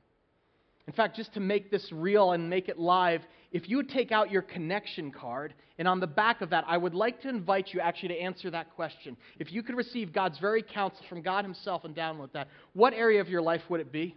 In 0.87 0.93
fact, 0.93 1.17
just 1.17 1.33
to 1.35 1.41
make 1.41 1.71
this 1.71 1.91
real 1.93 2.33
and 2.33 2.51
make 2.51 2.69
it 2.69 2.79
live, 2.79 3.23
if 3.53 3.69
you 3.69 3.79
would 3.79 3.89
take 3.89 4.13
out 4.13 4.31
your 4.31 4.43
connection 4.43 5.11
card, 5.11 5.55
and 5.79 5.89
on 5.89 6.01
the 6.01 6.07
back 6.07 6.43
of 6.43 6.51
that, 6.51 6.65
I 6.67 6.77
would 6.77 6.95
like 6.95 7.23
to 7.23 7.29
invite 7.29 7.73
you 7.73 7.81
actually 7.81 8.09
to 8.11 8.21
answer 8.21 8.51
that 8.51 8.75
question. 8.75 9.17
If 9.39 9.53
you 9.53 9.63
could 9.63 9.77
receive 9.77 10.13
God's 10.13 10.39
very 10.39 10.63
counsel 10.63 11.05
from 11.09 11.23
God 11.23 11.45
Himself 11.45 11.85
and 11.85 11.95
download 11.95 12.33
that, 12.33 12.49
what 12.75 12.93
area 12.93 13.21
of 13.21 13.29
your 13.29 13.43
life 13.43 13.63
would 13.69 13.81
it 13.81 13.91
be? 13.91 14.15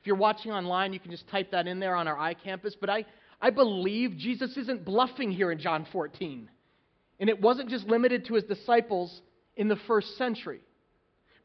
If 0.00 0.06
you're 0.06 0.16
watching 0.16 0.52
online, 0.52 0.92
you 0.92 1.00
can 1.00 1.10
just 1.10 1.26
type 1.28 1.50
that 1.52 1.66
in 1.66 1.80
there 1.80 1.94
on 1.94 2.06
our 2.06 2.34
iCampus. 2.34 2.72
But 2.78 2.90
I, 2.90 3.04
I 3.40 3.50
believe 3.50 4.16
Jesus 4.16 4.56
isn't 4.56 4.84
bluffing 4.84 5.30
here 5.30 5.50
in 5.50 5.58
John 5.58 5.86
14. 5.90 6.50
And 7.20 7.30
it 7.30 7.40
wasn't 7.40 7.70
just 7.70 7.86
limited 7.86 8.26
to 8.26 8.34
His 8.34 8.44
disciples 8.44 9.22
in 9.56 9.68
the 9.68 9.78
first 9.86 10.16
century. 10.18 10.60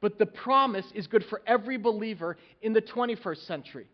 But 0.04 0.20
the 0.20 0.26
promise 0.26 0.86
is 0.94 1.08
good 1.08 1.24
for 1.30 1.42
every 1.48 1.78
believer 1.78 2.36
in 2.62 2.74
the 2.74 2.82
21st 2.82 3.48
century. 3.48 3.88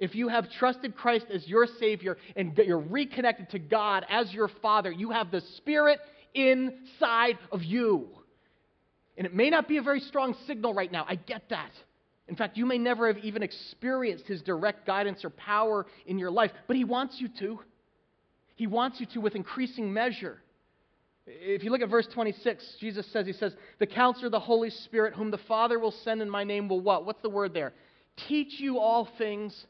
If 0.00 0.16
you 0.16 0.26
have 0.26 0.50
trusted 0.50 0.96
Christ 0.96 1.26
as 1.32 1.46
your 1.46 1.68
Savior 1.78 2.18
and 2.34 2.58
you're 2.58 2.80
reconnected 2.80 3.50
to 3.50 3.60
God 3.60 4.04
as 4.10 4.34
your 4.34 4.48
Father, 4.60 4.90
you 4.90 5.12
have 5.12 5.30
the 5.30 5.40
Spirit 5.56 6.00
inside 6.34 7.38
of 7.52 7.62
you. 7.62 8.08
And 9.16 9.24
it 9.24 9.36
may 9.36 9.48
not 9.48 9.68
be 9.68 9.76
a 9.76 9.82
very 9.82 10.00
strong 10.00 10.34
signal 10.48 10.74
right 10.74 10.90
now. 10.90 11.06
I 11.08 11.14
get 11.14 11.48
that. 11.50 11.70
In 12.26 12.34
fact, 12.34 12.56
you 12.56 12.66
may 12.66 12.78
never 12.78 13.06
have 13.06 13.18
even 13.18 13.44
experienced 13.44 14.26
His 14.26 14.42
direct 14.42 14.84
guidance 14.84 15.24
or 15.24 15.30
power 15.30 15.86
in 16.06 16.18
your 16.18 16.32
life, 16.32 16.50
but 16.66 16.74
He 16.74 16.82
wants 16.82 17.20
you 17.20 17.28
to. 17.38 17.60
He 18.56 18.66
wants 18.66 18.98
you 18.98 19.06
to 19.14 19.20
with 19.20 19.36
increasing 19.36 19.92
measure. 19.92 20.42
If 21.26 21.64
you 21.64 21.70
look 21.70 21.82
at 21.82 21.88
verse 21.88 22.06
26, 22.06 22.76
Jesus 22.78 23.06
says, 23.12 23.26
He 23.26 23.32
says, 23.32 23.54
The 23.78 23.86
counselor, 23.86 24.30
the 24.30 24.38
Holy 24.38 24.70
Spirit, 24.70 25.14
whom 25.14 25.30
the 25.30 25.38
Father 25.38 25.78
will 25.78 25.90
send 25.90 26.22
in 26.22 26.30
my 26.30 26.44
name, 26.44 26.68
will 26.68 26.80
what? 26.80 27.04
What's 27.04 27.22
the 27.22 27.30
word 27.30 27.52
there? 27.52 27.72
Teach 28.28 28.60
you 28.60 28.78
all 28.78 29.08
things, 29.18 29.66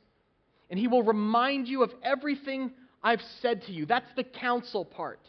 and 0.70 0.78
He 0.78 0.86
will 0.86 1.02
remind 1.02 1.66
you 1.66 1.82
of 1.82 1.94
everything 2.02 2.72
I've 3.02 3.22
said 3.40 3.62
to 3.62 3.72
you. 3.72 3.86
That's 3.86 4.12
the 4.16 4.24
counsel 4.24 4.84
part. 4.84 5.20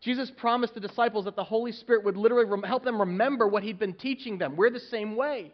Jesus 0.00 0.30
promised 0.36 0.74
the 0.74 0.80
disciples 0.80 1.24
that 1.24 1.34
the 1.34 1.44
Holy 1.44 1.72
Spirit 1.72 2.04
would 2.04 2.16
literally 2.16 2.46
help 2.66 2.84
them 2.84 3.00
remember 3.00 3.48
what 3.48 3.62
He'd 3.62 3.78
been 3.78 3.94
teaching 3.94 4.36
them. 4.36 4.54
We're 4.54 4.70
the 4.70 4.80
same 4.80 5.16
way. 5.16 5.52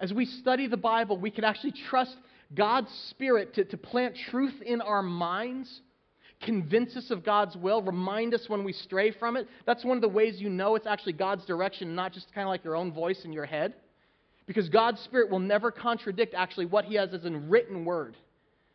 As 0.00 0.12
we 0.12 0.24
study 0.24 0.66
the 0.66 0.78
Bible, 0.78 1.18
we 1.18 1.30
can 1.30 1.44
actually 1.44 1.72
trust 1.72 2.16
God's 2.54 2.90
Spirit 3.10 3.54
to, 3.54 3.64
to 3.64 3.76
plant 3.76 4.16
truth 4.30 4.60
in 4.62 4.80
our 4.80 5.02
minds 5.02 5.82
convince 6.42 6.96
us 6.96 7.10
of 7.10 7.24
God's 7.24 7.56
will, 7.56 7.82
remind 7.82 8.34
us 8.34 8.48
when 8.48 8.64
we 8.64 8.72
stray 8.72 9.10
from 9.12 9.36
it. 9.36 9.48
That's 9.66 9.84
one 9.84 9.96
of 9.96 10.02
the 10.02 10.08
ways 10.08 10.40
you 10.40 10.50
know 10.50 10.74
it's 10.74 10.86
actually 10.86 11.14
God's 11.14 11.44
direction, 11.46 11.94
not 11.94 12.12
just 12.12 12.32
kind 12.34 12.46
of 12.46 12.50
like 12.50 12.64
your 12.64 12.76
own 12.76 12.92
voice 12.92 13.24
in 13.24 13.32
your 13.32 13.46
head. 13.46 13.74
Because 14.46 14.68
God's 14.68 15.00
Spirit 15.00 15.30
will 15.30 15.38
never 15.38 15.70
contradict 15.70 16.34
actually 16.34 16.66
what 16.66 16.84
He 16.84 16.96
has 16.96 17.14
as 17.14 17.24
a 17.24 17.30
written 17.30 17.84
word. 17.84 18.16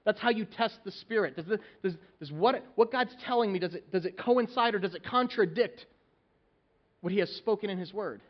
That's 0.06 0.20
how 0.20 0.30
you 0.30 0.46
test 0.46 0.80
the 0.86 0.92
Spirit. 0.92 1.36
Does, 1.36 1.46
the, 1.46 1.60
does, 1.84 1.96
does 2.20 2.32
what, 2.32 2.64
what 2.76 2.92
God's 2.92 3.14
telling 3.26 3.52
me, 3.52 3.60
does 3.60 3.76
it, 3.76 3.92
does 3.92 4.06
it 4.06 4.18
coincide 4.18 4.74
or 4.74 4.80
does 4.80 4.96
it 4.96 5.04
contradict 5.04 5.86
what 7.02 7.12
He 7.12 7.20
has 7.20 7.30
spoken 7.32 7.70
in 7.70 7.78
His 7.78 7.94
word? 7.94 8.22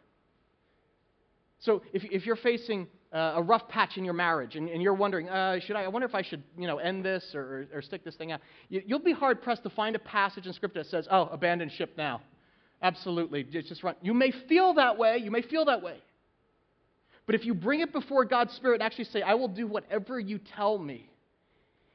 So 1.60 1.84
if, 1.94 2.04
if 2.06 2.26
you're 2.26 2.36
facing 2.36 2.88
uh, 3.14 3.34
a 3.36 3.42
rough 3.42 3.68
patch 3.70 3.98
in 3.98 4.04
your 4.04 4.14
marriage 4.14 4.56
and, 4.56 4.68
and 4.70 4.82
you're 4.82 4.94
wondering, 4.94 5.30
uh, 5.30 5.60
should 5.60 5.76
I, 5.76 5.84
I 5.84 5.88
wonder 5.88 6.08
if 6.08 6.16
I 6.16 6.22
should, 6.22 6.44
you 6.58 6.68
know, 6.68 6.78
end 6.78 7.06
this 7.06 7.24
or, 7.34 7.68
or, 7.74 7.78
or 7.78 7.82
stick 7.82 8.04
this 8.04 8.16
thing 8.16 8.32
out, 8.32 8.42
you, 8.70 8.82
will 8.90 9.00
be 9.00 9.14
hard 9.14 9.42
pressed 9.42 9.64
to 9.64 9.70
find 9.70 9.96
a 9.96 10.00
passage 10.00 10.46
in 10.46 10.54
Scripture 10.54 10.84
that 10.84 10.90
says, 10.90 11.08
oh, 11.10 11.24
abandon 11.32 11.70
ship 11.70 11.94
now. 11.98 12.22
Absolutely, 12.82 13.44
just, 13.44 13.82
run. 13.82 13.96
You 14.02 14.14
may 14.14 14.32
feel 14.48 14.76
that 14.76 14.98
way. 14.98 15.18
You 15.18 15.32
may 15.32 15.42
feel 15.42 15.66
that 15.66 15.82
way. 15.82 15.98
But 17.26 17.36
if 17.36 17.46
you 17.46 17.54
bring 17.54 17.80
it 17.80 17.92
before 17.92 18.24
God's 18.24 18.54
Spirit 18.54 18.76
and 18.76 18.84
actually 18.84 19.06
say, 19.06 19.22
I 19.22 19.34
will 19.34 19.48
do 19.48 19.68
whatever 19.68 20.20
you 20.20 20.40
tell 20.56 20.78
me, 20.78 21.10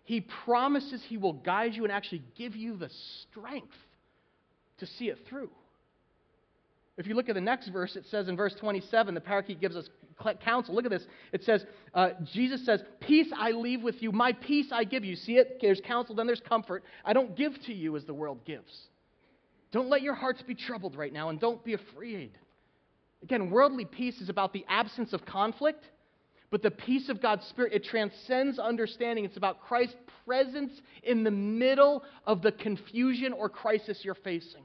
He 0.04 0.20
promises 0.20 1.02
He 1.08 1.18
will 1.18 1.34
guide 1.34 1.74
you 1.74 1.84
and 1.84 1.92
actually 1.92 2.22
give 2.36 2.56
you 2.56 2.76
the 2.76 2.90
strength 3.30 3.74
to 4.78 4.86
see 4.86 5.06
it 5.06 5.18
through. 5.28 5.50
If 6.98 7.06
you 7.06 7.14
look 7.14 7.28
at 7.28 7.34
the 7.34 7.40
next 7.40 7.68
verse, 7.68 7.96
it 7.96 8.04
says 8.10 8.28
in 8.28 8.36
verse 8.36 8.54
27, 8.60 9.14
the 9.14 9.20
Paraclete 9.20 9.60
gives 9.60 9.76
us 9.76 9.88
counsel. 10.44 10.74
Look 10.74 10.84
at 10.84 10.90
this. 10.90 11.06
It 11.32 11.44
says, 11.44 11.64
uh, 11.94 12.10
Jesus 12.32 12.64
says, 12.64 12.82
Peace 13.00 13.28
I 13.36 13.50
leave 13.50 13.82
with 13.82 14.02
you, 14.02 14.12
my 14.12 14.32
peace 14.32 14.66
I 14.72 14.84
give 14.84 15.04
you. 15.04 15.16
See 15.16 15.36
it? 15.36 15.58
There's 15.60 15.80
counsel, 15.80 16.14
then 16.14 16.26
there's 16.26 16.40
comfort. 16.40 16.84
I 17.04 17.12
don't 17.12 17.36
give 17.36 17.52
to 17.66 17.74
you 17.74 17.96
as 17.96 18.04
the 18.04 18.14
world 18.14 18.44
gives. 18.44 18.88
Don't 19.72 19.88
let 19.88 20.02
your 20.02 20.14
hearts 20.14 20.42
be 20.42 20.54
troubled 20.54 20.96
right 20.96 21.12
now, 21.12 21.30
and 21.30 21.40
don't 21.40 21.64
be 21.64 21.74
afraid. 21.74 22.38
Again, 23.22 23.50
worldly 23.50 23.84
peace 23.84 24.20
is 24.20 24.28
about 24.28 24.52
the 24.52 24.64
absence 24.68 25.12
of 25.12 25.24
conflict, 25.24 25.84
but 26.50 26.62
the 26.62 26.70
peace 26.70 27.08
of 27.08 27.22
God's 27.22 27.46
Spirit, 27.46 27.72
it 27.72 27.84
transcends 27.84 28.58
understanding. 28.58 29.24
It's 29.24 29.38
about 29.38 29.62
Christ's 29.62 29.96
presence 30.26 30.72
in 31.02 31.24
the 31.24 31.30
middle 31.30 32.04
of 32.26 32.42
the 32.42 32.52
confusion 32.52 33.32
or 33.32 33.48
crisis 33.48 34.00
you're 34.04 34.14
facing. 34.14 34.64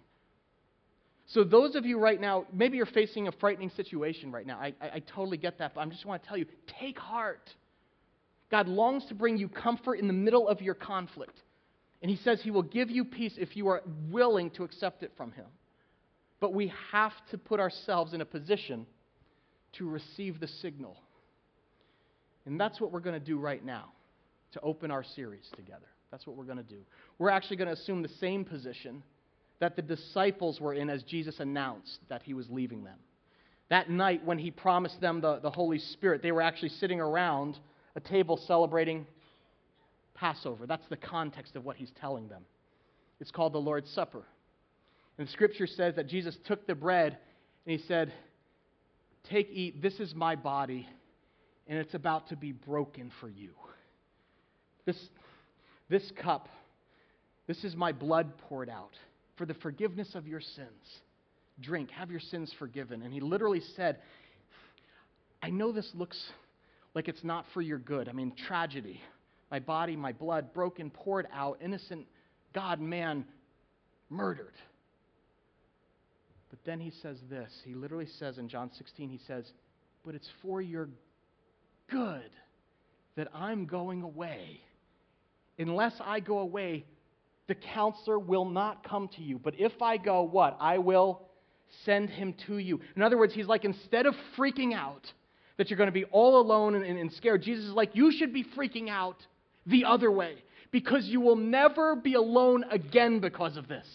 So, 1.28 1.44
those 1.44 1.76
of 1.76 1.86
you 1.86 2.00
right 2.00 2.20
now, 2.20 2.46
maybe 2.54 2.78
you're 2.78 2.86
facing 2.86 3.28
a 3.28 3.34
frightening 3.34 3.70
situation 3.72 4.32
right 4.32 4.48
now. 4.48 4.58
I, 4.58 4.74
I, 4.82 4.90
I 4.96 5.00
totally 5.00 5.38
get 5.38 5.60
that, 5.60 5.76
but 5.76 5.82
I 5.82 5.86
just 5.88 6.06
want 6.06 6.24
to 6.24 6.28
tell 6.28 6.38
you 6.38 6.46
take 6.80 6.98
heart. 6.98 7.50
God 8.50 8.70
longs 8.70 9.06
to 9.08 9.14
bring 9.14 9.38
you 9.38 9.50
comfort 9.50 9.96
in 9.96 10.08
the 10.08 10.14
middle 10.14 10.48
of 10.48 10.62
your 10.62 10.74
conflict. 10.74 11.38
And 12.02 12.10
He 12.10 12.16
says 12.18 12.40
He 12.42 12.50
will 12.50 12.64
give 12.64 12.90
you 12.90 13.04
peace 13.04 13.34
if 13.38 13.58
you 13.58 13.68
are 13.68 13.82
willing 14.10 14.52
to 14.52 14.64
accept 14.64 15.04
it 15.04 15.12
from 15.18 15.34
Him. 15.34 15.48
But 16.40 16.54
we 16.54 16.72
have 16.92 17.12
to 17.32 17.38
put 17.38 17.60
ourselves 17.60 18.14
in 18.14 18.22
a 18.22 18.26
position 18.26 18.86
to 19.74 19.90
receive 19.90 20.40
the 20.40 20.48
signal. 20.48 20.96
And 22.46 22.58
that's 22.58 22.80
what 22.80 22.94
we're 22.94 23.02
going 23.02 23.20
to 23.20 23.26
do 23.26 23.38
right 23.38 23.64
now 23.64 23.92
to 24.54 24.62
open 24.62 24.92
our 24.92 25.04
series 25.04 25.50
together. 25.58 25.88
That's 26.10 26.26
what 26.26 26.38
we're 26.38 26.46
going 26.46 26.58
to 26.58 26.64
do. 26.64 26.80
We're 27.20 27.32
actually 27.32 27.58
going 27.58 27.68
to 27.68 27.74
assume 27.74 28.02
the 28.02 28.10
same 28.22 28.46
position 28.46 29.04
that 29.60 29.76
the 29.76 29.82
disciples 29.82 30.62
were 30.62 30.74
in 30.74 30.90
as 30.90 31.04
Jesus 31.04 31.40
announced 31.40 32.00
that 32.10 32.24
he 32.24 32.34
was 32.34 32.50
leaving 32.50 32.84
them. 32.84 32.98
That 33.70 33.90
night, 33.90 34.24
when 34.24 34.38
he 34.38 34.52
promised 34.52 35.02
them 35.02 35.20
the, 35.20 35.40
the 35.40 35.50
Holy 35.50 35.80
Spirit, 35.80 36.22
they 36.22 36.32
were 36.32 36.42
actually 36.42 36.70
sitting 36.70 37.02
around 37.02 37.60
a 37.96 38.00
table 38.00 38.38
celebrating 38.38 39.06
Passover. 40.14 40.66
That's 40.66 40.88
the 40.90 40.98
context 40.98 41.56
of 41.56 41.66
what 41.66 41.76
he's 41.76 41.92
telling 42.00 42.28
them. 42.28 42.44
It's 43.20 43.32
called 43.32 43.54
the 43.54 43.60
Lord's 43.60 43.90
Supper. 43.90 44.24
And 45.18 45.28
Scripture 45.30 45.68
says 45.68 45.96
that 45.96 46.08
Jesus 46.08 46.38
took 46.46 46.68
the 46.68 46.76
bread 46.76 47.18
and 47.66 47.80
he 47.80 47.86
said, 47.88 48.14
Take, 49.30 49.50
eat, 49.52 49.82
this 49.82 50.00
is 50.00 50.16
my 50.16 50.36
body, 50.36 50.88
and 51.68 51.78
it's 51.78 51.94
about 51.94 52.30
to 52.30 52.38
be 52.38 52.54
broken 52.54 53.12
for 53.20 53.28
you. 53.28 53.50
This, 54.86 54.98
this 55.90 56.10
cup, 56.16 56.48
this 57.46 57.66
is 57.66 57.76
my 57.76 57.92
blood 57.92 58.38
poured 58.38 58.70
out 58.70 58.94
for 59.38 59.46
the 59.46 59.54
forgiveness 59.56 60.16
of 60.16 60.28
your 60.28 60.42
sins. 60.42 61.02
Drink, 61.60 61.90
have 61.92 62.12
your 62.12 62.20
sins 62.20 62.54
forgiven. 62.60 63.02
And 63.02 63.14
he 63.14 63.20
literally 63.20 63.62
said, 63.76 63.98
I 65.42 65.50
know 65.50 65.72
this 65.72 65.90
looks 65.94 66.22
like 66.94 67.08
it's 67.08 67.24
not 67.24 67.46
for 67.54 67.62
your 67.62 67.80
good. 67.80 68.10
I 68.10 68.12
mean, 68.12 68.34
tragedy. 68.48 69.02
My 69.50 69.60
body, 69.60 69.96
my 69.96 70.12
blood 70.12 70.54
broken, 70.54 70.90
poured 70.90 71.28
out, 71.34 71.60
innocent 71.64 72.06
God, 72.54 72.80
man, 72.80 73.26
murdered. 74.10 74.54
But 76.50 76.60
then 76.66 76.80
he 76.80 76.92
says 77.02 77.18
this. 77.30 77.52
He 77.66 77.74
literally 77.74 78.08
says 78.20 78.38
in 78.38 78.50
John 78.50 78.72
16, 78.78 79.10
he 79.10 79.20
says, 79.28 79.46
But 80.06 80.16
it's 80.16 80.30
for 80.42 80.62
your 80.62 80.90
good 81.90 82.30
that 83.16 83.28
I'm 83.34 83.66
going 83.66 84.02
away. 84.02 84.62
Unless 85.60 85.94
I 86.04 86.20
go 86.20 86.40
away, 86.40 86.86
the 87.48 87.56
counselor 87.56 88.20
will 88.20 88.46
not 88.46 88.88
come 88.88 89.08
to 89.16 89.22
you. 89.22 89.40
But 89.40 89.60
if 89.60 89.82
I 89.82 89.98
go, 89.98 90.22
what? 90.22 90.58
I 90.60 90.78
will 90.78 91.22
send 91.86 92.10
him 92.10 92.34
to 92.48 92.58
you. 92.58 92.80
In 92.96 93.02
other 93.02 93.18
words, 93.18 93.34
he's 93.34 93.48
like, 93.48 93.66
instead 93.66 94.06
of 94.06 94.16
freaking 94.38 94.74
out 94.74 95.12
that 95.58 95.70
you're 95.70 95.78
going 95.78 95.88
to 95.88 95.94
be 95.94 96.06
all 96.06 96.40
alone 96.40 96.76
and, 96.76 96.86
and, 96.86 97.00
and 97.00 97.12
scared, 97.14 97.42
Jesus 97.42 97.66
is 97.66 97.72
like, 97.72 97.96
you 97.96 98.12
should 98.12 98.34
be 98.34 98.44
freaking 98.44 98.90
out 98.90 99.26
the 99.66 99.86
other 99.86 100.12
way 100.12 100.36
because 100.72 101.06
you 101.06 101.22
will 101.22 101.36
never 101.36 101.96
be 101.96 102.14
alone 102.14 102.66
again 102.70 103.20
because 103.20 103.58
of 103.58 103.68
this. 103.68 103.88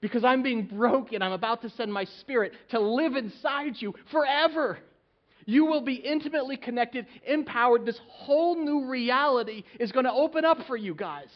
Because 0.00 0.22
I'm 0.22 0.42
being 0.42 0.66
broken, 0.66 1.22
I'm 1.22 1.32
about 1.32 1.62
to 1.62 1.70
send 1.70 1.92
my 1.92 2.04
spirit 2.20 2.52
to 2.70 2.78
live 2.78 3.16
inside 3.16 3.74
you 3.76 3.94
forever. 4.12 4.78
You 5.44 5.64
will 5.64 5.80
be 5.80 5.94
intimately 5.94 6.56
connected, 6.56 7.06
empowered. 7.26 7.84
This 7.84 7.98
whole 8.06 8.54
new 8.54 8.86
reality 8.86 9.64
is 9.80 9.90
going 9.90 10.04
to 10.04 10.12
open 10.12 10.44
up 10.44 10.58
for 10.68 10.76
you 10.76 10.94
guys. 10.94 11.30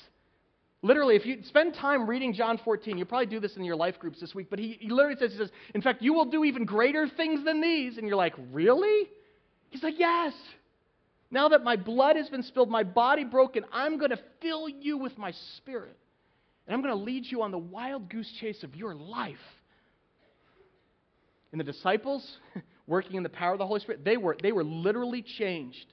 Literally, 0.84 1.14
if 1.14 1.24
you 1.24 1.38
spend 1.44 1.74
time 1.74 2.08
reading 2.08 2.34
John 2.34 2.58
14, 2.58 2.98
you'll 2.98 3.06
probably 3.06 3.26
do 3.26 3.38
this 3.38 3.56
in 3.56 3.62
your 3.62 3.76
life 3.76 4.00
groups 4.00 4.20
this 4.20 4.34
week, 4.34 4.48
but 4.50 4.58
he, 4.58 4.78
he 4.80 4.90
literally 4.90 5.16
says, 5.16 5.30
he 5.30 5.38
says, 5.38 5.50
in 5.74 5.80
fact, 5.80 6.02
you 6.02 6.12
will 6.12 6.24
do 6.24 6.42
even 6.44 6.64
greater 6.64 7.08
things 7.08 7.44
than 7.44 7.60
these. 7.60 7.98
And 7.98 8.08
you're 8.08 8.16
like, 8.16 8.34
really? 8.50 9.08
He's 9.70 9.82
like, 9.82 9.98
yes. 9.98 10.32
Now 11.30 11.50
that 11.50 11.62
my 11.62 11.76
blood 11.76 12.16
has 12.16 12.28
been 12.28 12.42
spilled, 12.42 12.68
my 12.68 12.82
body 12.82 13.22
broken, 13.22 13.64
I'm 13.72 13.96
going 13.96 14.10
to 14.10 14.18
fill 14.40 14.68
you 14.68 14.98
with 14.98 15.16
my 15.16 15.32
spirit. 15.56 15.96
And 16.66 16.74
I'm 16.74 16.82
going 16.82 16.94
to 16.96 17.02
lead 17.02 17.26
you 17.26 17.42
on 17.42 17.52
the 17.52 17.58
wild 17.58 18.10
goose 18.10 18.30
chase 18.40 18.64
of 18.64 18.74
your 18.74 18.94
life. 18.94 19.36
And 21.52 21.60
the 21.60 21.64
disciples, 21.64 22.38
working 22.88 23.16
in 23.16 23.22
the 23.22 23.28
power 23.28 23.52
of 23.52 23.58
the 23.58 23.66
Holy 23.66 23.80
Spirit, 23.80 24.04
they 24.04 24.16
were, 24.16 24.36
they 24.42 24.52
were 24.52 24.64
literally 24.64 25.22
changed 25.22 25.86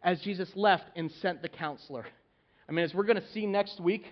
as 0.00 0.20
Jesus 0.20 0.48
left 0.54 0.84
and 0.94 1.10
sent 1.20 1.42
the 1.42 1.48
counselor. 1.48 2.06
I 2.68 2.72
mean, 2.72 2.84
as 2.84 2.94
we're 2.94 3.04
going 3.04 3.20
to 3.20 3.28
see 3.32 3.46
next 3.46 3.80
week, 3.80 4.04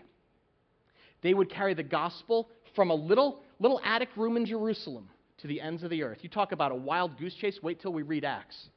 they 1.23 1.35
would 1.35 1.51
carry 1.51 1.75
the 1.75 1.83
gospel 1.83 2.49
from 2.75 2.91
a 2.91 2.95
little, 2.95 3.41
little 3.59 3.81
attic 3.85 4.09
room 4.17 4.37
in 4.37 4.47
Jerusalem 4.47 5.09
to 5.39 5.47
the 5.47 5.61
ends 5.61 5.83
of 5.83 5.91
the 5.91 6.03
earth. 6.03 6.19
You 6.23 6.29
talk 6.29 6.53
about 6.53 6.73
a 6.73 6.77
wild 6.77 7.19
goose 7.19 7.35
chase, 7.35 7.59
wait 7.63 7.81
till 7.81 7.93
we 7.93 8.03
read 8.03 8.25
Acts. 8.25 8.69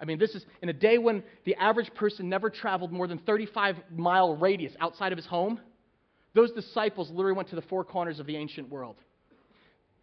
I 0.00 0.04
mean, 0.04 0.18
this 0.18 0.34
is 0.34 0.44
in 0.60 0.68
a 0.68 0.72
day 0.72 0.98
when 0.98 1.22
the 1.44 1.54
average 1.54 1.92
person 1.94 2.28
never 2.28 2.50
traveled 2.50 2.92
more 2.92 3.06
than 3.06 3.18
35 3.18 3.76
mile 3.90 4.36
radius 4.36 4.72
outside 4.80 5.12
of 5.12 5.18
his 5.18 5.26
home. 5.26 5.60
Those 6.34 6.50
disciples 6.50 7.10
literally 7.10 7.36
went 7.36 7.48
to 7.50 7.56
the 7.56 7.62
four 7.62 7.84
corners 7.84 8.18
of 8.18 8.26
the 8.26 8.36
ancient 8.36 8.68
world. 8.68 8.96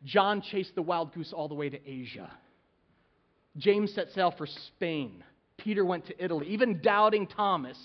John 0.04 0.42
chased 0.42 0.76
the 0.76 0.82
wild 0.82 1.14
goose 1.14 1.34
all 1.34 1.48
the 1.48 1.56
way 1.56 1.70
to 1.70 1.89
Asia. 1.89 2.32
James 3.58 3.94
set 3.94 4.10
sail 4.16 4.34
for 4.36 4.48
Spain. 4.48 5.24
Peter 5.58 5.84
went 5.84 6.08
to 6.08 6.24
Italy. 6.24 6.48
Even 6.48 6.82
doubting 6.82 7.28
Thomas 7.28 7.78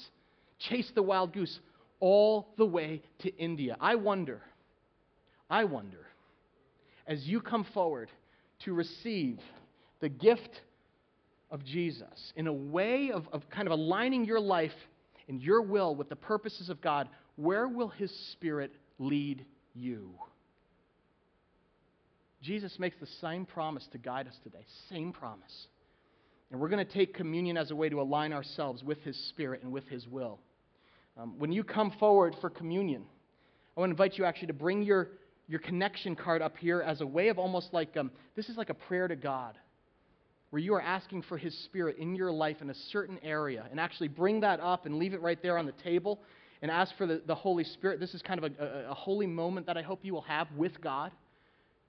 chase 0.58 0.90
the 0.94 1.02
wild 1.02 1.32
goose 1.32 1.58
all 2.00 2.48
the 2.56 2.66
way 2.66 3.02
to 3.20 3.34
India. 3.36 3.76
I 3.80 3.94
wonder, 3.94 4.42
I 5.48 5.64
wonder, 5.64 6.06
as 7.06 7.24
you 7.26 7.40
come 7.40 7.64
forward 7.72 8.10
to 8.64 8.74
receive 8.74 9.38
the 10.00 10.08
gift 10.08 10.60
of 11.50 11.64
Jesus 11.64 12.32
in 12.34 12.46
a 12.46 12.52
way 12.52 13.10
of, 13.12 13.26
of 13.32 13.48
kind 13.50 13.68
of 13.68 13.72
aligning 13.72 14.24
your 14.24 14.40
life 14.40 14.72
and 15.28 15.40
your 15.40 15.62
will 15.62 15.94
with 15.94 16.08
the 16.08 16.16
purposes 16.16 16.68
of 16.68 16.80
God, 16.80 17.08
where 17.36 17.68
will 17.68 17.88
His 17.88 18.12
Spirit 18.32 18.72
lead 18.98 19.44
you? 19.74 20.10
Jesus 22.42 22.78
makes 22.78 22.96
the 23.00 23.08
same 23.20 23.44
promise 23.44 23.86
to 23.92 23.98
guide 23.98 24.28
us 24.28 24.36
today. 24.44 24.64
Same 24.88 25.12
promise. 25.12 25.66
And 26.50 26.60
we're 26.60 26.68
going 26.68 26.84
to 26.84 26.92
take 26.92 27.14
communion 27.14 27.56
as 27.56 27.70
a 27.70 27.76
way 27.76 27.88
to 27.88 28.00
align 28.00 28.32
ourselves 28.32 28.84
with 28.84 29.02
His 29.02 29.16
Spirit 29.30 29.62
and 29.62 29.72
with 29.72 29.88
His 29.88 30.06
will. 30.06 30.38
Um, 31.18 31.34
when 31.38 31.50
you 31.50 31.64
come 31.64 31.92
forward 31.92 32.36
for 32.40 32.50
communion, 32.50 33.02
I 33.76 33.80
want 33.80 33.90
to 33.90 33.92
invite 33.92 34.18
you 34.18 34.24
actually 34.24 34.48
to 34.48 34.52
bring 34.52 34.82
your, 34.82 35.08
your 35.48 35.60
connection 35.60 36.14
card 36.14 36.42
up 36.42 36.56
here 36.58 36.82
as 36.82 37.00
a 37.00 37.06
way 37.06 37.28
of 37.28 37.38
almost 37.38 37.72
like 37.72 37.96
um, 37.96 38.10
this 38.34 38.50
is 38.50 38.56
like 38.56 38.68
a 38.68 38.74
prayer 38.74 39.08
to 39.08 39.16
God, 39.16 39.56
where 40.50 40.60
you 40.60 40.74
are 40.74 40.82
asking 40.82 41.22
for 41.22 41.38
His 41.38 41.56
Spirit 41.64 41.96
in 41.98 42.14
your 42.14 42.30
life 42.30 42.58
in 42.60 42.68
a 42.68 42.74
certain 42.92 43.18
area. 43.22 43.66
And 43.70 43.80
actually 43.80 44.08
bring 44.08 44.40
that 44.40 44.60
up 44.60 44.84
and 44.84 44.96
leave 44.96 45.14
it 45.14 45.22
right 45.22 45.40
there 45.42 45.56
on 45.56 45.64
the 45.64 45.72
table 45.72 46.20
and 46.60 46.70
ask 46.70 46.94
for 46.96 47.06
the, 47.06 47.22
the 47.26 47.34
Holy 47.34 47.64
Spirit. 47.64 47.98
This 47.98 48.14
is 48.14 48.20
kind 48.20 48.42
of 48.42 48.52
a, 48.52 48.62
a, 48.62 48.90
a 48.90 48.94
holy 48.94 49.26
moment 49.26 49.66
that 49.66 49.78
I 49.78 49.82
hope 49.82 50.00
you 50.02 50.12
will 50.12 50.22
have 50.22 50.48
with 50.52 50.80
God. 50.82 51.12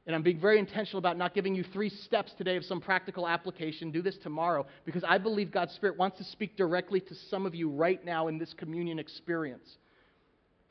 And 0.08 0.16
I'm 0.16 0.24
being 0.24 0.40
very 0.40 0.58
intentional 0.58 1.00
about 1.00 1.18
not 1.18 1.34
giving 1.34 1.54
you 1.54 1.66
three 1.74 1.90
steps 1.90 2.32
today 2.38 2.56
of 2.56 2.64
some 2.64 2.80
practical 2.80 3.28
application. 3.28 3.92
Do 3.92 4.02
this 4.02 4.18
tomorrow 4.24 4.66
because 4.86 5.04
I 5.06 5.18
believe 5.18 5.52
God's 5.52 5.74
Spirit 5.74 5.98
wants 5.98 6.18
to 6.20 6.24
speak 6.24 6.56
directly 6.56 7.02
to 7.02 7.14
some 7.30 7.46
of 7.46 7.54
you 7.54 7.70
right 7.70 8.04
now 8.06 8.30
in 8.30 8.38
this 8.38 8.54
communion 8.54 9.00
experience. 9.00 9.68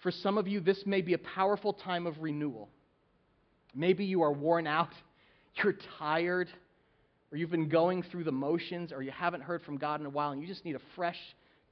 For 0.02 0.10
some 0.10 0.38
of 0.38 0.48
you, 0.48 0.60
this 0.60 0.82
may 0.86 1.02
be 1.02 1.12
a 1.12 1.18
powerful 1.18 1.74
time 1.74 2.06
of 2.06 2.22
renewal. 2.22 2.70
Maybe 3.74 4.06
you 4.06 4.22
are 4.22 4.32
worn 4.32 4.66
out, 4.66 4.88
you're 5.62 5.76
tired, 5.98 6.48
or 7.30 7.36
you've 7.36 7.50
been 7.50 7.68
going 7.68 8.04
through 8.04 8.24
the 8.24 8.32
motions, 8.32 8.90
or 8.90 9.02
you 9.02 9.10
haven't 9.10 9.42
heard 9.42 9.60
from 9.62 9.76
God 9.76 10.00
in 10.00 10.06
a 10.06 10.10
while 10.10 10.30
and 10.30 10.40
you 10.40 10.46
just 10.46 10.64
need 10.64 10.76
a 10.76 10.82
fresh 10.94 11.18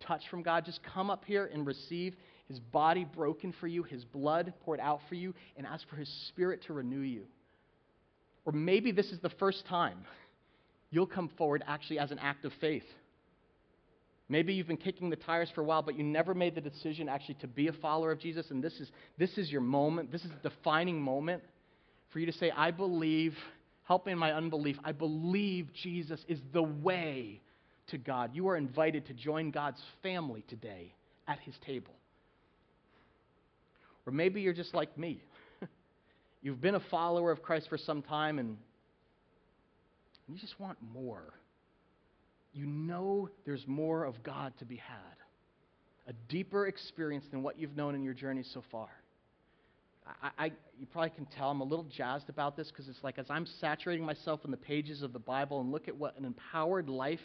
touch 0.00 0.22
from 0.30 0.42
God. 0.42 0.66
Just 0.66 0.80
come 0.82 1.08
up 1.08 1.24
here 1.24 1.48
and 1.50 1.66
receive 1.66 2.14
His 2.46 2.60
body 2.60 3.06
broken 3.06 3.54
for 3.58 3.68
you, 3.68 3.84
His 3.84 4.04
blood 4.04 4.52
poured 4.66 4.80
out 4.80 5.00
for 5.08 5.14
you, 5.14 5.32
and 5.56 5.66
ask 5.66 5.88
for 5.88 5.96
His 5.96 6.10
Spirit 6.28 6.62
to 6.66 6.74
renew 6.74 7.00
you. 7.00 7.24
Or 8.44 8.52
maybe 8.52 8.92
this 8.92 9.10
is 9.10 9.20
the 9.20 9.30
first 9.30 9.66
time 9.66 10.04
you'll 10.90 11.06
come 11.06 11.28
forward 11.36 11.64
actually 11.66 11.98
as 11.98 12.10
an 12.10 12.18
act 12.18 12.44
of 12.44 12.52
faith. 12.60 12.84
Maybe 14.28 14.54
you've 14.54 14.68
been 14.68 14.76
kicking 14.76 15.10
the 15.10 15.16
tires 15.16 15.50
for 15.54 15.60
a 15.60 15.64
while, 15.64 15.82
but 15.82 15.96
you 15.96 16.04
never 16.04 16.34
made 16.34 16.54
the 16.54 16.60
decision 16.60 17.08
actually 17.08 17.34
to 17.36 17.46
be 17.46 17.68
a 17.68 17.72
follower 17.72 18.10
of 18.10 18.18
Jesus, 18.18 18.50
and 18.50 18.62
this 18.62 18.74
is, 18.80 18.90
this 19.18 19.36
is 19.36 19.50
your 19.50 19.60
moment. 19.60 20.10
This 20.10 20.24
is 20.24 20.30
a 20.30 20.48
defining 20.48 21.00
moment 21.00 21.42
for 22.10 22.20
you 22.20 22.26
to 22.26 22.32
say, 22.32 22.50
I 22.50 22.70
believe, 22.70 23.36
help 23.82 24.06
me 24.06 24.12
in 24.12 24.18
my 24.18 24.32
unbelief, 24.32 24.78
I 24.84 24.92
believe 24.92 25.68
Jesus 25.74 26.24
is 26.28 26.40
the 26.52 26.62
way 26.62 27.40
to 27.88 27.98
God. 27.98 28.30
You 28.34 28.48
are 28.48 28.56
invited 28.56 29.06
to 29.06 29.14
join 29.14 29.50
God's 29.50 29.82
family 30.02 30.44
today 30.48 30.94
at 31.28 31.38
his 31.40 31.54
table. 31.66 31.92
Or 34.06 34.12
maybe 34.12 34.40
you're 34.40 34.54
just 34.54 34.74
like 34.74 34.96
me. 34.96 35.22
You've 36.44 36.60
been 36.60 36.74
a 36.74 36.80
follower 36.90 37.32
of 37.32 37.42
Christ 37.42 37.70
for 37.70 37.78
some 37.78 38.02
time 38.02 38.38
and 38.38 38.58
you 40.28 40.36
just 40.36 40.60
want 40.60 40.76
more. 40.92 41.32
You 42.52 42.66
know 42.66 43.30
there's 43.46 43.66
more 43.66 44.04
of 44.04 44.22
God 44.22 44.52
to 44.58 44.66
be 44.66 44.76
had, 44.76 45.16
a 46.06 46.12
deeper 46.28 46.66
experience 46.66 47.24
than 47.30 47.42
what 47.42 47.58
you've 47.58 47.74
known 47.74 47.94
in 47.94 48.04
your 48.04 48.12
journey 48.12 48.44
so 48.52 48.62
far. 48.70 48.88
I, 50.22 50.30
I, 50.38 50.52
you 50.78 50.84
probably 50.92 51.10
can 51.16 51.24
tell 51.24 51.50
I'm 51.50 51.62
a 51.62 51.64
little 51.64 51.86
jazzed 51.96 52.28
about 52.28 52.58
this 52.58 52.68
because 52.68 52.90
it's 52.90 53.02
like 53.02 53.18
as 53.18 53.30
I'm 53.30 53.46
saturating 53.62 54.04
myself 54.04 54.40
in 54.44 54.50
the 54.50 54.58
pages 54.58 55.00
of 55.00 55.14
the 55.14 55.18
Bible 55.18 55.62
and 55.62 55.72
look 55.72 55.88
at 55.88 55.96
what 55.96 56.14
an 56.18 56.26
empowered 56.26 56.90
life 56.90 57.24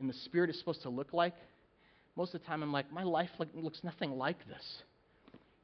in 0.00 0.06
the 0.06 0.14
Spirit 0.14 0.48
is 0.48 0.58
supposed 0.58 0.80
to 0.82 0.88
look 0.88 1.12
like, 1.12 1.34
most 2.16 2.34
of 2.34 2.40
the 2.40 2.46
time 2.46 2.62
I'm 2.62 2.72
like, 2.72 2.90
my 2.90 3.04
life 3.04 3.28
looks 3.54 3.84
nothing 3.84 4.12
like 4.12 4.38
this. 4.48 4.82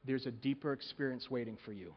There's 0.07 0.27
a 0.27 0.31
deeper 0.31 0.74
experience 0.74 1.31
waiting 1.31 1.57
for 1.64 1.72
you. 1.72 1.95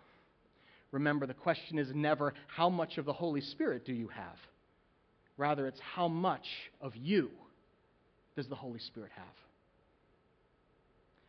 Remember, 0.91 1.25
the 1.27 1.33
question 1.33 1.77
is 1.77 1.89
never 1.93 2.33
how 2.47 2.69
much 2.69 2.97
of 2.97 3.05
the 3.05 3.13
Holy 3.13 3.41
Spirit 3.41 3.85
do 3.85 3.93
you 3.93 4.07
have? 4.07 4.35
Rather, 5.37 5.67
it's 5.67 5.79
how 5.95 6.07
much 6.07 6.45
of 6.81 6.95
you 6.95 7.29
does 8.35 8.47
the 8.47 8.55
Holy 8.55 8.79
Spirit 8.79 9.11
have? 9.15 9.25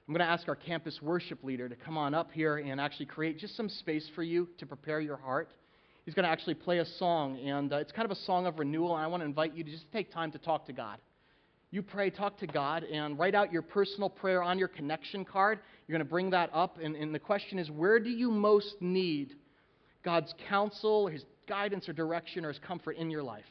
I'm 0.09 0.15
going 0.15 0.27
to 0.27 0.33
ask 0.33 0.49
our 0.49 0.57
campus 0.57 1.01
worship 1.01 1.45
leader 1.45 1.69
to 1.69 1.77
come 1.77 1.97
on 1.97 2.15
up 2.15 2.33
here 2.33 2.57
and 2.57 2.81
actually 2.81 3.07
create 3.07 3.39
just 3.39 3.57
some 3.57 3.69
space 3.69 4.09
for 4.15 4.25
you 4.25 4.49
to 4.59 4.67
prepare 4.67 5.01
your 5.01 5.17
heart. 5.17 5.51
He's 6.05 6.15
going 6.15 6.25
to 6.25 6.31
actually 6.31 6.55
play 6.55 6.79
a 6.79 6.85
song, 6.85 7.39
and 7.39 7.73
uh, 7.73 7.77
it's 7.77 7.93
kind 7.93 8.07
of 8.07 8.11
a 8.11 8.21
song 8.23 8.47
of 8.47 8.59
renewal, 8.59 8.97
and 8.97 9.05
I 9.05 9.07
want 9.07 9.21
to 9.21 9.25
invite 9.25 9.55
you 9.55 9.63
to 9.63 9.71
just 9.71 9.85
take 9.93 10.11
time 10.11 10.33
to 10.33 10.39
talk 10.39 10.67
to 10.67 10.73
God. 10.73 10.99
You 11.71 11.83
pray, 11.83 12.11
talk 12.11 12.39
to 12.39 12.49
God, 12.49 12.83
and 12.83 13.17
write 13.17 13.37
out 13.37 13.53
your 13.53 13.63
personal 13.63 14.11
prayer 14.11 14.43
on 14.43 14.59
your 14.59 14.67
connection 14.67 15.25
card. 15.25 15.61
You're 15.87 15.97
going 15.97 16.05
to 16.05 16.11
bring 16.11 16.31
that 16.31 16.51
up, 16.53 16.79
and, 16.83 16.97
and 16.97 17.15
the 17.15 17.21
question 17.21 17.61
is 17.61 17.71
where 17.71 18.01
do 18.01 18.11
you 18.11 18.33
most 18.33 18.75
need 18.81 19.37
God's 20.03 20.35
counsel, 20.49 21.05
or 21.07 21.11
His 21.11 21.25
guidance, 21.49 21.89
or 21.89 21.93
direction, 21.93 22.45
or 22.45 22.49
His 22.49 22.59
comfort 22.59 22.97
in 22.97 23.11
your 23.11 23.23
life? 23.23 23.45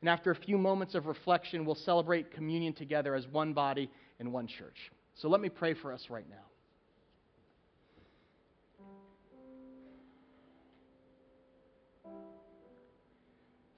And 0.00 0.08
after 0.08 0.30
a 0.30 0.36
few 0.36 0.58
moments 0.58 0.94
of 0.94 1.06
reflection, 1.06 1.64
we'll 1.64 1.74
celebrate 1.74 2.32
communion 2.32 2.72
together 2.72 3.14
as 3.14 3.26
one 3.26 3.52
body 3.52 3.90
and 4.20 4.32
one 4.32 4.46
church. 4.46 4.90
So 5.16 5.28
let 5.28 5.40
me 5.40 5.48
pray 5.48 5.74
for 5.74 5.92
us 5.92 6.06
right 6.08 6.26
now. 6.28 6.36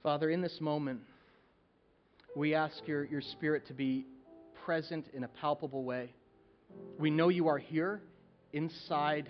Father, 0.03 0.29
in 0.29 0.41
this 0.41 0.59
moment, 0.59 1.01
we 2.35 2.55
ask 2.55 2.75
your, 2.87 3.05
your 3.05 3.21
Spirit 3.21 3.67
to 3.67 3.73
be 3.73 4.05
present 4.65 5.07
in 5.13 5.23
a 5.23 5.27
palpable 5.27 5.83
way. 5.83 6.13
We 6.97 7.09
know 7.11 7.29
you 7.29 7.47
are 7.47 7.57
here 7.57 8.01
inside 8.53 9.29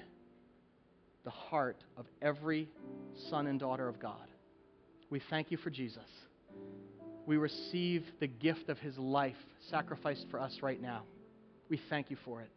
the 1.23 1.29
heart 1.29 1.83
of 1.97 2.05
every 2.21 2.69
son 3.29 3.47
and 3.47 3.59
daughter 3.59 3.87
of 3.87 3.99
God. 3.99 4.27
We 5.09 5.21
thank 5.29 5.51
you 5.51 5.57
for 5.57 5.69
Jesus. 5.69 6.05
We 7.25 7.37
receive 7.37 8.03
the 8.19 8.27
gift 8.27 8.69
of 8.69 8.79
his 8.79 8.97
life 8.97 9.35
sacrificed 9.69 10.25
for 10.31 10.39
us 10.39 10.57
right 10.61 10.81
now. 10.81 11.03
We 11.69 11.79
thank 11.89 12.09
you 12.09 12.17
for 12.25 12.41
it. 12.41 12.49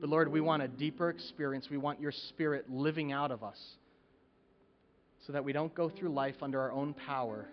But 0.00 0.10
Lord, 0.10 0.28
we 0.30 0.40
want 0.40 0.62
a 0.62 0.68
deeper 0.68 1.08
experience. 1.08 1.68
We 1.70 1.76
want 1.76 2.00
your 2.00 2.12
spirit 2.12 2.68
living 2.68 3.12
out 3.12 3.30
of 3.30 3.44
us 3.44 3.58
so 5.26 5.32
that 5.32 5.44
we 5.44 5.52
don't 5.52 5.74
go 5.74 5.88
through 5.88 6.10
life 6.10 6.36
under 6.42 6.60
our 6.60 6.72
own 6.72 6.94
power, 6.94 7.46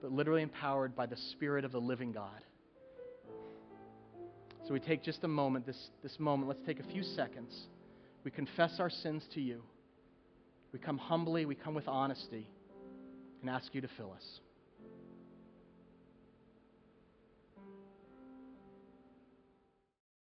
but 0.00 0.12
literally 0.12 0.42
empowered 0.42 0.96
by 0.96 1.06
the 1.06 1.16
spirit 1.32 1.64
of 1.64 1.72
the 1.72 1.80
living 1.80 2.12
God. 2.12 2.40
So 4.66 4.72
we 4.72 4.80
take 4.80 5.02
just 5.02 5.24
a 5.24 5.28
moment, 5.28 5.66
this, 5.66 5.90
this 6.02 6.18
moment, 6.18 6.48
let's 6.48 6.64
take 6.66 6.80
a 6.80 6.84
few 6.84 7.02
seconds. 7.02 7.54
We 8.24 8.30
confess 8.30 8.76
our 8.78 8.90
sins 8.90 9.22
to 9.34 9.40
you. 9.40 9.62
We 10.72 10.78
come 10.78 10.98
humbly, 10.98 11.44
we 11.46 11.54
come 11.54 11.74
with 11.74 11.86
honesty, 11.86 12.48
and 13.40 13.50
ask 13.50 13.74
you 13.74 13.80
to 13.82 13.88
fill 13.96 14.12
us. 14.12 14.40